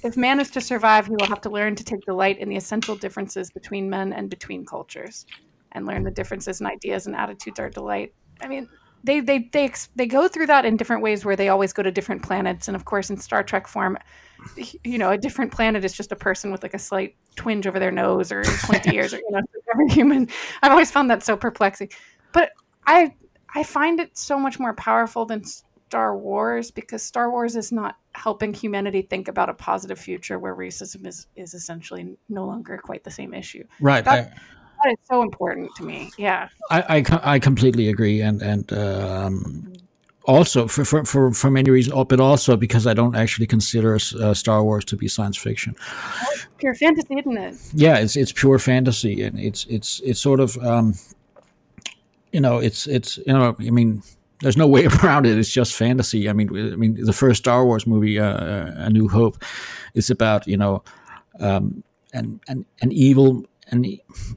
"If 0.03 0.17
man 0.17 0.39
is 0.39 0.49
to 0.51 0.61
survive, 0.61 1.07
he 1.07 1.11
will 1.11 1.27
have 1.27 1.41
to 1.41 1.49
learn 1.49 1.75
to 1.75 1.83
take 1.83 2.01
delight 2.05 2.39
in 2.39 2.49
the 2.49 2.55
essential 2.55 2.95
differences 2.95 3.49
between 3.51 3.89
men 3.89 4.13
and 4.13 4.29
between 4.29 4.65
cultures." 4.65 5.25
and 5.73 5.85
learn 5.85 6.03
the 6.03 6.11
differences 6.11 6.61
in 6.61 6.67
ideas 6.67 7.07
and 7.07 7.15
attitudes 7.15 7.59
are 7.59 7.69
delight. 7.69 8.13
I 8.41 8.47
mean, 8.47 8.67
they 9.03 9.19
they 9.19 9.49
they 9.51 9.71
they 9.95 10.05
go 10.05 10.27
through 10.27 10.47
that 10.47 10.65
in 10.65 10.75
different 10.75 11.01
ways 11.01 11.23
where 11.23 11.35
they 11.35 11.49
always 11.49 11.71
go 11.71 11.83
to 11.83 11.91
different 11.91 12.23
planets 12.23 12.67
and 12.67 12.75
of 12.75 12.85
course 12.85 13.09
in 13.09 13.17
Star 13.17 13.43
Trek 13.43 13.67
form 13.67 13.97
you 14.83 14.97
know 14.97 15.11
a 15.11 15.17
different 15.17 15.51
planet 15.51 15.85
is 15.85 15.93
just 15.93 16.11
a 16.11 16.15
person 16.15 16.51
with 16.51 16.63
like 16.63 16.73
a 16.73 16.79
slight 16.79 17.15
twinge 17.35 17.67
over 17.67 17.79
their 17.79 17.91
nose 17.91 18.31
or 18.31 18.43
20 18.65 18.93
years 18.93 19.13
or 19.13 19.17
you 19.17 19.31
know 19.31 19.41
every 19.71 19.89
human 19.89 20.27
I've 20.61 20.71
always 20.71 20.91
found 20.91 21.09
that 21.11 21.23
so 21.23 21.37
perplexing 21.37 21.89
but 22.33 22.51
I 22.85 23.13
I 23.55 23.63
find 23.63 23.99
it 23.99 24.17
so 24.17 24.39
much 24.39 24.59
more 24.59 24.73
powerful 24.73 25.25
than 25.25 25.43
Star 25.87 26.17
Wars 26.17 26.69
because 26.69 27.01
Star 27.01 27.31
Wars 27.31 27.55
is 27.55 27.71
not 27.71 27.95
helping 28.13 28.53
humanity 28.53 29.01
think 29.01 29.29
about 29.29 29.47
a 29.47 29.53
positive 29.53 29.97
future 29.97 30.37
where 30.37 30.53
racism 30.53 31.07
is 31.07 31.27
is 31.35 31.53
essentially 31.53 32.17
no 32.27 32.45
longer 32.45 32.77
quite 32.77 33.05
the 33.05 33.11
same 33.11 33.33
issue. 33.33 33.63
Right. 33.79 34.03
That, 34.03 34.13
I, 34.13 34.21
that 34.83 34.91
is 34.91 34.97
so 35.09 35.21
important 35.21 35.73
to 35.77 35.83
me. 35.83 36.11
Yeah, 36.17 36.49
I 36.69 36.97
I, 36.97 37.35
I 37.35 37.39
completely 37.39 37.87
agree, 37.87 38.21
and 38.21 38.41
and 38.41 38.73
um, 38.73 39.73
also 40.25 40.67
for, 40.67 40.83
for 40.83 41.05
for 41.05 41.31
for 41.31 41.49
many 41.49 41.71
reasons, 41.71 41.95
oh, 41.95 42.03
but 42.03 42.19
also 42.19 42.57
because 42.57 42.85
I 42.85 42.93
don't 42.93 43.15
actually 43.15 43.47
consider 43.47 43.95
uh, 43.95 44.33
Star 44.33 44.63
Wars 44.63 44.83
to 44.85 44.97
be 44.97 45.07
science 45.07 45.37
fiction. 45.37 45.73
pure 46.57 46.75
fantasy, 46.75 47.15
isn't 47.17 47.37
it? 47.37 47.55
Yeah, 47.73 47.97
it's 47.97 48.17
it's 48.17 48.33
pure 48.33 48.59
fantasy, 48.59 49.23
and 49.23 49.39
it's 49.39 49.65
it's 49.69 50.01
it's 50.03 50.19
sort 50.19 50.41
of 50.41 50.57
um, 50.57 50.95
you 52.33 52.41
know 52.41 52.57
it's 52.57 52.87
it's 52.87 53.17
you 53.17 53.33
know 53.33 53.55
I 53.57 53.71
mean 53.71 54.03
there's 54.41 54.57
no 54.57 54.67
way 54.67 54.85
around 55.03 55.25
it. 55.25 55.37
It's 55.37 55.49
just 55.49 55.73
fantasy. 55.73 56.29
I 56.29 56.33
mean, 56.33 56.49
I 56.49 56.75
mean, 56.75 57.03
the 57.03 57.13
first 57.13 57.39
Star 57.39 57.65
Wars 57.65 57.87
movie, 57.87 58.19
uh, 58.19 58.85
A 58.85 58.89
New 58.89 59.07
Hope, 59.07 59.43
is 59.93 60.09
about 60.09 60.47
you 60.47 60.57
know 60.57 60.83
um, 61.39 61.83
an, 62.13 62.39
an 62.47 62.65
an 62.81 62.91
evil 62.91 63.43
an 63.69 63.85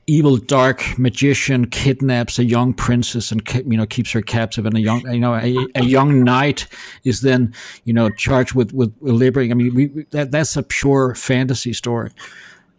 evil 0.06 0.36
dark 0.36 0.98
magician 0.98 1.66
kidnaps 1.66 2.38
a 2.38 2.44
young 2.44 2.74
princess 2.74 3.30
and 3.30 3.48
you 3.66 3.76
know 3.76 3.86
keeps 3.86 4.10
her 4.10 4.22
captive 4.22 4.66
and 4.66 4.76
a 4.76 4.80
young 4.80 5.00
you 5.12 5.20
know 5.20 5.34
a, 5.34 5.56
a 5.76 5.84
young 5.84 6.24
knight 6.24 6.66
is 7.04 7.20
then 7.20 7.54
you 7.84 7.92
know 7.92 8.10
charged 8.10 8.54
with 8.54 8.72
with 8.72 8.92
liberating 9.00 9.52
i 9.52 9.54
mean 9.54 9.74
we, 9.74 10.06
that 10.10 10.32
that's 10.32 10.56
a 10.56 10.62
pure 10.64 11.14
fantasy 11.14 11.72
story 11.72 12.10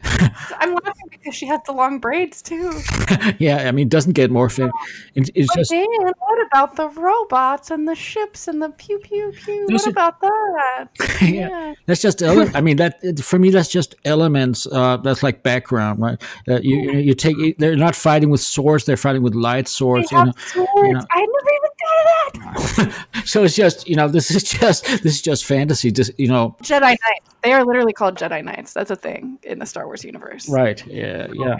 I'm 0.59 0.73
laughing 0.73 1.07
because 1.09 1.35
she 1.35 1.45
has 1.47 1.59
the 1.65 1.71
long 1.71 1.99
braids 1.99 2.41
too. 2.41 2.81
yeah, 3.39 3.67
I 3.67 3.71
mean, 3.71 3.87
it 3.87 3.89
doesn't 3.89 4.13
get 4.13 4.31
more 4.31 4.49
fit. 4.49 4.71
It's, 5.15 5.29
it's 5.35 5.53
just. 5.55 5.71
Dan, 5.71 5.85
what 6.01 6.47
about 6.47 6.75
the 6.75 6.89
robots 6.89 7.71
and 7.71 7.87
the 7.87 7.95
ships 7.95 8.47
and 8.47 8.61
the 8.61 8.69
pew 8.69 8.99
pew 8.99 9.31
pew? 9.31 9.65
What 9.69 9.87
about 9.87 10.21
that? 10.21 10.87
yeah. 11.21 11.27
yeah. 11.27 11.73
that's 11.85 12.01
just. 12.01 12.21
Ele- 12.21 12.55
I 12.55 12.61
mean, 12.61 12.77
that 12.77 13.19
for 13.19 13.39
me, 13.39 13.49
that's 13.49 13.69
just 13.69 13.95
elements. 14.05 14.67
Uh, 14.67 14.97
that's 14.97 15.23
like 15.23 15.43
background, 15.43 15.99
right? 15.99 16.21
Uh, 16.47 16.59
you 16.61 16.91
you 16.93 17.13
take. 17.13 17.57
They're 17.57 17.75
not 17.75 17.95
fighting 17.95 18.29
with 18.29 18.41
swords; 18.41 18.85
they're 18.85 18.97
fighting 18.97 19.23
with 19.23 19.35
light 19.35 19.67
swords. 19.67 20.09
They 20.09 20.15
have 20.15 20.27
you 20.27 20.33
know, 20.33 20.65
swords. 20.65 20.87
You 20.87 20.93
know. 20.93 21.05
I 21.11 21.19
never 21.19 21.51
even 21.55 21.70
thought 21.91 22.77
of 22.79 22.93
that. 23.15 23.27
so 23.27 23.43
it's 23.43 23.55
just 23.55 23.87
you 23.87 23.95
know 23.95 24.07
this 24.07 24.31
is 24.31 24.43
just 24.43 24.85
this 24.85 25.05
is 25.05 25.21
just 25.21 25.45
fantasy. 25.45 25.91
Just 25.91 26.17
you 26.19 26.27
know, 26.27 26.55
Jedi 26.61 26.81
Knights. 26.81 27.29
They 27.43 27.53
are 27.53 27.65
literally 27.65 27.93
called 27.93 28.15
Jedi 28.17 28.43
Knights. 28.43 28.73
That's 28.73 28.91
a 28.91 28.95
thing 28.95 29.39
in 29.43 29.59
the 29.59 29.65
Star 29.65 29.85
Wars 29.85 30.03
universe. 30.03 30.47
Right. 30.49 30.85
Yeah. 30.85 31.27
Oh 31.29 31.33
yeah. 31.33 31.57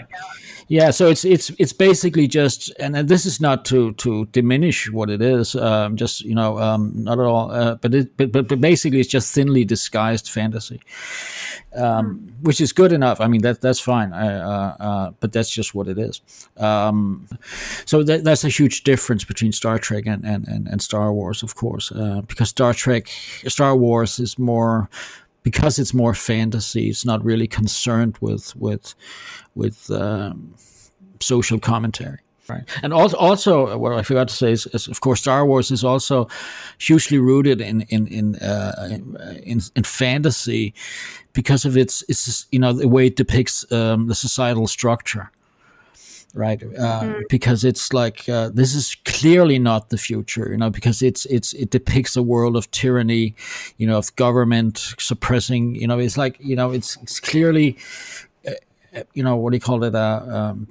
Yeah. 0.68 0.90
So 0.90 1.08
it's 1.08 1.24
it's 1.24 1.50
it's 1.58 1.72
basically 1.72 2.26
just, 2.26 2.72
and, 2.78 2.96
and 2.96 3.08
this 3.08 3.26
is 3.26 3.40
not 3.40 3.64
to 3.66 3.92
to 3.94 4.26
diminish 4.26 4.90
what 4.90 5.10
it 5.10 5.20
is. 5.20 5.54
Um, 5.54 5.96
just 5.96 6.22
you 6.22 6.34
know, 6.34 6.58
um, 6.58 6.92
not 6.94 7.18
at 7.18 7.26
all. 7.26 7.50
Uh, 7.50 7.74
but 7.76 7.94
it 7.94 8.16
but, 8.16 8.32
but 8.32 8.48
but 8.48 8.60
basically, 8.60 9.00
it's 9.00 9.08
just 9.08 9.34
thinly 9.34 9.64
disguised 9.64 10.28
fantasy, 10.28 10.80
um, 11.74 11.82
mm. 11.82 12.44
which 12.44 12.60
is 12.60 12.72
good 12.72 12.92
enough. 12.92 13.20
I 13.20 13.28
mean, 13.28 13.42
that 13.42 13.60
that's 13.60 13.80
fine. 13.80 14.12
I, 14.12 14.34
uh, 14.34 14.76
uh, 14.80 15.10
but 15.20 15.32
that's 15.32 15.50
just 15.50 15.74
what 15.74 15.88
it 15.88 15.98
is. 15.98 16.20
Um, 16.56 17.28
so 17.84 18.02
that, 18.02 18.24
that's 18.24 18.44
a 18.44 18.48
huge 18.48 18.82
difference 18.84 19.24
between 19.24 19.52
Star 19.52 19.78
Trek 19.78 20.06
and 20.06 20.24
and, 20.24 20.48
and, 20.48 20.68
and 20.68 20.82
Star 20.82 21.12
Wars, 21.12 21.42
of 21.42 21.54
course, 21.54 21.92
uh, 21.92 22.22
because 22.26 22.48
Star 22.48 22.74
Trek, 22.74 23.08
Star 23.46 23.76
Wars 23.76 24.18
is 24.18 24.38
more 24.38 24.88
because 25.42 25.78
it's 25.78 25.94
more 25.94 26.14
fantasy, 26.14 26.88
it's 26.88 27.04
not 27.04 27.24
really 27.24 27.46
concerned 27.46 28.16
with 28.20 28.54
with 28.56 28.94
with 29.54 29.90
um, 29.90 30.54
social 31.20 31.58
commentary. 31.58 32.18
Right. 32.48 32.64
And 32.82 32.92
also, 32.92 33.16
also, 33.16 33.78
what 33.78 33.92
I 33.92 34.02
forgot 34.02 34.28
to 34.28 34.34
say 34.34 34.50
is, 34.50 34.66
is, 34.66 34.88
of 34.88 35.00
course, 35.00 35.20
Star 35.20 35.46
Wars 35.46 35.70
is 35.70 35.84
also 35.84 36.28
hugely 36.78 37.18
rooted 37.18 37.60
in 37.60 37.82
in 37.82 38.06
in, 38.08 38.36
uh, 38.36 38.98
in, 39.44 39.60
in 39.76 39.84
fantasy 39.84 40.74
because 41.32 41.64
of 41.64 41.76
its 41.76 42.02
its 42.08 42.46
you 42.50 42.58
know 42.58 42.72
the 42.72 42.88
way 42.88 43.06
it 43.06 43.16
depicts 43.16 43.70
um, 43.72 44.08
the 44.08 44.14
societal 44.14 44.66
structure 44.66 45.30
right? 46.34 46.62
Uh, 46.62 46.66
mm-hmm. 46.66 47.20
Because 47.28 47.64
it's 47.64 47.92
like 47.92 48.28
uh, 48.28 48.50
this 48.52 48.74
is 48.74 48.94
clearly 49.04 49.58
not 49.58 49.90
the 49.90 49.98
future, 49.98 50.50
you 50.50 50.56
know, 50.56 50.70
because 50.70 51.02
it's 51.02 51.26
it's 51.26 51.52
it 51.54 51.70
depicts 51.70 52.16
a 52.16 52.22
world 52.22 52.56
of 52.56 52.70
tyranny, 52.70 53.34
you 53.76 53.86
know, 53.86 53.98
of 53.98 54.14
government 54.16 54.94
suppressing, 54.98 55.74
you 55.74 55.86
know, 55.86 55.98
it's 55.98 56.16
like 56.16 56.36
you 56.40 56.56
know, 56.56 56.70
it's 56.70 56.96
it's 57.02 57.20
clearly, 57.20 57.76
uh, 58.46 58.52
uh 58.96 59.02
you 59.14 59.22
know, 59.22 59.36
what 59.36 59.50
do 59.50 59.56
you 59.56 59.60
call 59.60 59.84
it? 59.84 59.94
Uh, 59.94 60.22
um, 60.28 60.68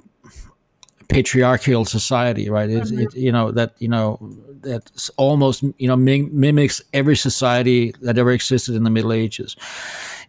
patriarchal 1.12 1.84
society, 1.84 2.48
right? 2.48 2.68
Mm-hmm. 2.68 2.98
It, 2.98 3.14
you 3.14 3.32
know 3.32 3.52
that 3.52 3.74
you 3.78 3.88
know 3.88 4.18
that 4.62 4.90
almost 5.16 5.62
you 5.78 5.88
know 5.88 5.96
mim- 5.96 6.30
mimics 6.32 6.80
every 6.92 7.16
society 7.16 7.94
that 8.02 8.18
ever 8.18 8.32
existed 8.32 8.74
in 8.74 8.84
the 8.84 8.90
Middle 8.90 9.12
Ages. 9.12 9.56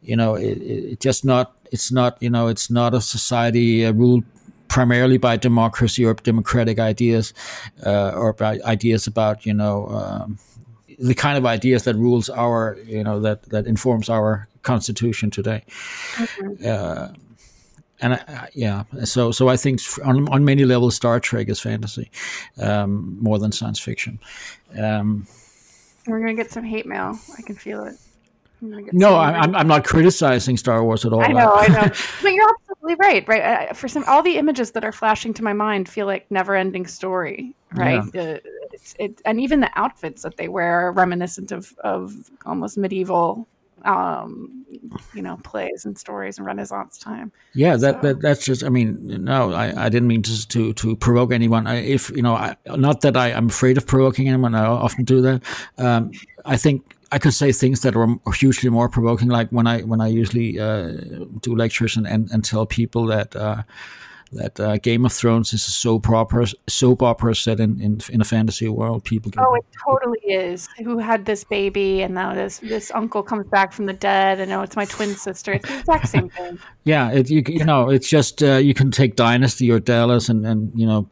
You 0.02 0.18
know, 0.18 0.36
it, 0.36 0.58
it, 0.58 1.00
just 1.00 1.24
not. 1.24 1.56
It's 1.72 1.92
not. 1.92 2.22
You 2.22 2.30
know, 2.30 2.48
it's 2.48 2.70
not 2.70 2.94
a 2.94 3.02
society 3.02 3.86
uh, 3.86 3.94
ruled 3.94 4.26
primarily 4.68 5.18
by 5.18 5.38
democracy 5.38 6.06
or 6.06 6.14
democratic 6.14 6.80
ideas, 6.80 7.34
uh, 7.86 8.12
or 8.16 8.34
by 8.34 8.60
ideas 8.66 9.08
about 9.08 9.46
you 9.46 9.54
know 9.54 9.88
um, 9.88 10.40
the 11.00 11.14
kind 11.14 11.38
of 11.38 11.46
ideas 11.46 11.84
that 11.84 11.96
rules 11.96 12.30
our 12.30 12.78
you 12.86 13.04
know 13.04 13.20
that 13.20 13.44
that 13.44 13.68
informs 13.68 14.10
our 14.10 14.48
constitution 14.64 15.30
today. 15.30 15.64
Mm-hmm. 16.16 16.68
Uh, 16.68 17.08
and 18.02 18.16
I, 18.16 18.50
yeah, 18.54 18.84
so 19.06 19.32
so 19.32 19.48
I 19.48 19.58
think 19.58 19.80
on, 20.04 20.28
on 20.30 20.44
many 20.44 20.66
levels, 20.66 20.96
Star 20.96 21.20
Trek 21.20 21.48
is 21.50 21.60
fantasy 21.60 22.12
um, 22.60 23.18
more 23.22 23.40
than 23.40 23.52
science 23.52 23.80
fiction. 23.80 24.20
Um, 24.78 25.28
We're 26.06 26.20
gonna 26.20 26.34
get 26.34 26.52
some 26.52 26.66
hate 26.66 26.86
mail. 26.86 27.18
I 27.38 27.42
can 27.44 27.56
feel 27.56 27.86
it. 27.86 27.96
No, 28.64 29.16
I'm, 29.18 29.56
I'm 29.56 29.68
not 29.68 29.84
criticizing 29.84 30.58
Star 30.58 30.84
Wars 30.84 31.06
at 31.06 31.12
all. 31.12 31.22
I 31.22 31.28
know, 31.28 31.54
I 31.54 31.68
know, 31.68 31.82
but 32.22 32.34
you're 32.34 32.50
absolutely 32.50 32.96
right. 32.96 33.28
Right, 33.28 33.76
for 33.76 33.88
some, 33.88 34.04
all 34.08 34.22
the 34.24 34.38
images 34.38 34.72
that 34.72 34.84
are 34.84 34.92
flashing 34.92 35.34
to 35.36 35.44
my 35.44 35.54
mind 35.54 35.90
feel 35.90 36.06
like 36.06 36.30
never-ending 36.32 36.88
story. 36.88 37.56
Right, 37.74 38.04
yeah. 38.14 38.22
uh, 38.22 38.38
it, 39.00 39.22
and 39.26 39.40
even 39.42 39.60
the 39.60 39.72
outfits 39.76 40.22
that 40.22 40.38
they 40.38 40.48
wear 40.48 40.88
are 40.88 40.92
reminiscent 40.92 41.52
of 41.52 41.74
of 41.84 42.30
almost 42.46 42.78
medieval 42.78 43.48
um, 43.86 44.66
you 45.14 45.22
know, 45.22 45.38
plays 45.44 45.86
and 45.86 45.98
stories 45.98 46.38
in 46.38 46.46
Renaissance 46.46 46.98
time. 46.98 47.32
Yeah, 47.54 47.76
that, 47.78 47.96
so. 47.96 48.08
that 48.08 48.22
that's 48.22 48.46
just. 48.46 48.64
I 48.64 48.70
mean, 48.70 49.24
no, 49.24 49.52
I, 49.52 49.86
I 49.86 49.90
didn't 49.90 50.08
mean 50.08 50.22
to 50.24 50.48
to 50.50 50.74
to 50.74 50.96
provoke 50.96 51.32
anyone. 51.32 51.68
I, 51.68 51.82
if 51.84 52.10
you 52.12 52.22
know, 52.22 52.36
I, 52.36 52.56
not 52.66 53.02
that 53.02 53.18
I 53.18 53.30
am 53.30 53.48
afraid 53.48 53.78
of 53.78 53.86
provoking 53.86 54.28
anyone. 54.28 54.56
I 54.56 54.66
often 54.66 55.04
do 55.04 55.22
that. 55.22 55.44
Um, 55.78 56.12
I 56.46 56.58
think 56.58 56.96
I 57.14 57.20
could 57.20 57.34
say 57.34 57.52
things 57.52 57.82
that 57.82 57.96
are 57.96 58.08
hugely 58.34 58.72
more 58.72 58.90
provoking, 58.90 59.30
like 59.30 59.50
when 59.50 59.68
I 59.68 59.82
when 59.82 60.02
I 60.02 60.08
usually 60.08 60.60
uh, 60.60 60.94
do 61.42 61.56
lectures 61.56 61.96
and, 61.96 62.08
and, 62.08 62.30
and 62.32 62.44
tell 62.44 62.66
people 62.66 63.06
that. 63.08 63.36
Uh, 63.36 63.64
that 64.36 64.60
uh, 64.60 64.78
Game 64.78 65.06
of 65.06 65.14
Thrones 65.14 65.54
is 65.54 65.68
a 65.68 65.72
soap 65.72 66.10
opera, 66.10 66.48
soap 66.68 67.02
opera 67.02 67.36
set 67.36 67.60
in, 67.60 67.80
in, 67.82 68.02
in 68.10 68.22
a 68.22 68.26
fantasy 68.26 68.68
world. 68.68 69.04
People. 69.04 69.32
Get, 69.32 69.44
oh, 69.44 69.56
it 69.56 69.66
totally 69.86 70.20
is. 70.28 70.68
Who 70.84 70.98
had 70.98 71.26
this 71.26 71.44
baby, 71.44 72.02
and 72.02 72.14
now 72.14 72.34
this 72.34 72.60
this 72.60 72.92
uncle 72.94 73.24
comes 73.24 73.48
back 73.48 73.74
from 73.74 73.86
the 73.86 73.94
dead, 73.94 74.40
and 74.40 74.50
now 74.50 74.62
it's 74.62 74.76
my 74.76 74.86
twin 74.86 75.16
sister. 75.16 75.54
It's 75.54 75.68
the 75.68 75.80
exact 75.80 76.08
same 76.10 76.30
thing. 76.30 76.60
Yeah, 76.86 77.12
it, 77.12 77.30
you 77.30 77.42
you 77.48 77.64
know 77.64 77.90
it's 77.90 78.10
just 78.10 78.44
uh, 78.44 78.58
you 78.58 78.74
can 78.74 78.92
take 78.92 79.16
Dynasty 79.16 79.72
or 79.72 79.80
Dallas 79.80 80.28
and 80.28 80.46
and 80.46 80.70
you 80.76 80.86
know 80.86 81.08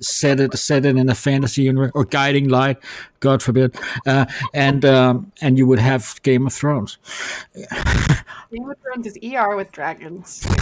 set 0.00 0.40
it 0.40 0.58
set 0.58 0.84
it 0.84 0.96
in 0.96 1.08
a 1.08 1.14
fantasy 1.14 1.62
universe 1.62 1.92
or 1.94 2.04
Guiding 2.04 2.48
Light, 2.48 2.78
God 3.20 3.40
forbid, 3.40 3.76
uh, 4.04 4.26
and 4.52 4.84
um, 4.84 5.30
and 5.40 5.56
you 5.56 5.68
would 5.68 5.78
have 5.78 6.20
Game 6.22 6.44
of 6.44 6.52
Thrones. 6.52 6.98
Game 7.54 8.68
of 8.68 8.76
Thrones 8.82 9.06
is 9.06 9.16
ER 9.22 9.54
with 9.54 9.70
dragons. 9.70 10.44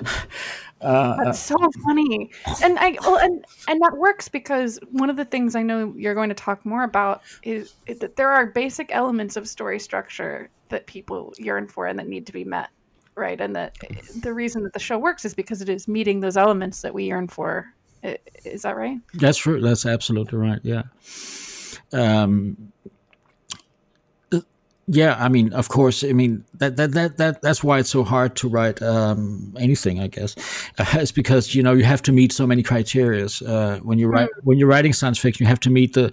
Uh, 0.80 1.16
That's 1.24 1.38
so 1.38 1.56
funny, 1.84 2.30
and 2.62 2.78
I 2.78 2.98
well, 3.00 3.16
and 3.16 3.44
and 3.66 3.80
that 3.80 3.96
works 3.96 4.28
because 4.28 4.78
one 4.90 5.08
of 5.08 5.16
the 5.16 5.24
things 5.24 5.56
I 5.56 5.62
know 5.62 5.94
you're 5.96 6.14
going 6.14 6.28
to 6.28 6.34
talk 6.34 6.66
more 6.66 6.84
about 6.84 7.22
is, 7.42 7.74
is 7.86 7.98
that 8.00 8.16
there 8.16 8.30
are 8.30 8.44
basic 8.46 8.94
elements 8.94 9.36
of 9.36 9.48
story 9.48 9.78
structure 9.78 10.50
that 10.68 10.86
people 10.86 11.32
yearn 11.38 11.66
for 11.66 11.86
and 11.86 11.98
that 11.98 12.08
need 12.08 12.26
to 12.26 12.32
be 12.32 12.44
met, 12.44 12.68
right? 13.14 13.40
And 13.40 13.56
that 13.56 13.76
the 14.20 14.34
reason 14.34 14.64
that 14.64 14.74
the 14.74 14.78
show 14.78 14.98
works 14.98 15.24
is 15.24 15.32
because 15.32 15.62
it 15.62 15.70
is 15.70 15.88
meeting 15.88 16.20
those 16.20 16.36
elements 16.36 16.82
that 16.82 16.92
we 16.92 17.04
yearn 17.04 17.28
for. 17.28 17.72
Is 18.44 18.62
that 18.62 18.76
right? 18.76 18.98
That's 19.14 19.38
true. 19.38 19.60
That's 19.60 19.86
absolutely 19.86 20.38
right. 20.38 20.60
Yeah. 20.62 20.82
Um, 21.92 22.72
yeah, 24.88 25.16
I 25.18 25.28
mean, 25.28 25.52
of 25.52 25.68
course, 25.68 26.04
I 26.04 26.12
mean 26.12 26.44
that 26.54 26.76
that 26.76 26.92
that, 26.92 27.16
that 27.16 27.42
that's 27.42 27.64
why 27.64 27.80
it's 27.80 27.90
so 27.90 28.04
hard 28.04 28.36
to 28.36 28.48
write 28.48 28.80
um, 28.82 29.52
anything. 29.58 29.98
I 29.98 30.06
guess 30.06 30.36
uh, 30.78 30.84
it's 30.94 31.10
because 31.10 31.56
you 31.56 31.62
know 31.62 31.72
you 31.72 31.82
have 31.82 32.02
to 32.02 32.12
meet 32.12 32.30
so 32.30 32.46
many 32.46 32.62
criteria 32.62 33.26
uh, 33.46 33.78
when 33.78 33.98
you 33.98 34.06
write 34.06 34.28
when 34.44 34.58
you're 34.58 34.68
writing 34.68 34.92
science 34.92 35.18
fiction. 35.18 35.44
You 35.44 35.48
have 35.48 35.60
to 35.60 35.70
meet 35.70 35.94
the 35.94 36.12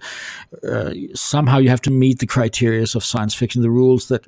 uh, 0.67 0.91
somehow 1.13 1.59
you 1.59 1.69
have 1.69 1.81
to 1.81 1.91
meet 1.91 2.17
the 2.17 2.25
criteria 2.25 2.81
of 2.81 3.03
science 3.03 3.35
fiction, 3.35 3.61
the 3.61 3.69
rules 3.69 4.07
that 4.07 4.25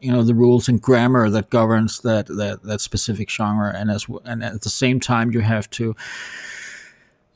you 0.00 0.12
know 0.12 0.22
the 0.22 0.34
rules 0.34 0.68
and 0.68 0.80
grammar 0.80 1.28
that 1.30 1.50
governs 1.50 1.98
that 2.02 2.28
that 2.28 2.60
that 2.62 2.80
specific 2.80 3.28
genre, 3.28 3.72
and 3.74 3.90
as 3.90 4.06
and 4.24 4.44
at 4.44 4.62
the 4.62 4.70
same 4.70 5.00
time 5.00 5.32
you 5.32 5.40
have 5.40 5.68
to. 5.70 5.96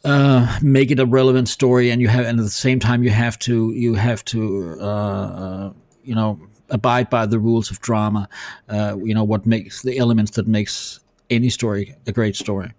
Uh, 0.04 0.58
make 0.60 0.90
it 0.90 0.98
a 0.98 1.06
relevant 1.06 1.48
story, 1.48 1.88
and 1.88 2.02
you 2.02 2.08
have, 2.08 2.26
and 2.26 2.40
at 2.40 2.42
the 2.42 2.50
same 2.50 2.80
time, 2.80 3.04
you 3.04 3.10
have 3.10 3.38
to, 3.38 3.70
you 3.70 3.94
have 3.94 4.24
to, 4.24 4.76
uh, 4.80 4.84
uh 4.84 5.72
you 6.02 6.12
know, 6.12 6.40
abide 6.72 7.08
by 7.08 7.26
the 7.26 7.38
rules 7.38 7.70
of 7.70 7.80
drama. 7.80 8.28
Uh, 8.68 8.96
you 9.02 9.14
know 9.14 9.24
what 9.24 9.46
makes 9.46 9.82
the 9.82 9.98
elements 9.98 10.32
that 10.32 10.48
makes 10.48 10.98
any 11.30 11.48
story 11.48 11.94
a 12.06 12.12
great 12.12 12.34
story. 12.34 12.72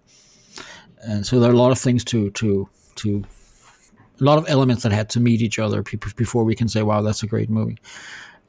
And 1.02 1.26
so 1.26 1.40
there 1.40 1.50
are 1.50 1.54
a 1.54 1.56
lot 1.56 1.72
of 1.72 1.78
things 1.78 2.04
to 2.04 2.30
to 2.32 2.68
to 2.96 3.24
a 4.20 4.24
lot 4.24 4.38
of 4.38 4.44
elements 4.48 4.82
that 4.82 4.92
had 4.92 5.08
to 5.10 5.20
meet 5.20 5.40
each 5.42 5.58
other 5.58 5.82
before 6.16 6.44
we 6.44 6.54
can 6.54 6.68
say, 6.68 6.82
"Wow, 6.82 7.02
that's 7.02 7.22
a 7.22 7.26
great 7.26 7.50
movie," 7.50 7.78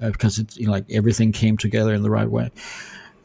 uh, 0.02 0.12
because 0.12 0.40
it's 0.40 0.58
you 0.58 0.66
know, 0.66 0.74
like 0.74 0.86
everything 0.90 1.32
came 1.32 1.58
together 1.58 1.94
in 1.94 2.04
the 2.04 2.10
right 2.10 2.30
way. 2.30 2.52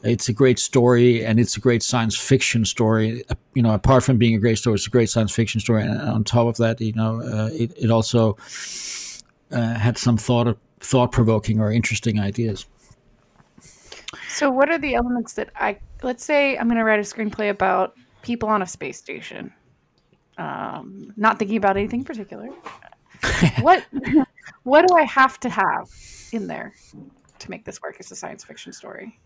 It's 0.03 0.27
a 0.29 0.33
great 0.33 0.57
story, 0.57 1.23
and 1.23 1.39
it's 1.39 1.55
a 1.55 1.59
great 1.59 1.83
science 1.83 2.17
fiction 2.17 2.65
story. 2.65 3.23
Uh, 3.29 3.35
you 3.53 3.61
know, 3.61 3.73
apart 3.73 4.03
from 4.03 4.17
being 4.17 4.33
a 4.35 4.39
great 4.39 4.57
story, 4.57 4.75
it's 4.75 4.87
a 4.87 4.89
great 4.89 5.09
science 5.09 5.31
fiction 5.31 5.61
story. 5.61 5.83
And 5.83 6.01
on 6.01 6.23
top 6.23 6.47
of 6.47 6.57
that, 6.57 6.81
you 6.81 6.93
know, 6.93 7.21
uh, 7.21 7.49
it 7.53 7.71
it 7.77 7.91
also 7.91 8.35
uh, 9.51 9.75
had 9.75 9.97
some 9.97 10.17
thought 10.17 10.47
of 10.47 10.57
thought 10.81 11.11
provoking 11.11 11.59
or 11.59 11.71
interesting 11.71 12.19
ideas. 12.19 12.65
So, 14.27 14.49
what 14.49 14.69
are 14.69 14.77
the 14.77 14.95
elements 14.95 15.33
that 15.33 15.49
I 15.55 15.77
let's 16.03 16.23
say 16.23 16.57
I'm 16.57 16.67
going 16.67 16.77
to 16.77 16.83
write 16.83 16.99
a 16.99 17.03
screenplay 17.03 17.49
about 17.49 17.95
people 18.21 18.49
on 18.49 18.61
a 18.61 18.67
space 18.67 18.97
station? 18.97 19.53
Um, 20.37 21.13
not 21.17 21.37
thinking 21.39 21.57
about 21.57 21.77
anything 21.77 22.03
particular. 22.03 22.47
what 23.61 23.85
what 24.63 24.87
do 24.87 24.95
I 24.95 25.03
have 25.03 25.39
to 25.41 25.49
have 25.49 25.89
in 26.31 26.47
there 26.47 26.73
to 27.39 27.49
make 27.49 27.65
this 27.65 27.81
work 27.81 27.97
as 27.99 28.11
a 28.11 28.15
science 28.15 28.43
fiction 28.43 28.73
story? 28.73 29.19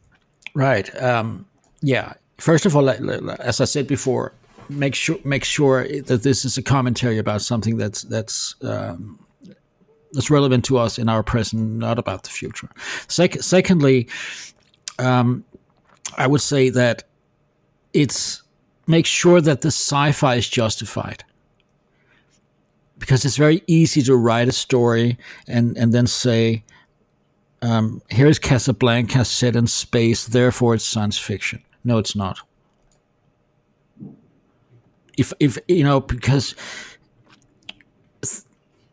Right. 0.53 0.89
Um, 1.01 1.45
yeah. 1.81 2.13
First 2.37 2.65
of 2.65 2.75
all, 2.75 2.89
as 2.89 3.61
I 3.61 3.65
said 3.65 3.87
before, 3.87 4.33
make 4.69 4.95
sure 4.95 5.17
make 5.23 5.43
sure 5.43 5.87
that 6.01 6.23
this 6.23 6.45
is 6.45 6.57
a 6.57 6.63
commentary 6.63 7.17
about 7.17 7.41
something 7.41 7.77
that's 7.77 8.01
that's 8.03 8.55
um, 8.61 9.19
that's 10.11 10.29
relevant 10.29 10.65
to 10.65 10.77
us 10.77 10.97
in 10.97 11.09
our 11.09 11.23
present, 11.23 11.73
not 11.73 11.99
about 11.99 12.23
the 12.23 12.29
future. 12.29 12.69
Sec- 13.07 13.41
secondly, 13.41 14.07
um, 14.99 15.43
I 16.17 16.27
would 16.27 16.41
say 16.41 16.69
that 16.69 17.03
it's 17.93 18.41
make 18.87 19.05
sure 19.05 19.41
that 19.41 19.61
the 19.61 19.69
sci-fi 19.69 20.35
is 20.35 20.47
justified 20.47 21.23
because 22.97 23.25
it's 23.25 23.37
very 23.37 23.63
easy 23.67 24.01
to 24.03 24.15
write 24.15 24.47
a 24.47 24.51
story 24.51 25.17
and 25.47 25.77
and 25.77 25.93
then 25.93 26.07
say 26.07 26.63
um, 27.61 28.01
here's 28.09 28.37
Casablanca 28.37 29.25
set 29.25 29.55
in 29.55 29.67
space, 29.67 30.27
therefore 30.27 30.75
it's 30.75 30.85
science 30.85 31.17
fiction. 31.17 31.63
No, 31.83 31.97
it's 31.97 32.15
not. 32.15 32.39
If 35.17 35.33
if 35.39 35.57
you 35.67 35.83
know 35.83 36.01
because 36.01 36.53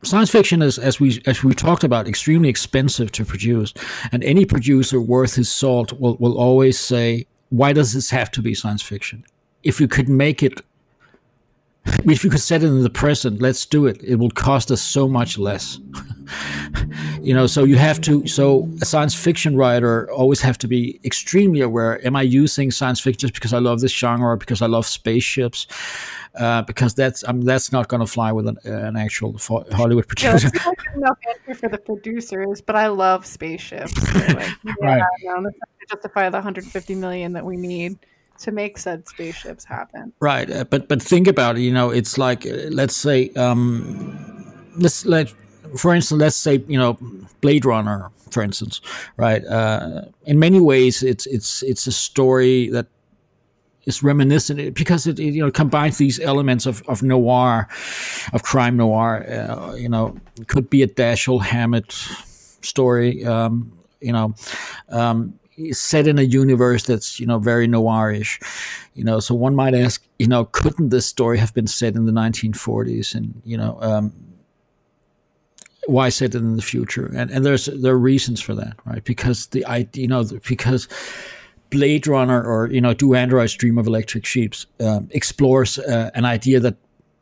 science 0.05 0.31
fiction 0.31 0.63
is, 0.63 0.79
as 0.79 1.01
we 1.01 1.23
as 1.27 1.43
we 1.43 1.55
talked 1.55 1.85
about, 1.85 2.09
extremely 2.09 2.49
expensive 2.49 3.13
to 3.13 3.25
produce, 3.25 3.73
and 4.11 4.23
any 4.25 4.45
producer 4.45 5.01
worth 5.01 5.35
his 5.35 5.51
salt 5.51 5.93
will 6.01 6.17
will 6.17 6.37
always 6.39 6.79
say, 6.79 7.27
"Why 7.51 7.73
does 7.73 7.93
this 7.93 8.11
have 8.11 8.31
to 8.33 8.43
be 8.43 8.55
science 8.55 8.83
fiction? 8.83 9.25
If 9.63 9.81
you 9.81 9.89
could 9.89 10.09
make 10.09 10.43
it, 10.43 10.61
if 11.85 12.25
you 12.25 12.31
could 12.31 12.41
set 12.41 12.63
it 12.63 12.67
in 12.67 12.83
the 12.83 12.91
present, 12.91 13.41
let's 13.41 13.67
do 13.67 13.87
it. 13.87 14.03
It 14.03 14.17
will 14.17 14.31
cost 14.31 14.71
us 14.71 14.81
so 14.81 15.09
much 15.09 15.39
less." 15.39 15.79
you 17.21 17.35
know, 17.35 17.47
so 17.47 17.65
you 17.65 17.77
have 17.77 18.01
to. 18.03 18.27
So 18.27 18.69
a 18.81 18.85
science 18.85 19.15
fiction 19.15 19.57
writer 19.57 20.11
always 20.11 20.41
have 20.41 20.59
to 20.59 20.69
be 20.69 21.01
extremely 21.05 21.61
aware: 21.61 22.05
Am 22.07 22.17
I 22.17 22.23
using 22.23 22.71
science 22.71 23.01
fiction 23.01 23.21
just 23.21 23.35
because 23.35 23.53
I 23.53 23.59
love 23.59 23.81
this 23.81 23.93
genre, 23.93 24.29
or 24.29 24.37
because 24.37 24.63
I 24.63 24.67
love 24.67 24.87
spaceships? 24.87 25.67
uh, 26.35 26.63
because 26.63 26.95
that's 26.95 27.25
um, 27.29 27.43
that's 27.43 27.73
not 27.73 27.89
going 27.89 28.01
to 28.01 28.07
fly 28.07 28.33
with 28.33 28.47
an, 28.47 28.57
an 28.65 28.97
actual 28.97 29.37
Hollywood 29.73 30.09
producer. 30.09 30.51
Like 30.67 30.79
enough 30.97 31.19
answer 31.29 31.55
for 31.61 31.69
the 31.69 31.79
producers, 31.79 32.61
but 32.61 32.77
I 32.77 32.87
love 32.89 33.27
spaceships. 33.27 33.95
like, 34.15 34.49
yeah, 34.65 34.75
right. 34.81 35.03
No, 35.25 35.43
to 35.43 35.53
justify 35.91 36.29
the 36.31 36.39
150 36.39 36.95
million 36.95 37.33
that 37.35 37.45
we 37.45 37.57
need 37.57 37.99
to 38.41 38.53
make 38.53 38.79
said 38.79 39.09
spaceships 39.09 39.65
happen. 39.65 40.13
Right, 40.21 40.51
uh, 40.51 40.65
but 40.65 40.89
but 40.89 41.03
think 41.03 41.29
about 41.29 41.57
it. 41.57 41.61
You 41.61 41.73
know, 41.73 41.91
it's 41.91 42.19
like 42.19 42.47
uh, 42.47 42.69
let's 42.71 42.97
say 42.97 43.31
um, 43.31 44.45
let's 44.77 45.05
let 45.05 45.33
for 45.77 45.95
instance, 45.95 46.21
let's 46.21 46.37
say 46.37 46.63
you 46.69 46.79
know 46.79 46.99
Blade 47.41 47.65
Runner, 47.65 48.11
for 48.31 48.43
instance, 48.43 48.81
right? 49.17 49.45
Uh, 49.45 50.03
in 50.25 50.39
many 50.39 50.61
ways, 50.61 51.03
it's 51.03 51.27
it's 51.27 51.63
it's 51.63 51.87
a 51.87 51.93
story 51.93 52.69
that 52.71 52.87
is 53.85 54.03
reminiscent 54.03 54.75
because 54.75 55.07
it, 55.07 55.19
it, 55.19 55.35
you 55.35 55.45
know 55.45 55.51
combines 55.51 55.99
these 55.99 56.21
elements 56.21 56.67
of, 56.67 56.83
of 56.89 57.03
noir, 57.03 57.69
of 58.33 58.43
crime 58.43 58.77
noir. 58.77 59.25
Uh, 59.29 59.75
you 59.75 59.89
know, 59.89 60.17
could 60.47 60.69
be 60.71 60.83
a 60.83 60.89
Dashiell 60.89 61.43
Hammett 61.43 61.93
story. 61.93 63.25
Um, 63.25 63.73
you 64.01 64.13
know, 64.13 64.35
um, 64.89 65.39
set 65.71 66.07
in 66.07 66.19
a 66.19 66.23
universe 66.23 66.85
that's 66.85 67.21
you 67.21 67.27
know 67.27 67.39
very 67.39 67.69
noirish 67.69 68.43
you 68.95 69.05
know 69.05 69.21
so 69.21 69.35
one 69.35 69.55
might 69.55 69.75
ask 69.75 70.03
you 70.19 70.27
know 70.27 70.47
couldn't 70.47 70.89
this 70.89 71.07
story 71.07 71.39
have 71.39 71.53
been 71.53 71.67
set 71.67 71.95
in 71.95 72.07
the 72.07 72.13
1940s 72.13 73.15
and 73.15 73.41
you 73.45 73.57
know 73.57 73.79
um, 73.83 74.13
why 75.87 76.09
set 76.09 76.35
it 76.35 76.39
in 76.39 76.57
the 76.57 76.63
future? 76.63 77.11
And 77.15 77.31
and 77.31 77.45
there's 77.45 77.67
there 77.67 77.95
are 77.95 77.99
reasons 77.99 78.41
for 78.41 78.55
that 78.55 78.77
right? 78.85 79.03
Because 79.05 79.47
the 79.47 79.65
idea 79.67 80.03
you 80.03 80.09
know 80.09 80.25
because 80.47 80.89
Blade 81.71 82.07
Runner 82.07 82.43
or 82.43 82.71
you 82.71 82.81
know 82.81 82.95
Do 82.95 83.15
Androids 83.15 83.55
Dream 83.55 83.79
of 83.79 83.87
Electric 83.87 84.25
Sheep 84.25 84.55
um, 84.81 85.09
explores 85.11 85.79
uh, 85.79 86.11
an 86.15 86.25
idea 86.25 86.61
that 86.61 86.77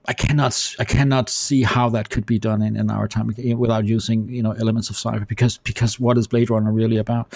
I 0.06 0.12
cannot 0.12 0.74
I 0.78 0.84
cannot 0.84 1.28
see 1.28 1.62
how 1.62 1.88
that 1.90 2.10
could 2.10 2.26
be 2.26 2.38
done 2.38 2.62
in, 2.62 2.76
in 2.76 2.90
our 2.90 3.08
time 3.08 3.32
without 3.56 3.86
using 3.86 4.28
you 4.28 4.42
know 4.42 4.52
elements 4.52 4.90
of 4.90 4.96
sci-fi 4.96 5.24
because 5.24 5.58
because 5.58 5.98
what 5.98 6.18
is 6.18 6.26
Blade 6.26 6.50
Runner 6.50 6.72
really 6.72 6.96
about? 6.96 7.34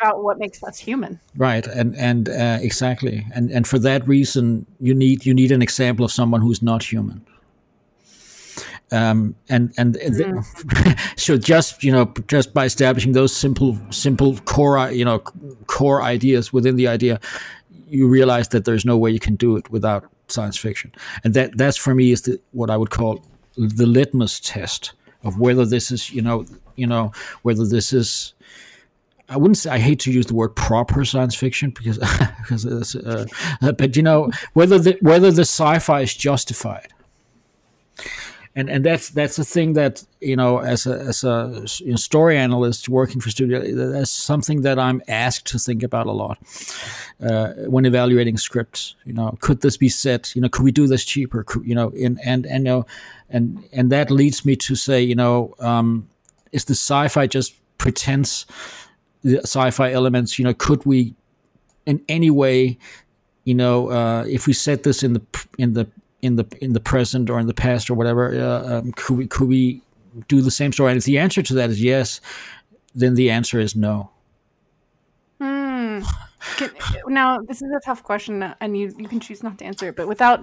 About 0.00 0.22
what 0.22 0.38
makes 0.38 0.62
us 0.62 0.78
human, 0.78 1.20
right? 1.36 1.66
And 1.66 1.94
and 1.96 2.28
uh, 2.28 2.58
exactly, 2.60 3.26
and 3.34 3.50
and 3.50 3.66
for 3.66 3.78
that 3.80 4.06
reason, 4.08 4.66
you 4.80 4.94
need 4.94 5.26
you 5.26 5.34
need 5.34 5.52
an 5.52 5.62
example 5.62 6.04
of 6.04 6.12
someone 6.12 6.40
who's 6.40 6.62
not 6.62 6.82
human. 6.82 7.24
Um, 8.92 9.36
and 9.48 9.72
and 9.78 9.94
mm. 9.96 10.98
so 11.18 11.36
just 11.36 11.84
you 11.84 11.92
know 11.92 12.12
just 12.26 12.52
by 12.52 12.64
establishing 12.64 13.12
those 13.12 13.34
simple 13.34 13.78
simple 13.90 14.36
core 14.38 14.90
you 14.90 15.04
know 15.04 15.20
core 15.66 16.02
ideas 16.02 16.52
within 16.52 16.76
the 16.76 16.88
idea, 16.88 17.20
you 17.88 18.08
realize 18.08 18.48
that 18.48 18.64
there's 18.64 18.84
no 18.84 18.96
way 18.96 19.10
you 19.10 19.20
can 19.20 19.36
do 19.36 19.56
it 19.56 19.70
without 19.70 20.10
science 20.28 20.56
fiction, 20.56 20.92
and 21.24 21.34
that 21.34 21.56
that's 21.56 21.76
for 21.76 21.94
me 21.94 22.10
is 22.10 22.22
the, 22.22 22.40
what 22.52 22.70
I 22.70 22.76
would 22.76 22.90
call 22.90 23.24
the 23.56 23.86
litmus 23.86 24.40
test 24.40 24.92
of 25.22 25.38
whether 25.38 25.64
this 25.66 25.90
is 25.90 26.10
you 26.10 26.22
know 26.22 26.44
you 26.76 26.86
know 26.86 27.12
whether 27.42 27.66
this 27.66 27.92
is 27.92 28.34
I 29.30 29.36
wouldn't 29.36 29.56
say 29.56 29.70
I 29.70 29.78
hate 29.78 30.00
to 30.00 30.12
use 30.12 30.26
the 30.26 30.34
word 30.34 30.50
proper 30.56 31.04
science 31.04 31.34
fiction 31.34 31.70
because 31.70 31.98
because 32.42 32.64
it's, 32.64 32.94
uh, 32.96 33.26
but 33.60 33.96
you 33.96 34.02
know 34.02 34.30
whether 34.52 34.78
the 34.78 34.98
whether 35.00 35.30
the 35.30 35.42
sci-fi 35.42 36.00
is 36.00 36.14
justified 36.14 36.88
and 38.56 38.68
and 38.68 38.84
that's 38.84 39.10
that's 39.10 39.36
the 39.36 39.44
thing 39.44 39.74
that 39.74 40.04
you 40.20 40.34
know 40.34 40.58
as 40.58 40.86
a 40.86 40.98
as 41.00 41.22
a 41.24 41.66
story 41.96 42.36
analyst 42.36 42.88
working 42.88 43.20
for 43.20 43.30
studio 43.30 43.60
that's 43.90 44.10
something 44.10 44.62
that 44.62 44.78
I'm 44.78 45.00
asked 45.06 45.46
to 45.48 45.58
think 45.58 45.82
about 45.82 46.06
a 46.06 46.12
lot 46.12 46.38
uh, 47.22 47.52
when 47.66 47.84
evaluating 47.86 48.36
scripts. 48.38 48.96
You 49.04 49.12
know, 49.12 49.36
could 49.40 49.60
this 49.60 49.76
be 49.76 49.88
set? 49.88 50.34
You 50.34 50.42
know, 50.42 50.48
could 50.48 50.64
we 50.64 50.72
do 50.72 50.86
this 50.88 51.04
cheaper? 51.04 51.44
Could, 51.44 51.64
you 51.64 51.74
know, 51.74 51.90
and 51.90 52.18
and 52.24 52.44
and 52.46 52.64
you 52.64 52.70
know, 52.70 52.86
and 53.28 53.62
and 53.72 53.92
that 53.92 54.10
leads 54.10 54.44
me 54.44 54.56
to 54.56 54.74
say, 54.74 55.00
you 55.00 55.14
know, 55.14 55.54
um, 55.60 56.08
is 56.50 56.64
the 56.64 56.74
sci-fi 56.74 57.26
just 57.26 57.54
pretense? 57.78 58.46
The 59.22 59.38
sci-fi 59.42 59.92
elements, 59.92 60.38
you 60.38 60.44
know, 60.44 60.54
could 60.54 60.84
we 60.86 61.14
in 61.86 62.02
any 62.08 62.30
way 62.30 62.78
you 63.44 63.54
know, 63.54 63.90
uh, 63.90 64.24
if 64.28 64.46
we 64.46 64.52
set 64.52 64.82
this 64.82 65.02
in 65.02 65.14
the 65.14 65.22
in 65.58 65.74
the 65.74 65.88
in 66.22 66.36
the 66.36 66.46
in 66.60 66.72
the 66.72 66.80
present 66.80 67.30
or 67.30 67.40
in 67.40 67.46
the 67.46 67.54
past 67.54 67.90
or 67.90 67.94
whatever? 67.94 68.34
Uh, 68.34 68.78
um, 68.78 68.92
could 68.92 69.16
we 69.16 69.26
could 69.26 69.48
we 69.48 69.82
do 70.28 70.40
the 70.40 70.50
same 70.50 70.72
story? 70.72 70.92
And 70.92 70.98
if 70.98 71.04
the 71.04 71.18
answer 71.18 71.42
to 71.42 71.54
that 71.54 71.70
is 71.70 71.82
yes, 71.82 72.20
then 72.94 73.14
the 73.14 73.30
answer 73.30 73.58
is 73.58 73.74
no. 73.74 74.10
Hmm. 75.40 76.00
Can, 76.56 76.70
now 77.08 77.40
this 77.40 77.62
is 77.62 77.70
a 77.72 77.80
tough 77.84 78.02
question, 78.02 78.54
and 78.60 78.76
you 78.76 78.94
you 78.98 79.08
can 79.08 79.20
choose 79.20 79.42
not 79.42 79.58
to 79.58 79.64
answer 79.64 79.88
it, 79.88 79.96
but 79.96 80.06
without 80.06 80.40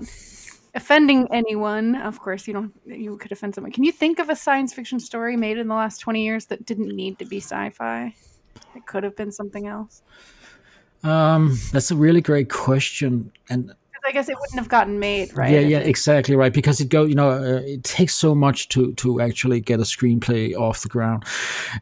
offending 0.76 1.28
anyone, 1.32 1.96
of 1.96 2.20
course 2.20 2.48
you 2.48 2.54
don't 2.54 2.74
you 2.86 3.18
could 3.18 3.32
offend 3.32 3.56
someone. 3.56 3.72
Can 3.72 3.84
you 3.84 3.92
think 3.92 4.20
of 4.20 4.30
a 4.30 4.36
science 4.36 4.74
fiction 4.74 5.00
story 5.00 5.38
made 5.38 5.58
in 5.58 5.68
the 5.68 5.76
last 5.76 6.00
twenty 6.00 6.26
years 6.26 6.48
that 6.48 6.66
didn't 6.66 6.96
need 6.96 7.20
to 7.20 7.26
be 7.26 7.38
sci-fi? 7.38 8.16
It 8.76 8.86
could 8.86 9.04
have 9.04 9.16
been 9.16 9.32
something 9.32 9.68
else. 9.68 10.02
Um, 11.04 11.58
that's 11.72 11.92
a 11.92 11.96
really 11.96 12.22
great 12.22 12.50
question, 12.50 13.32
and 13.50 13.74
I 14.08 14.12
guess 14.12 14.30
it 14.30 14.38
wouldn't 14.40 14.58
have 14.58 14.70
gotten 14.70 15.00
made, 15.00 15.36
right? 15.36 15.52
Yeah, 15.52 15.60
yeah, 15.60 15.80
exactly 15.80 16.36
right. 16.36 16.54
Because 16.54 16.80
it 16.80 16.88
go, 16.88 17.04
you 17.04 17.16
know, 17.16 17.32
uh, 17.32 17.62
it 17.66 17.84
takes 17.84 18.16
so 18.16 18.34
much 18.34 18.70
to 18.70 18.94
to 18.94 19.20
actually 19.20 19.60
get 19.60 19.80
a 19.80 19.84
screenplay 19.84 20.56
off 20.56 20.82
the 20.82 20.88
ground, 20.88 21.26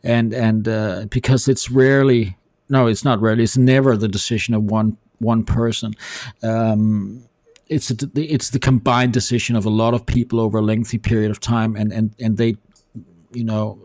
and 0.04 0.34
and 0.34 0.68
uh, 0.68 1.06
because 1.10 1.48
it's 1.48 1.70
rarely, 1.70 2.36
no, 2.68 2.88
it's 2.88 3.06
not 3.06 3.22
rarely, 3.22 3.44
it's 3.44 3.58
never 3.58 3.96
the 3.96 4.08
decision 4.08 4.56
of 4.56 4.64
one 4.64 4.98
one 5.20 5.44
person. 5.44 5.94
Um, 6.42 7.24
it's 7.68 7.92
a, 7.92 7.96
it's 8.16 8.50
the 8.50 8.60
combined 8.60 9.14
decision 9.14 9.56
of 9.56 9.66
a 9.66 9.70
lot 9.70 9.94
of 9.94 10.06
people 10.06 10.40
over 10.40 10.58
a 10.58 10.62
lengthy 10.64 10.98
period 10.98 11.30
of 11.30 11.40
time, 11.40 11.76
and 11.76 11.94
and 11.94 12.16
and 12.20 12.38
they, 12.38 12.56
you 13.34 13.44
know, 13.44 13.80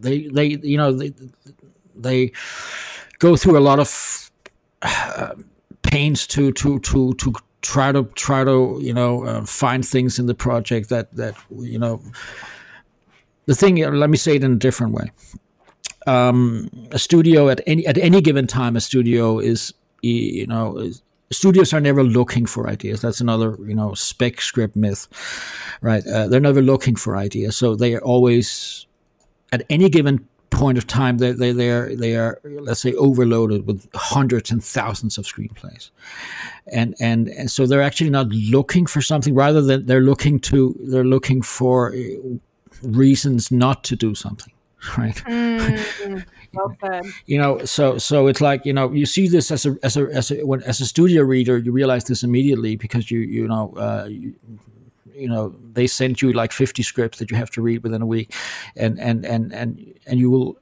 they 0.00 0.28
they 0.28 0.58
you 0.62 0.76
know 0.76 0.92
they 0.92 1.14
they 2.02 2.32
go 3.18 3.36
through 3.36 3.58
a 3.58 3.60
lot 3.60 3.78
of. 3.78 4.30
Uh, 4.82 5.34
pains 5.82 6.26
to 6.26 6.52
to 6.52 6.78
to 6.80 7.12
to 7.14 7.32
try 7.62 7.92
to 7.92 8.04
try 8.14 8.44
to 8.44 8.78
you 8.80 8.92
know 8.92 9.24
uh, 9.24 9.44
find 9.44 9.86
things 9.86 10.18
in 10.18 10.26
the 10.26 10.34
project 10.34 10.88
that 10.88 11.14
that 11.14 11.34
you 11.50 11.78
know 11.78 12.00
the 13.46 13.54
thing 13.54 13.76
let 13.76 14.10
me 14.10 14.16
say 14.16 14.36
it 14.36 14.44
in 14.44 14.52
a 14.52 14.56
different 14.56 14.92
way. 14.92 15.10
Um, 16.06 16.70
a 16.92 16.98
studio 16.98 17.48
at 17.48 17.60
any 17.66 17.86
at 17.86 17.98
any 17.98 18.20
given 18.20 18.46
time 18.46 18.76
a 18.76 18.80
studio 18.80 19.38
is 19.38 19.74
you 20.02 20.46
know 20.46 20.78
is, 20.78 21.02
studios 21.30 21.72
are 21.72 21.80
never 21.80 22.02
looking 22.02 22.46
for 22.46 22.68
ideas. 22.68 23.00
That's 23.00 23.20
another 23.20 23.56
you 23.66 23.74
know 23.74 23.94
spec 23.94 24.40
script 24.40 24.76
myth 24.76 25.08
right? 25.80 26.06
Uh, 26.06 26.28
they're 26.28 26.40
never 26.40 26.62
looking 26.62 26.96
for 26.96 27.16
ideas. 27.16 27.56
So 27.56 27.74
they 27.74 27.94
are 27.94 28.02
always 28.02 28.86
at 29.52 29.62
any 29.68 29.88
given 29.88 30.28
point 30.50 30.78
of 30.78 30.86
time 30.86 31.18
they, 31.18 31.32
they, 31.32 31.52
they 31.52 31.70
are 31.70 31.94
they 31.94 32.16
are 32.16 32.40
let's 32.44 32.80
say 32.80 32.92
overloaded 32.94 33.66
with 33.66 33.88
hundreds 33.94 34.50
and 34.50 34.62
thousands 34.62 35.18
of 35.18 35.24
screenplays. 35.24 35.90
And 36.66 36.94
and, 37.00 37.28
and 37.28 37.50
so 37.50 37.66
they're 37.66 37.82
actually 37.82 38.10
not 38.10 38.28
looking 38.28 38.86
for 38.86 39.00
something. 39.00 39.34
Rather 39.34 39.62
than 39.62 39.86
they're 39.86 40.00
looking 40.00 40.40
to 40.40 40.76
they're 40.80 41.04
looking 41.04 41.42
for 41.42 41.94
uh, 41.94 41.98
reasons 42.82 43.50
not 43.50 43.84
to 43.84 43.96
do 43.96 44.14
something 44.14 44.52
right? 44.98 45.16
Mm, 45.26 46.24
well 46.52 46.76
you 47.26 47.38
know 47.38 47.64
so 47.64 47.98
so 47.98 48.26
it's 48.26 48.40
like 48.40 48.64
you 48.64 48.72
know 48.72 48.90
you 48.92 49.06
see 49.06 49.28
this 49.28 49.50
as 49.50 49.66
a 49.66 49.76
as 49.82 49.96
a 49.96 50.06
as 50.06 50.30
a 50.30 50.44
when 50.44 50.62
as 50.62 50.80
a 50.80 50.86
studio 50.86 51.22
reader 51.22 51.58
you 51.58 51.70
realize 51.70 52.04
this 52.04 52.22
immediately 52.22 52.76
because 52.76 53.10
you 53.10 53.20
you 53.20 53.46
know 53.46 53.72
uh, 53.76 54.06
you, 54.08 54.34
you 55.20 55.28
know 55.28 55.54
they 55.72 55.86
send 55.86 56.20
you 56.22 56.32
like 56.32 56.52
50 56.52 56.82
scripts 56.82 57.18
that 57.18 57.30
you 57.30 57.36
have 57.36 57.50
to 57.50 57.62
read 57.62 57.82
within 57.82 58.02
a 58.02 58.06
week. 58.06 58.34
And 58.76 58.98
and 58.98 59.24
and 59.24 59.52
and 59.52 59.94
and 60.06 60.18
you 60.18 60.30
will 60.30 60.58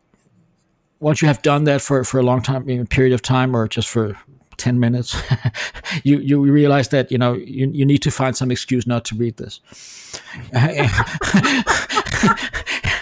once 1.01 1.23
you 1.23 1.29
have 1.29 1.43
done 1.43 1.65
that 1.65 1.81
for 1.81 2.05
for 2.05 2.19
a 2.19 2.23
long 2.23 2.43
time 2.43 2.69
you 2.69 2.79
know, 2.79 2.85
period 2.85 3.13
of 3.13 3.23
time 3.23 3.55
or 3.55 3.69
just 3.69 3.89
for 3.89 4.17
10 4.57 4.81
minutes 4.81 5.17
you 6.03 6.19
you 6.19 6.41
realize 6.41 6.89
that 6.89 7.13
you 7.13 7.19
know 7.19 7.35
you, 7.35 7.71
you 7.73 7.87
need 7.87 8.03
to 8.03 8.11
find 8.11 8.37
some 8.37 8.51
excuse 8.51 8.87
not 8.87 9.05
to 9.05 9.15
read 9.15 9.37
this. 9.37 9.61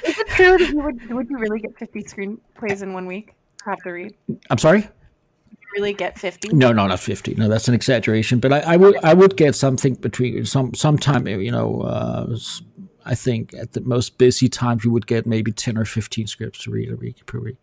Is 0.07 0.19
it 0.19 0.29
true 0.29 0.59
that 0.59 0.71
you 0.71 0.83
would 0.83 1.11
would 1.15 1.31
you 1.31 1.39
really 1.39 1.61
get 1.61 1.79
50 1.79 2.03
screenplays 2.03 2.83
in 2.83 2.93
one 2.93 3.07
week? 3.07 3.35
Have 3.65 3.79
to 3.83 3.91
read? 3.91 4.15
I'm 4.51 4.59
sorry 4.59 4.89
really 5.75 5.93
get 5.93 6.19
50 6.19 6.49
no 6.51 6.73
no 6.73 6.87
not 6.87 7.01
50 7.01 7.35
no 7.35 7.49
that's 7.49 7.69
an 7.69 7.75
exaggeration 7.75 8.39
but 8.41 8.53
i, 8.53 8.61
I 8.61 8.77
would 8.77 8.97
i 9.05 9.15
would 9.15 9.37
get 9.37 9.55
something 9.55 9.95
between 9.95 10.45
some 10.45 10.75
sometime 10.75 11.27
you 11.27 11.51
know 11.51 11.83
uh, 11.83 12.37
i 13.05 13.15
think 13.15 13.55
at 13.55 13.73
the 13.73 13.81
most 13.81 14.19
busy 14.19 14.49
times 14.49 14.85
you 14.85 14.91
would 14.91 15.07
get 15.07 15.27
maybe 15.27 15.53
10 15.53 15.79
or 15.79 15.85
15 15.85 16.27
scripts 16.27 16.65
to 16.65 16.71
read 16.71 16.91
a 16.91 16.97
week 16.97 17.25
per 17.27 17.39
week 17.41 17.57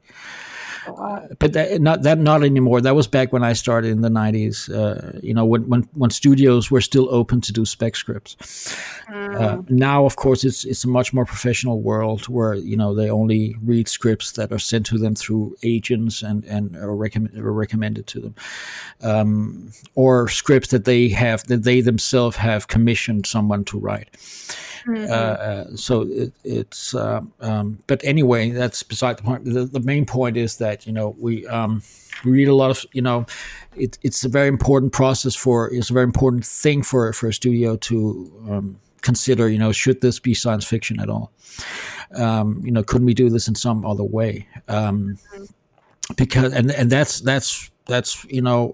but 1.39 1.53
that, 1.53 1.81
not 1.81 2.03
that 2.03 2.17
not 2.17 2.43
anymore. 2.43 2.81
That 2.81 2.95
was 2.95 3.07
back 3.07 3.31
when 3.33 3.43
I 3.43 3.53
started 3.53 3.91
in 3.91 4.01
the 4.01 4.09
'90s. 4.09 4.69
Uh, 4.73 5.19
you 5.21 5.33
know, 5.33 5.45
when, 5.45 5.67
when 5.69 5.83
when 5.93 6.09
studios 6.09 6.69
were 6.69 6.81
still 6.81 7.13
open 7.13 7.41
to 7.41 7.53
do 7.53 7.65
spec 7.65 7.95
scripts. 7.95 8.35
Mm. 9.09 9.41
Uh, 9.41 9.61
now, 9.69 10.05
of 10.05 10.15
course, 10.15 10.43
it's 10.43 10.65
it's 10.65 10.83
a 10.83 10.87
much 10.87 11.13
more 11.13 11.25
professional 11.25 11.81
world 11.81 12.27
where 12.27 12.55
you 12.55 12.77
know 12.77 12.93
they 12.93 13.09
only 13.09 13.55
read 13.63 13.87
scripts 13.87 14.33
that 14.33 14.51
are 14.51 14.59
sent 14.59 14.85
to 14.87 14.97
them 14.97 15.15
through 15.15 15.55
agents 15.63 16.21
and 16.21 16.43
and 16.45 16.75
are, 16.75 16.95
recommend, 16.95 17.37
are 17.37 17.53
recommended 17.53 18.07
to 18.07 18.19
them, 18.19 18.35
um, 19.01 19.71
or 19.95 20.27
scripts 20.27 20.69
that 20.69 20.85
they 20.85 21.09
have 21.09 21.43
that 21.45 21.63
they 21.63 21.81
themselves 21.81 22.37
have 22.37 22.67
commissioned 22.67 23.25
someone 23.25 23.63
to 23.65 23.79
write. 23.79 24.09
Mm-hmm. 24.85 25.11
Uh, 25.11 25.15
uh, 25.15 25.75
so 25.75 26.01
it, 26.01 26.33
it's, 26.43 26.93
um, 26.93 27.31
um, 27.39 27.79
but 27.87 28.03
anyway, 28.03 28.49
that's 28.49 28.83
beside 28.83 29.17
the 29.17 29.23
point. 29.23 29.45
The, 29.45 29.65
the, 29.65 29.79
main 29.79 30.05
point 30.05 30.35
is 30.35 30.57
that 30.57 30.85
you 30.85 30.91
know 30.91 31.15
we 31.19 31.47
um, 31.47 31.81
we 32.25 32.31
read 32.31 32.47
a 32.47 32.55
lot 32.55 32.71
of 32.71 32.85
you 32.91 33.01
know 33.01 33.25
it, 33.75 33.97
it's 34.01 34.25
a 34.25 34.29
very 34.29 34.47
important 34.47 34.91
process 34.91 35.35
for 35.35 35.73
it's 35.73 35.89
a 35.89 35.93
very 35.93 36.03
important 36.03 36.45
thing 36.45 36.83
for 36.83 37.13
for 37.13 37.27
a 37.27 37.33
studio 37.33 37.77
to 37.77 38.31
um, 38.49 38.79
consider. 39.01 39.47
You 39.47 39.57
know, 39.57 39.71
should 39.71 40.01
this 40.01 40.19
be 40.19 40.33
science 40.33 40.65
fiction 40.65 40.99
at 40.99 41.09
all? 41.09 41.31
Um, 42.15 42.61
you 42.65 42.71
know, 42.71 42.83
couldn't 42.83 43.05
we 43.05 43.13
do 43.13 43.29
this 43.29 43.47
in 43.47 43.55
some 43.55 43.85
other 43.85 44.03
way? 44.03 44.47
Um, 44.67 45.17
mm-hmm. 45.33 45.43
Because 46.17 46.51
and 46.53 46.71
and 46.71 46.91
that's 46.91 47.21
that's 47.21 47.71
that's 47.85 48.25
you 48.25 48.41
know 48.41 48.71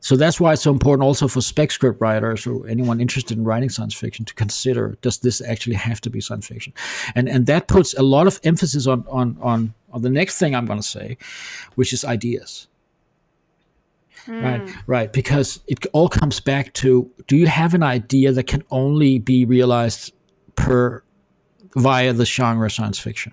so 0.00 0.16
that's 0.16 0.38
why 0.38 0.52
it's 0.52 0.62
so 0.62 0.70
important 0.70 1.04
also 1.04 1.26
for 1.26 1.40
spec 1.40 1.70
script 1.70 2.00
writers 2.00 2.46
or 2.46 2.66
anyone 2.68 3.00
interested 3.00 3.36
in 3.36 3.44
writing 3.44 3.68
science 3.68 3.94
fiction 3.94 4.24
to 4.24 4.34
consider 4.34 4.96
does 5.02 5.18
this 5.18 5.40
actually 5.40 5.74
have 5.74 6.00
to 6.02 6.10
be 6.10 6.20
science 6.20 6.46
fiction? 6.46 6.72
And 7.14 7.28
and 7.28 7.46
that 7.46 7.66
puts 7.66 7.94
a 7.94 8.02
lot 8.02 8.26
of 8.26 8.40
emphasis 8.44 8.86
on 8.86 9.04
on 9.08 9.36
on 9.40 9.74
on 9.90 10.02
the 10.02 10.10
next 10.10 10.38
thing 10.38 10.54
I'm 10.54 10.66
going 10.66 10.78
to 10.80 10.86
say, 10.86 11.18
which 11.74 11.92
is 11.92 12.04
ideas. 12.04 12.68
Mm. 14.26 14.42
Right, 14.42 14.74
right, 14.86 15.12
because 15.12 15.60
it 15.66 15.86
all 15.92 16.08
comes 16.08 16.38
back 16.38 16.74
to: 16.74 17.10
Do 17.26 17.36
you 17.36 17.46
have 17.46 17.72
an 17.72 17.82
idea 17.82 18.32
that 18.32 18.46
can 18.46 18.62
only 18.70 19.18
be 19.18 19.44
realized 19.46 20.12
per 20.54 21.02
via 21.76 22.12
the 22.12 22.26
genre 22.26 22.70
science 22.70 22.98
fiction? 22.98 23.32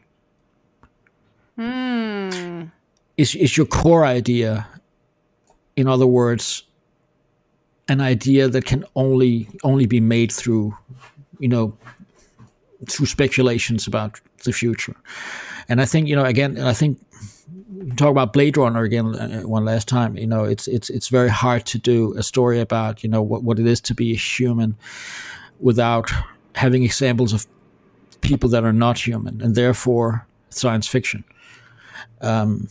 Mm. 1.59 2.72
Is 3.18 3.36
is 3.36 3.57
your 3.57 3.66
core 3.66 4.05
idea, 4.05 4.68
in 5.76 5.88
other 5.88 6.07
words, 6.07 6.63
an 7.88 8.01
idea 8.01 8.47
that 8.47 8.65
can 8.65 8.86
only 8.95 9.47
only 9.63 9.86
be 9.86 9.99
made 9.99 10.32
through, 10.32 10.76
you 11.39 11.47
know, 11.47 11.78
through 12.89 13.05
speculations 13.05 13.88
about 13.88 14.19
the 14.43 14.51
future. 14.51 14.95
And 15.69 15.82
I 15.82 15.86
think 15.86 16.07
you 16.07 16.15
know 16.15 16.26
again, 16.26 16.59
I 16.59 16.73
think 16.73 16.99
talk 17.97 18.09
about 18.09 18.34
Blade 18.34 18.57
Runner 18.57 18.84
again 18.84 19.15
uh, 19.15 19.41
one 19.41 19.65
last 19.65 19.88
time. 19.88 20.17
You 20.17 20.28
know, 20.28 20.43
it's 20.43 20.67
it's 20.67 20.89
it's 20.89 21.09
very 21.09 21.30
hard 21.30 21.65
to 21.67 21.78
do 21.78 22.15
a 22.17 22.23
story 22.23 22.59
about 22.59 23.03
you 23.03 23.09
know 23.09 23.21
what 23.21 23.43
what 23.43 23.59
it 23.59 23.67
is 23.67 23.82
to 23.82 23.93
be 23.93 24.11
a 24.11 24.17
human 24.17 24.76
without 25.59 26.11
having 26.55 26.84
examples 26.84 27.34
of 27.34 27.45
people 28.21 28.49
that 28.49 28.63
are 28.63 28.73
not 28.73 28.97
human, 28.97 29.41
and 29.41 29.55
therefore 29.55 30.26
science 30.49 30.88
fiction. 30.88 31.23
Um, 32.21 32.67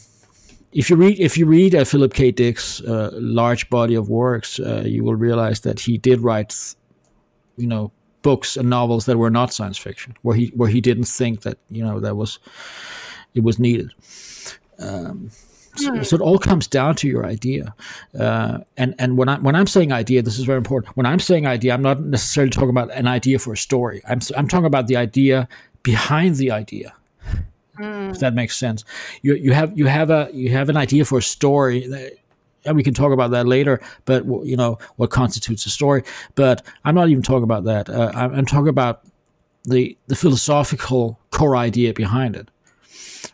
if 0.74 0.90
you 0.90 0.96
read 0.96 1.20
if 1.20 1.38
you 1.38 1.46
read 1.46 1.74
uh, 1.74 1.84
Philip 1.84 2.12
K. 2.12 2.32
Dick's 2.32 2.80
uh, 2.82 3.10
large 3.14 3.70
body 3.70 3.94
of 3.94 4.08
works, 4.08 4.58
uh, 4.58 4.82
you 4.84 5.04
will 5.04 5.14
realize 5.14 5.60
that 5.60 5.78
he 5.80 5.98
did 5.98 6.20
write, 6.20 6.74
you 7.56 7.66
know, 7.66 7.92
books 8.22 8.56
and 8.56 8.68
novels 8.68 9.06
that 9.06 9.16
were 9.16 9.30
not 9.30 9.52
science 9.52 9.78
fiction, 9.78 10.16
where 10.22 10.36
he 10.36 10.48
where 10.56 10.68
he 10.68 10.80
didn't 10.80 11.04
think 11.04 11.42
that 11.42 11.58
you 11.70 11.84
know 11.84 12.00
that 12.00 12.16
was 12.16 12.40
it 13.34 13.44
was 13.44 13.58
needed. 13.60 13.92
Um, 14.80 15.30
so, 15.76 15.92
hmm. 15.92 16.02
so, 16.02 16.16
it 16.16 16.22
all 16.22 16.38
comes 16.38 16.66
down 16.66 16.96
to 16.96 17.08
your 17.08 17.24
idea, 17.24 17.72
uh, 18.18 18.58
and 18.76 18.96
and 18.98 19.16
when 19.16 19.28
I 19.28 19.38
when 19.38 19.54
I'm 19.54 19.68
saying 19.68 19.92
idea, 19.92 20.22
this 20.22 20.40
is 20.40 20.44
very 20.44 20.58
important. 20.58 20.96
When 20.96 21.06
I'm 21.06 21.20
saying 21.20 21.46
idea, 21.46 21.72
I'm 21.72 21.82
not 21.82 22.00
necessarily 22.00 22.50
talking 22.50 22.70
about 22.70 22.90
an 22.92 23.06
idea 23.06 23.38
for 23.38 23.52
a 23.52 23.56
story. 23.56 24.02
I'm 24.08 24.20
I'm 24.36 24.48
talking 24.48 24.66
about 24.66 24.88
the 24.88 24.96
idea 24.96 25.48
behind 25.84 26.36
the 26.36 26.50
idea. 26.50 26.94
Mm. 27.78 28.12
If 28.12 28.20
that 28.20 28.34
makes 28.34 28.56
sense, 28.56 28.84
you 29.22 29.34
you 29.34 29.52
have 29.52 29.76
you 29.76 29.86
have 29.86 30.10
a 30.10 30.30
you 30.32 30.50
have 30.50 30.68
an 30.68 30.76
idea 30.76 31.04
for 31.04 31.18
a 31.18 31.22
story. 31.22 31.86
That, 31.86 32.12
and 32.66 32.76
we 32.76 32.82
can 32.82 32.94
talk 32.94 33.12
about 33.12 33.30
that 33.32 33.46
later. 33.46 33.80
But 34.04 34.24
you 34.44 34.56
know 34.56 34.78
what 34.96 35.10
constitutes 35.10 35.66
a 35.66 35.70
story. 35.70 36.04
But 36.34 36.62
I'm 36.84 36.94
not 36.94 37.08
even 37.08 37.22
talking 37.22 37.44
about 37.44 37.64
that. 37.64 37.88
Uh, 37.88 38.12
I'm, 38.14 38.34
I'm, 38.34 38.46
talking 38.46 38.68
about 38.68 39.02
the 39.64 39.96
the 40.06 40.16
philosophical 40.16 41.18
core 41.30 41.56
idea 41.56 41.92
behind 41.92 42.36
it, 42.36 42.48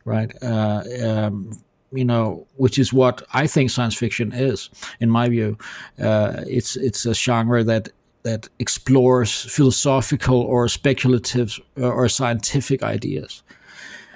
right? 0.04 0.32
Uh, 0.42 0.82
um, 1.02 1.62
you 1.92 2.04
know, 2.04 2.46
which 2.56 2.78
is 2.78 2.92
what 2.92 3.22
I 3.34 3.46
think 3.46 3.70
science 3.70 3.94
fiction 3.94 4.32
is, 4.32 4.70
in 5.00 5.10
my 5.10 5.28
view. 5.28 5.58
Uh, 5.98 6.44
it's 6.46 6.76
it's 6.76 7.04
a 7.06 7.14
genre 7.14 7.64
that 7.64 7.90
that 8.22 8.48
explores 8.58 9.32
philosophical 9.32 10.40
or 10.40 10.68
speculative 10.68 11.58
uh, 11.78 11.88
or 11.88 12.08
scientific 12.08 12.82
ideas. 12.82 13.42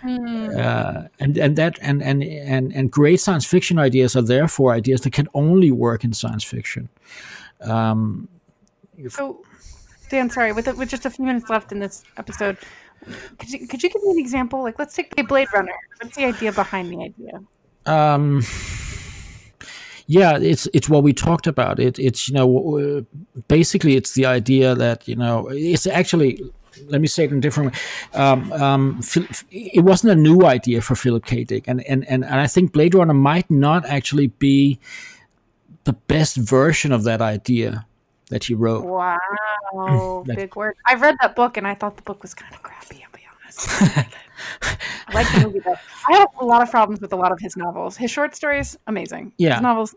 Mm. 0.04 0.58
Uh, 0.58 1.08
and 1.18 1.38
and 1.38 1.56
that 1.56 1.78
and, 1.80 2.02
and 2.02 2.22
and 2.22 2.72
and 2.74 2.90
great 2.90 3.20
science 3.20 3.46
fiction 3.46 3.78
ideas 3.78 4.14
are 4.14 4.22
therefore 4.22 4.72
ideas 4.72 5.00
that 5.02 5.12
can 5.14 5.28
only 5.32 5.70
work 5.70 6.04
in 6.04 6.12
science 6.12 6.44
fiction. 6.44 6.88
Um, 7.62 8.28
so, 9.08 9.42
Dan, 10.10 10.28
sorry, 10.28 10.52
with 10.52 10.66
with 10.76 10.90
just 10.90 11.06
a 11.06 11.10
few 11.10 11.24
minutes 11.24 11.48
left 11.48 11.72
in 11.72 11.80
this 11.80 12.04
episode, 12.18 12.58
could 13.38 13.50
you 13.50 13.66
could 13.66 13.82
you 13.82 13.88
give 13.88 14.02
me 14.02 14.10
an 14.10 14.18
example? 14.18 14.62
Like, 14.62 14.78
let's 14.78 14.94
take 14.94 15.12
a 15.18 15.22
Blade 15.22 15.48
Runner. 15.54 15.72
What's 16.02 16.16
the 16.16 16.26
idea 16.26 16.52
behind 16.52 16.90
the 16.90 17.04
idea? 17.04 17.40
Um, 17.86 18.42
yeah, 20.06 20.38
it's 20.38 20.68
it's 20.74 20.88
what 20.88 21.02
we 21.02 21.14
talked 21.14 21.46
about. 21.46 21.80
It 21.80 21.98
it's 21.98 22.28
you 22.28 22.34
know 22.34 23.06
basically 23.48 23.96
it's 23.96 24.12
the 24.12 24.26
idea 24.26 24.74
that 24.74 25.08
you 25.08 25.16
know 25.16 25.48
it's 25.50 25.86
actually 25.86 26.42
let 26.86 27.00
me 27.00 27.06
say 27.06 27.24
it 27.24 27.32
in 27.32 27.38
a 27.38 27.40
different 27.40 27.72
way. 27.72 27.80
Um, 28.20 28.52
um, 28.52 29.00
it 29.50 29.84
wasn't 29.84 30.12
a 30.12 30.16
new 30.16 30.42
idea 30.44 30.80
for 30.80 30.94
Philip 30.94 31.24
K. 31.24 31.44
Dick, 31.44 31.64
and, 31.66 31.82
and 31.82 32.06
and 32.08 32.24
and 32.24 32.40
I 32.40 32.46
think 32.46 32.72
Blade 32.72 32.94
Runner 32.94 33.14
might 33.14 33.50
not 33.50 33.86
actually 33.86 34.28
be 34.28 34.78
the 35.84 35.92
best 35.92 36.36
version 36.36 36.92
of 36.92 37.04
that 37.04 37.20
idea 37.20 37.86
that 38.30 38.44
he 38.44 38.54
wrote. 38.54 38.84
Wow, 38.84 40.24
big 40.26 40.56
word. 40.56 40.76
I've 40.86 41.00
read 41.00 41.16
that 41.20 41.36
book, 41.36 41.56
and 41.56 41.66
I 41.66 41.74
thought 41.74 41.96
the 41.96 42.02
book 42.02 42.22
was 42.22 42.34
kind 42.34 42.54
of 42.54 42.62
crappy. 42.62 43.04
I'll 43.04 43.12
be 43.12 43.26
honest. 43.42 43.68
I 45.08 45.12
like 45.12 45.30
the 45.32 45.46
movie 45.46 45.60
though. 45.60 45.76
I 46.10 46.18
have 46.18 46.28
a 46.40 46.44
lot 46.44 46.62
of 46.62 46.70
problems 46.70 47.00
with 47.00 47.12
a 47.12 47.16
lot 47.16 47.32
of 47.32 47.38
his 47.40 47.56
novels. 47.56 47.96
His 47.96 48.10
short 48.10 48.34
stories, 48.34 48.76
amazing. 48.86 49.32
Yeah, 49.38 49.54
his 49.54 49.62
novels, 49.62 49.94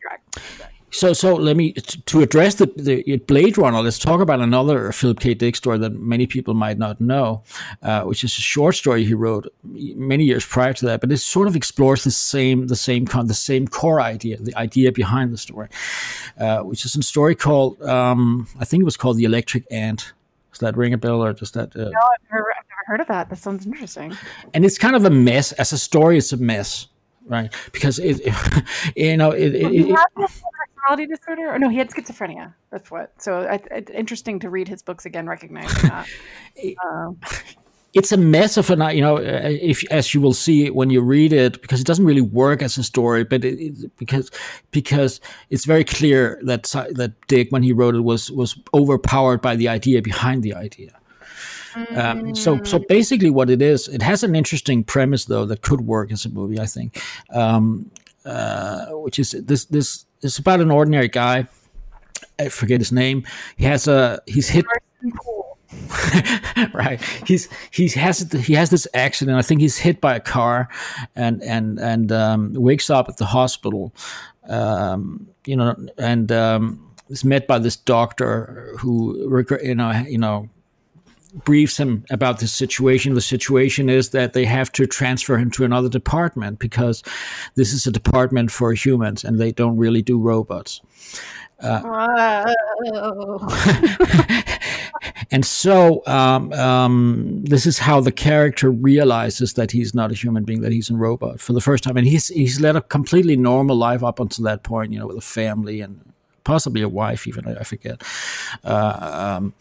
drag. 0.00 0.20
So, 0.90 1.12
so 1.12 1.34
let 1.34 1.56
me 1.56 1.72
to 1.72 2.22
address 2.22 2.54
the, 2.54 2.66
the 2.76 3.16
Blade 3.26 3.58
Runner. 3.58 3.80
Let's 3.80 3.98
talk 3.98 4.20
about 4.20 4.40
another 4.40 4.92
Philip 4.92 5.20
K. 5.20 5.34
Dick 5.34 5.56
story 5.56 5.78
that 5.78 5.90
many 5.90 6.26
people 6.26 6.54
might 6.54 6.78
not 6.78 7.00
know, 7.00 7.42
uh, 7.82 8.02
which 8.02 8.24
is 8.24 8.36
a 8.38 8.40
short 8.40 8.76
story 8.76 9.04
he 9.04 9.12
wrote 9.12 9.52
many 9.64 10.24
years 10.24 10.46
prior 10.46 10.72
to 10.72 10.86
that. 10.86 11.00
But 11.00 11.12
it 11.12 11.18
sort 11.18 11.48
of 11.48 11.56
explores 11.56 12.04
the 12.04 12.10
same, 12.10 12.68
the 12.68 12.76
same, 12.76 13.06
kind 13.06 13.28
the 13.28 13.34
same 13.34 13.66
core 13.66 14.00
idea, 14.00 14.38
the 14.38 14.54
idea 14.56 14.92
behind 14.92 15.32
the 15.32 15.38
story, 15.38 15.68
uh, 16.38 16.60
which 16.60 16.84
is 16.84 16.96
a 16.96 17.02
story 17.02 17.34
called, 17.34 17.82
um, 17.82 18.48
I 18.58 18.64
think 18.64 18.80
it 18.80 18.84
was 18.84 18.96
called 18.96 19.16
"The 19.16 19.24
Electric 19.24 19.64
Ant." 19.70 20.12
Does 20.52 20.60
that 20.60 20.76
ring 20.76 20.94
a 20.94 20.98
bell, 20.98 21.22
or 21.22 21.34
does 21.34 21.50
that? 21.50 21.76
Uh... 21.76 21.80
No, 21.80 21.84
I've 21.84 22.30
never, 22.32 22.50
I've 22.58 22.64
never 22.70 22.84
heard 22.86 23.00
of 23.00 23.08
that. 23.08 23.28
That 23.28 23.36
sounds 23.36 23.66
interesting. 23.66 24.16
And 24.54 24.64
it's 24.64 24.78
kind 24.78 24.96
of 24.96 25.04
a 25.04 25.10
mess. 25.10 25.52
As 25.52 25.72
a 25.72 25.78
story, 25.78 26.16
it's 26.16 26.32
a 26.32 26.38
mess 26.38 26.86
right? 27.26 27.52
Because 27.72 27.98
it, 27.98 28.20
you 28.96 29.16
know, 29.16 29.30
it, 29.30 29.54
it, 29.54 29.72
it, 29.72 29.96
personality 30.86 31.06
disorder, 31.06 31.54
or 31.54 31.58
no, 31.58 31.68
he 31.68 31.78
had 31.78 31.90
schizophrenia. 31.90 32.54
That's 32.70 32.90
what. 32.90 33.12
So 33.20 33.40
I, 33.40 33.60
it's 33.70 33.90
interesting 33.90 34.40
to 34.40 34.50
read 34.50 34.68
his 34.68 34.82
books 34.82 35.06
again, 35.06 35.26
recognizing 35.26 35.88
that. 35.88 36.06
Um, 36.84 37.18
it's 37.94 38.12
a 38.12 38.16
mess 38.16 38.58
of 38.58 38.68
a 38.70 38.94
you 38.94 39.00
know 39.00 39.16
uh, 39.16 39.40
if 39.44 39.82
as 39.90 40.12
you 40.12 40.20
will 40.20 40.34
see 40.34 40.70
when 40.70 40.90
you 40.90 41.00
read 41.00 41.32
it 41.32 41.60
because 41.62 41.80
it 41.80 41.86
doesn't 41.86 42.04
really 42.04 42.20
work 42.20 42.60
as 42.60 42.76
a 42.76 42.84
story 42.84 43.24
but 43.24 43.42
it, 43.42 43.58
it, 43.58 43.96
because 43.96 44.30
because 44.70 45.18
it's 45.48 45.64
very 45.64 45.82
clear 45.82 46.38
that 46.44 46.64
that 46.90 47.14
Dick 47.26 47.48
when 47.50 47.62
he 47.62 47.72
wrote 47.72 47.94
it 47.94 48.02
was 48.02 48.30
was 48.30 48.58
overpowered 48.74 49.40
by 49.40 49.56
the 49.56 49.68
idea 49.68 50.02
behind 50.02 50.42
the 50.42 50.52
idea 50.54 50.92
um, 51.94 52.34
so, 52.34 52.62
so 52.64 52.78
mm. 52.78 52.88
basically, 52.88 53.30
what 53.30 53.50
it 53.50 53.62
is, 53.62 53.88
it 53.88 54.02
has 54.02 54.22
an 54.22 54.34
interesting 54.34 54.84
premise 54.84 55.26
though 55.26 55.44
that 55.46 55.62
could 55.62 55.82
work 55.82 56.12
as 56.12 56.24
a 56.24 56.28
movie. 56.28 56.60
I 56.60 56.66
think, 56.66 57.02
um, 57.30 57.90
uh, 58.24 58.86
which 58.86 59.18
is 59.18 59.32
this 59.32 59.66
this 59.66 60.06
is 60.22 60.38
about 60.38 60.60
an 60.60 60.70
ordinary 60.70 61.08
guy. 61.08 61.46
I 62.38 62.48
forget 62.48 62.80
his 62.80 62.92
name. 62.92 63.24
He 63.56 63.64
has 63.64 63.88
a 63.88 64.20
he's 64.26 64.48
hit. 64.48 64.64
right. 66.72 67.00
He's 67.26 67.48
he's 67.70 67.94
has 67.94 68.30
he 68.32 68.54
has 68.54 68.70
this 68.70 68.86
accident. 68.94 69.36
I 69.36 69.42
think 69.42 69.60
he's 69.60 69.76
hit 69.76 70.00
by 70.00 70.14
a 70.16 70.20
car, 70.20 70.68
and 71.14 71.42
and 71.42 71.78
and 71.78 72.12
um, 72.12 72.54
wakes 72.54 72.90
up 72.90 73.08
at 73.08 73.16
the 73.16 73.26
hospital. 73.26 73.94
Um, 74.48 75.28
you 75.44 75.56
know, 75.56 75.74
and 75.98 76.30
um, 76.32 76.94
is 77.08 77.24
met 77.24 77.46
by 77.46 77.58
this 77.58 77.76
doctor 77.76 78.74
who 78.78 79.44
you 79.62 79.74
know 79.74 79.90
you 80.08 80.18
know 80.18 80.48
briefs 81.44 81.78
him 81.78 82.04
about 82.10 82.40
the 82.40 82.48
situation. 82.48 83.14
The 83.14 83.20
situation 83.20 83.88
is 83.88 84.10
that 84.10 84.32
they 84.32 84.44
have 84.44 84.72
to 84.72 84.86
transfer 84.86 85.38
him 85.38 85.50
to 85.52 85.64
another 85.64 85.88
department 85.88 86.58
because 86.58 87.02
this 87.54 87.72
is 87.72 87.86
a 87.86 87.92
department 87.92 88.50
for 88.50 88.72
humans 88.72 89.24
and 89.24 89.38
they 89.38 89.52
don't 89.52 89.76
really 89.76 90.02
do 90.02 90.18
robots. 90.18 90.80
Uh, 91.60 92.54
and 95.30 95.46
so 95.46 96.02
um, 96.06 96.52
um, 96.52 97.42
this 97.44 97.64
is 97.64 97.78
how 97.78 97.98
the 98.00 98.12
character 98.12 98.70
realizes 98.70 99.54
that 99.54 99.70
he's 99.70 99.94
not 99.94 100.10
a 100.10 100.14
human 100.14 100.44
being, 100.44 100.60
that 100.60 100.72
he's 100.72 100.90
a 100.90 100.94
robot 100.94 101.40
for 101.40 101.54
the 101.54 101.60
first 101.62 101.82
time, 101.82 101.96
and 101.96 102.06
he's 102.06 102.28
he's 102.28 102.60
led 102.60 102.76
a 102.76 102.82
completely 102.82 103.36
normal 103.36 103.74
life 103.74 104.04
up 104.04 104.20
until 104.20 104.44
that 104.44 104.64
point, 104.64 104.92
you 104.92 104.98
know, 104.98 105.06
with 105.06 105.16
a 105.16 105.22
family 105.22 105.80
and 105.80 106.12
possibly 106.44 106.82
a 106.82 106.88
wife, 106.88 107.26
even 107.26 107.56
I, 107.56 107.64
forget. 107.64 108.02
Uh, 108.62 109.36
um, 109.38 109.54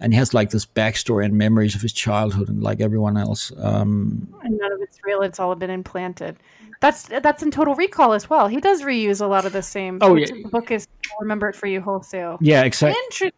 and 0.00 0.12
he 0.12 0.18
has 0.18 0.34
like 0.34 0.50
this 0.50 0.66
backstory 0.66 1.24
and 1.24 1.34
memories 1.34 1.74
of 1.74 1.82
his 1.82 1.92
childhood 1.92 2.48
and 2.48 2.62
like 2.62 2.80
everyone 2.80 3.16
else. 3.16 3.52
Um, 3.58 4.32
and 4.42 4.58
none 4.58 4.72
of 4.72 4.80
it's 4.80 4.98
real; 5.04 5.22
it's 5.22 5.38
all 5.38 5.54
been 5.54 5.70
implanted. 5.70 6.36
That's 6.80 7.02
that's 7.04 7.42
in 7.42 7.50
Total 7.50 7.74
Recall 7.74 8.14
as 8.14 8.30
well. 8.30 8.48
He 8.48 8.60
does 8.60 8.82
reuse 8.82 9.20
a 9.20 9.26
lot 9.26 9.44
of 9.44 9.52
the 9.52 9.62
same. 9.62 9.98
Oh 10.00 10.14
yeah, 10.16 10.26
the 10.26 10.48
book 10.48 10.70
is 10.70 10.88
"Remember 11.20 11.48
It 11.48 11.56
for 11.56 11.66
You" 11.66 11.80
wholesale. 11.80 12.38
Yeah, 12.40 12.62
exactly. 12.62 13.32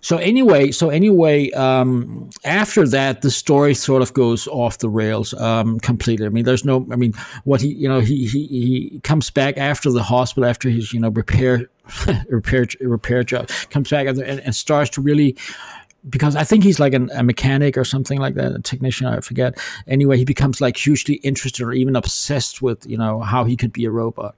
So 0.00 0.16
anyway, 0.16 0.70
so 0.70 0.88
anyway, 0.90 1.50
um, 1.50 2.30
after 2.44 2.86
that, 2.88 3.22
the 3.22 3.30
story 3.30 3.74
sort 3.74 4.02
of 4.02 4.12
goes 4.14 4.48
off 4.48 4.78
the 4.78 4.88
rails 4.88 5.34
um, 5.34 5.78
completely. 5.80 6.26
I 6.26 6.30
mean, 6.30 6.44
there's 6.44 6.64
no. 6.64 6.86
I 6.90 6.96
mean, 6.96 7.12
what 7.44 7.60
he, 7.60 7.68
you 7.74 7.88
know, 7.88 8.00
he 8.00 8.26
he 8.26 8.46
he 8.46 9.00
comes 9.00 9.30
back 9.30 9.58
after 9.58 9.90
the 9.90 10.02
hospital 10.02 10.48
after 10.48 10.68
his, 10.68 10.92
you 10.92 11.00
know, 11.00 11.10
repair 11.10 11.68
repair 12.28 12.66
repair 12.80 13.22
job 13.24 13.48
comes 13.70 13.90
back 13.90 14.06
and, 14.06 14.20
and 14.20 14.54
starts 14.54 14.90
to 14.90 15.00
really 15.00 15.36
because 16.08 16.34
I 16.34 16.44
think 16.44 16.64
he's 16.64 16.80
like 16.80 16.94
an, 16.94 17.10
a 17.14 17.22
mechanic 17.22 17.76
or 17.76 17.84
something 17.84 18.18
like 18.18 18.34
that, 18.34 18.52
a 18.52 18.60
technician, 18.60 19.06
I 19.06 19.20
forget. 19.20 19.58
Anyway, 19.86 20.16
he 20.16 20.24
becomes 20.24 20.60
like 20.60 20.76
hugely 20.76 21.16
interested 21.16 21.62
or 21.62 21.72
even 21.72 21.94
obsessed 21.94 22.62
with, 22.62 22.86
you 22.86 22.96
know, 22.96 23.20
how 23.20 23.44
he 23.44 23.56
could 23.56 23.72
be 23.72 23.84
a 23.84 23.90
robot, 23.90 24.34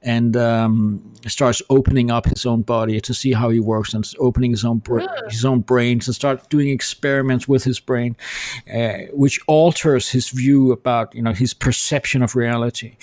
and 0.00 0.36
um, 0.36 1.02
starts 1.26 1.60
opening 1.68 2.10
up 2.10 2.24
his 2.24 2.46
own 2.46 2.62
body 2.62 3.00
to 3.00 3.12
see 3.12 3.32
how 3.32 3.50
he 3.50 3.60
works 3.60 3.92
and 3.92 4.10
opening 4.18 4.52
his 4.52 4.64
own 4.64 4.78
bra- 4.78 5.06
his 5.28 5.44
own 5.44 5.60
brain 5.60 5.98
to 6.00 6.12
start 6.12 6.48
doing 6.48 6.70
experiments 6.70 7.46
with 7.46 7.64
his 7.64 7.78
brain, 7.78 8.16
uh, 8.74 8.98
which 9.12 9.38
alters 9.48 10.08
his 10.08 10.30
view 10.30 10.72
about, 10.72 11.14
you 11.14 11.22
know, 11.22 11.32
his 11.32 11.52
perception 11.52 12.22
of 12.22 12.34
reality, 12.34 12.96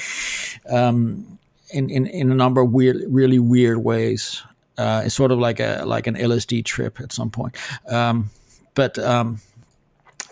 um, 0.69 1.37
in, 1.69 1.89
in 1.89 2.07
in 2.07 2.31
a 2.31 2.35
number 2.35 2.61
of 2.61 2.71
weird, 2.71 2.97
really 3.07 3.39
weird 3.39 3.77
ways. 3.83 4.41
Uh, 4.77 5.03
it's 5.05 5.15
sort 5.15 5.31
of 5.31 5.39
like 5.39 5.59
a 5.59 5.83
like 5.85 6.07
an 6.07 6.15
LSD 6.15 6.65
trip 6.65 6.99
at 6.99 7.11
some 7.11 7.29
point. 7.29 7.55
Um, 7.87 8.29
but 8.73 8.97
um, 8.99 9.39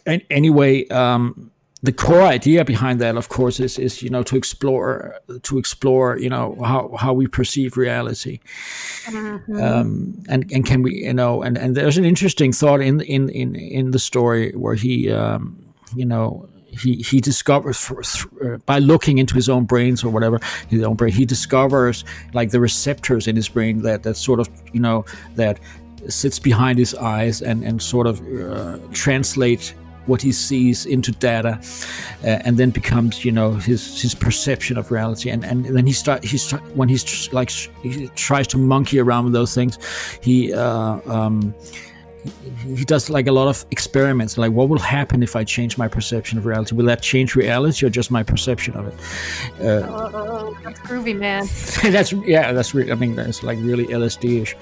anyway, 0.06 0.88
um, 0.88 1.52
the 1.84 1.92
core 1.92 2.22
idea 2.22 2.64
behind 2.64 3.02
that, 3.02 3.18
of 3.18 3.30
course, 3.30 3.60
is 3.60 3.80
is 3.80 4.04
you 4.04 4.10
know 4.10 4.24
to 4.24 4.36
explore 4.36 5.16
to 5.44 5.58
explore 5.58 6.18
you 6.18 6.30
know 6.30 6.56
how 6.64 6.96
how 6.98 7.14
we 7.14 7.28
perceive 7.28 7.76
reality, 7.76 8.40
mm-hmm. 9.06 9.62
um, 9.62 10.24
and 10.30 10.52
and 10.52 10.66
can 10.66 10.84
we 10.84 11.06
you 11.06 11.14
know 11.14 11.42
and 11.42 11.58
and 11.58 11.76
there's 11.76 11.98
an 11.98 12.06
interesting 12.06 12.52
thought 12.52 12.82
in 12.82 13.02
in 13.02 13.30
in 13.30 13.56
in 13.56 13.92
the 13.92 14.00
story 14.00 14.52
where 14.52 14.76
he 14.76 15.12
um, 15.12 15.58
you 15.96 16.06
know 16.06 16.48
he 16.72 16.96
he 16.96 17.20
discovers 17.20 17.78
for, 17.78 18.02
uh, 18.44 18.58
by 18.66 18.80
looking 18.80 19.18
into 19.18 19.36
his 19.36 19.50
own 19.50 19.66
brains 19.66 20.04
or 20.04 20.10
whatever 20.10 20.40
his 20.70 20.84
own 20.84 20.96
brain 20.96 21.12
he 21.12 21.26
discovers 21.26 22.04
like 22.34 22.52
the 22.52 22.60
receptors 22.60 23.28
in 23.28 23.36
his 23.36 23.50
brain 23.50 23.82
that 23.82 24.04
that 24.04 24.16
sort 24.16 24.40
of 24.40 24.50
you 24.74 24.80
know 24.80 25.06
that 25.36 25.60
sits 26.08 26.40
behind 26.40 26.80
his 26.80 26.96
eyes 26.96 27.42
and 27.42 27.64
and 27.64 27.82
sort 27.82 28.08
of 28.08 28.22
uh, 28.40 28.78
translate 28.92 29.74
what 30.08 30.22
he 30.22 30.32
sees 30.32 30.86
into 30.86 31.12
data 31.12 31.60
uh, 32.24 32.28
and 32.46 32.58
then 32.58 32.72
becomes 32.72 33.24
you 33.24 33.32
know 33.32 33.54
his 33.54 34.02
his 34.02 34.16
perception 34.16 34.78
of 34.78 34.92
reality. 34.92 35.30
And 35.30 35.44
and 35.46 35.66
then 35.66 35.86
he 35.86 35.94
start 35.94 36.24
he 36.24 36.38
when 36.76 36.90
he's 36.90 37.32
like 37.32 37.50
he 37.50 38.08
tries 38.16 38.48
to 38.48 38.58
monkey 38.58 39.00
around 39.00 39.26
with 39.26 39.34
those 39.34 39.54
things 39.54 39.78
he 40.22 40.54
uh, 40.54 41.00
um, 41.06 41.54
he 42.64 42.86
does 42.86 43.10
like 43.10 43.28
a 43.28 43.32
lot 43.32 43.48
of 43.48 43.66
experiments 43.72 44.38
like 44.38 44.52
what 44.52 44.70
will 44.70 44.80
happen 44.80 45.24
if 45.24 45.36
i 45.36 45.44
change 45.44 45.78
my 45.78 45.88
perception 45.88 46.38
of 46.38 46.46
reality? 46.46 46.76
Will 46.76 46.86
that 46.86 47.02
change 47.02 47.36
reality 47.36 47.86
or 47.86 47.90
just 47.90 48.12
my 48.12 48.24
perception 48.24 48.76
of 48.76 48.88
it? 48.88 48.94
Uh, 49.60 49.88
oh, 49.90 50.58
that's 50.64 50.80
groovy 50.80 51.18
man. 51.18 51.48
that's 51.92 52.14
yeah 52.14 52.52
that's 52.52 52.74
re- 52.76 52.92
i 52.92 52.96
mean 52.96 53.16
that's 53.16 53.44
like 53.44 53.58
really 53.62 53.88
lsd-ish 53.88 54.56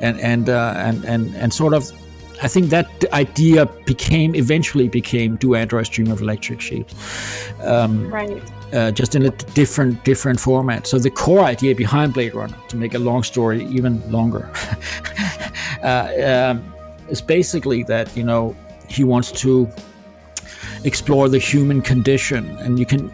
and 0.00 0.18
and 0.20 0.48
uh, 0.48 0.74
and 0.76 1.04
and 1.04 1.34
and 1.36 1.52
sort 1.52 1.74
of 1.74 1.90
I 2.42 2.48
think 2.48 2.70
that 2.70 2.88
idea 3.12 3.66
became 3.86 4.34
eventually 4.34 4.88
became 4.88 5.36
do 5.36 5.54
androids 5.54 5.88
dream 5.88 6.10
of 6.10 6.20
electric 6.20 6.60
sheep? 6.60 6.88
Um, 7.62 8.10
right. 8.10 8.42
uh, 8.72 8.90
just 8.90 9.14
in 9.14 9.24
a 9.24 9.30
different 9.30 10.04
different 10.04 10.40
format. 10.40 10.86
So 10.86 10.98
the 10.98 11.10
core 11.10 11.44
idea 11.44 11.74
behind 11.74 12.14
blade 12.14 12.34
runner 12.34 12.56
to 12.68 12.76
make 12.76 12.94
a 12.94 12.98
long 12.98 13.22
story 13.22 13.64
even 13.66 14.00
longer 14.10 14.50
uh, 15.82 16.52
um, 16.52 16.73
is 17.08 17.20
basically 17.20 17.82
that 17.84 18.14
you 18.16 18.24
know 18.24 18.56
he 18.88 19.04
wants 19.04 19.32
to 19.32 19.68
explore 20.84 21.28
the 21.28 21.38
human 21.38 21.82
condition, 21.82 22.56
and 22.58 22.78
you 22.78 22.86
can, 22.86 23.12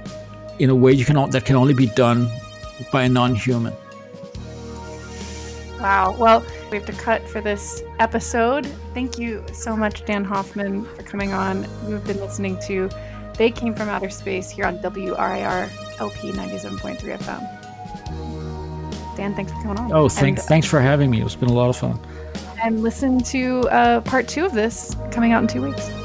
in 0.59 0.71
a 0.71 0.75
way, 0.75 0.93
you 0.93 1.05
can 1.05 1.31
that 1.31 1.45
can 1.45 1.57
only 1.57 1.75
be 1.75 1.87
done 1.87 2.29
by 2.93 3.05
a 3.05 3.09
non-human. 3.09 3.75
Wow. 5.81 6.15
Well, 6.19 6.45
we 6.71 6.77
have 6.77 6.87
to 6.87 6.93
cut 6.93 7.27
for 7.29 7.41
this 7.41 7.83
episode. 8.01 8.67
Thank 8.93 9.19
you 9.19 9.43
so 9.53 9.75
much, 9.75 10.05
Dan 10.05 10.25
Hoffman, 10.25 10.85
for 10.85 11.03
coming 11.03 11.33
on. 11.33 11.67
You've 11.89 12.07
been 12.07 12.21
listening 12.21 12.59
to 12.67 12.91
They 13.39 13.51
Came 13.51 13.75
From 13.75 13.89
Outer 13.89 14.11
Space 14.11 14.51
here 14.51 14.67
on 14.67 14.79
WRIR 14.81 15.71
LP 15.99 16.33
97.3 16.33 17.19
FM. 17.19 17.57
Dan, 19.17 19.35
thanks 19.35 19.53
for 19.53 19.63
coming 19.63 19.79
on. 19.79 19.93
Oh, 19.93 20.09
thanks, 20.09 20.43
and, 20.43 20.49
thanks 20.49 20.67
for 20.67 20.81
having 20.81 21.11
me. 21.11 21.23
It's 21.23 21.35
been 21.35 21.49
a 21.49 21.55
lot 21.55 21.71
of 21.71 21.77
fun 21.77 21.99
and 22.63 22.83
listen 22.83 23.21
to 23.25 23.61
uh, 23.71 24.01
part 24.03 24.29
two 24.29 24.45
of 24.45 24.53
this 24.53 24.97
coming 25.11 25.33
out 25.33 25.43
in 25.43 25.49
two 25.49 25.63
weeks. 25.63 26.00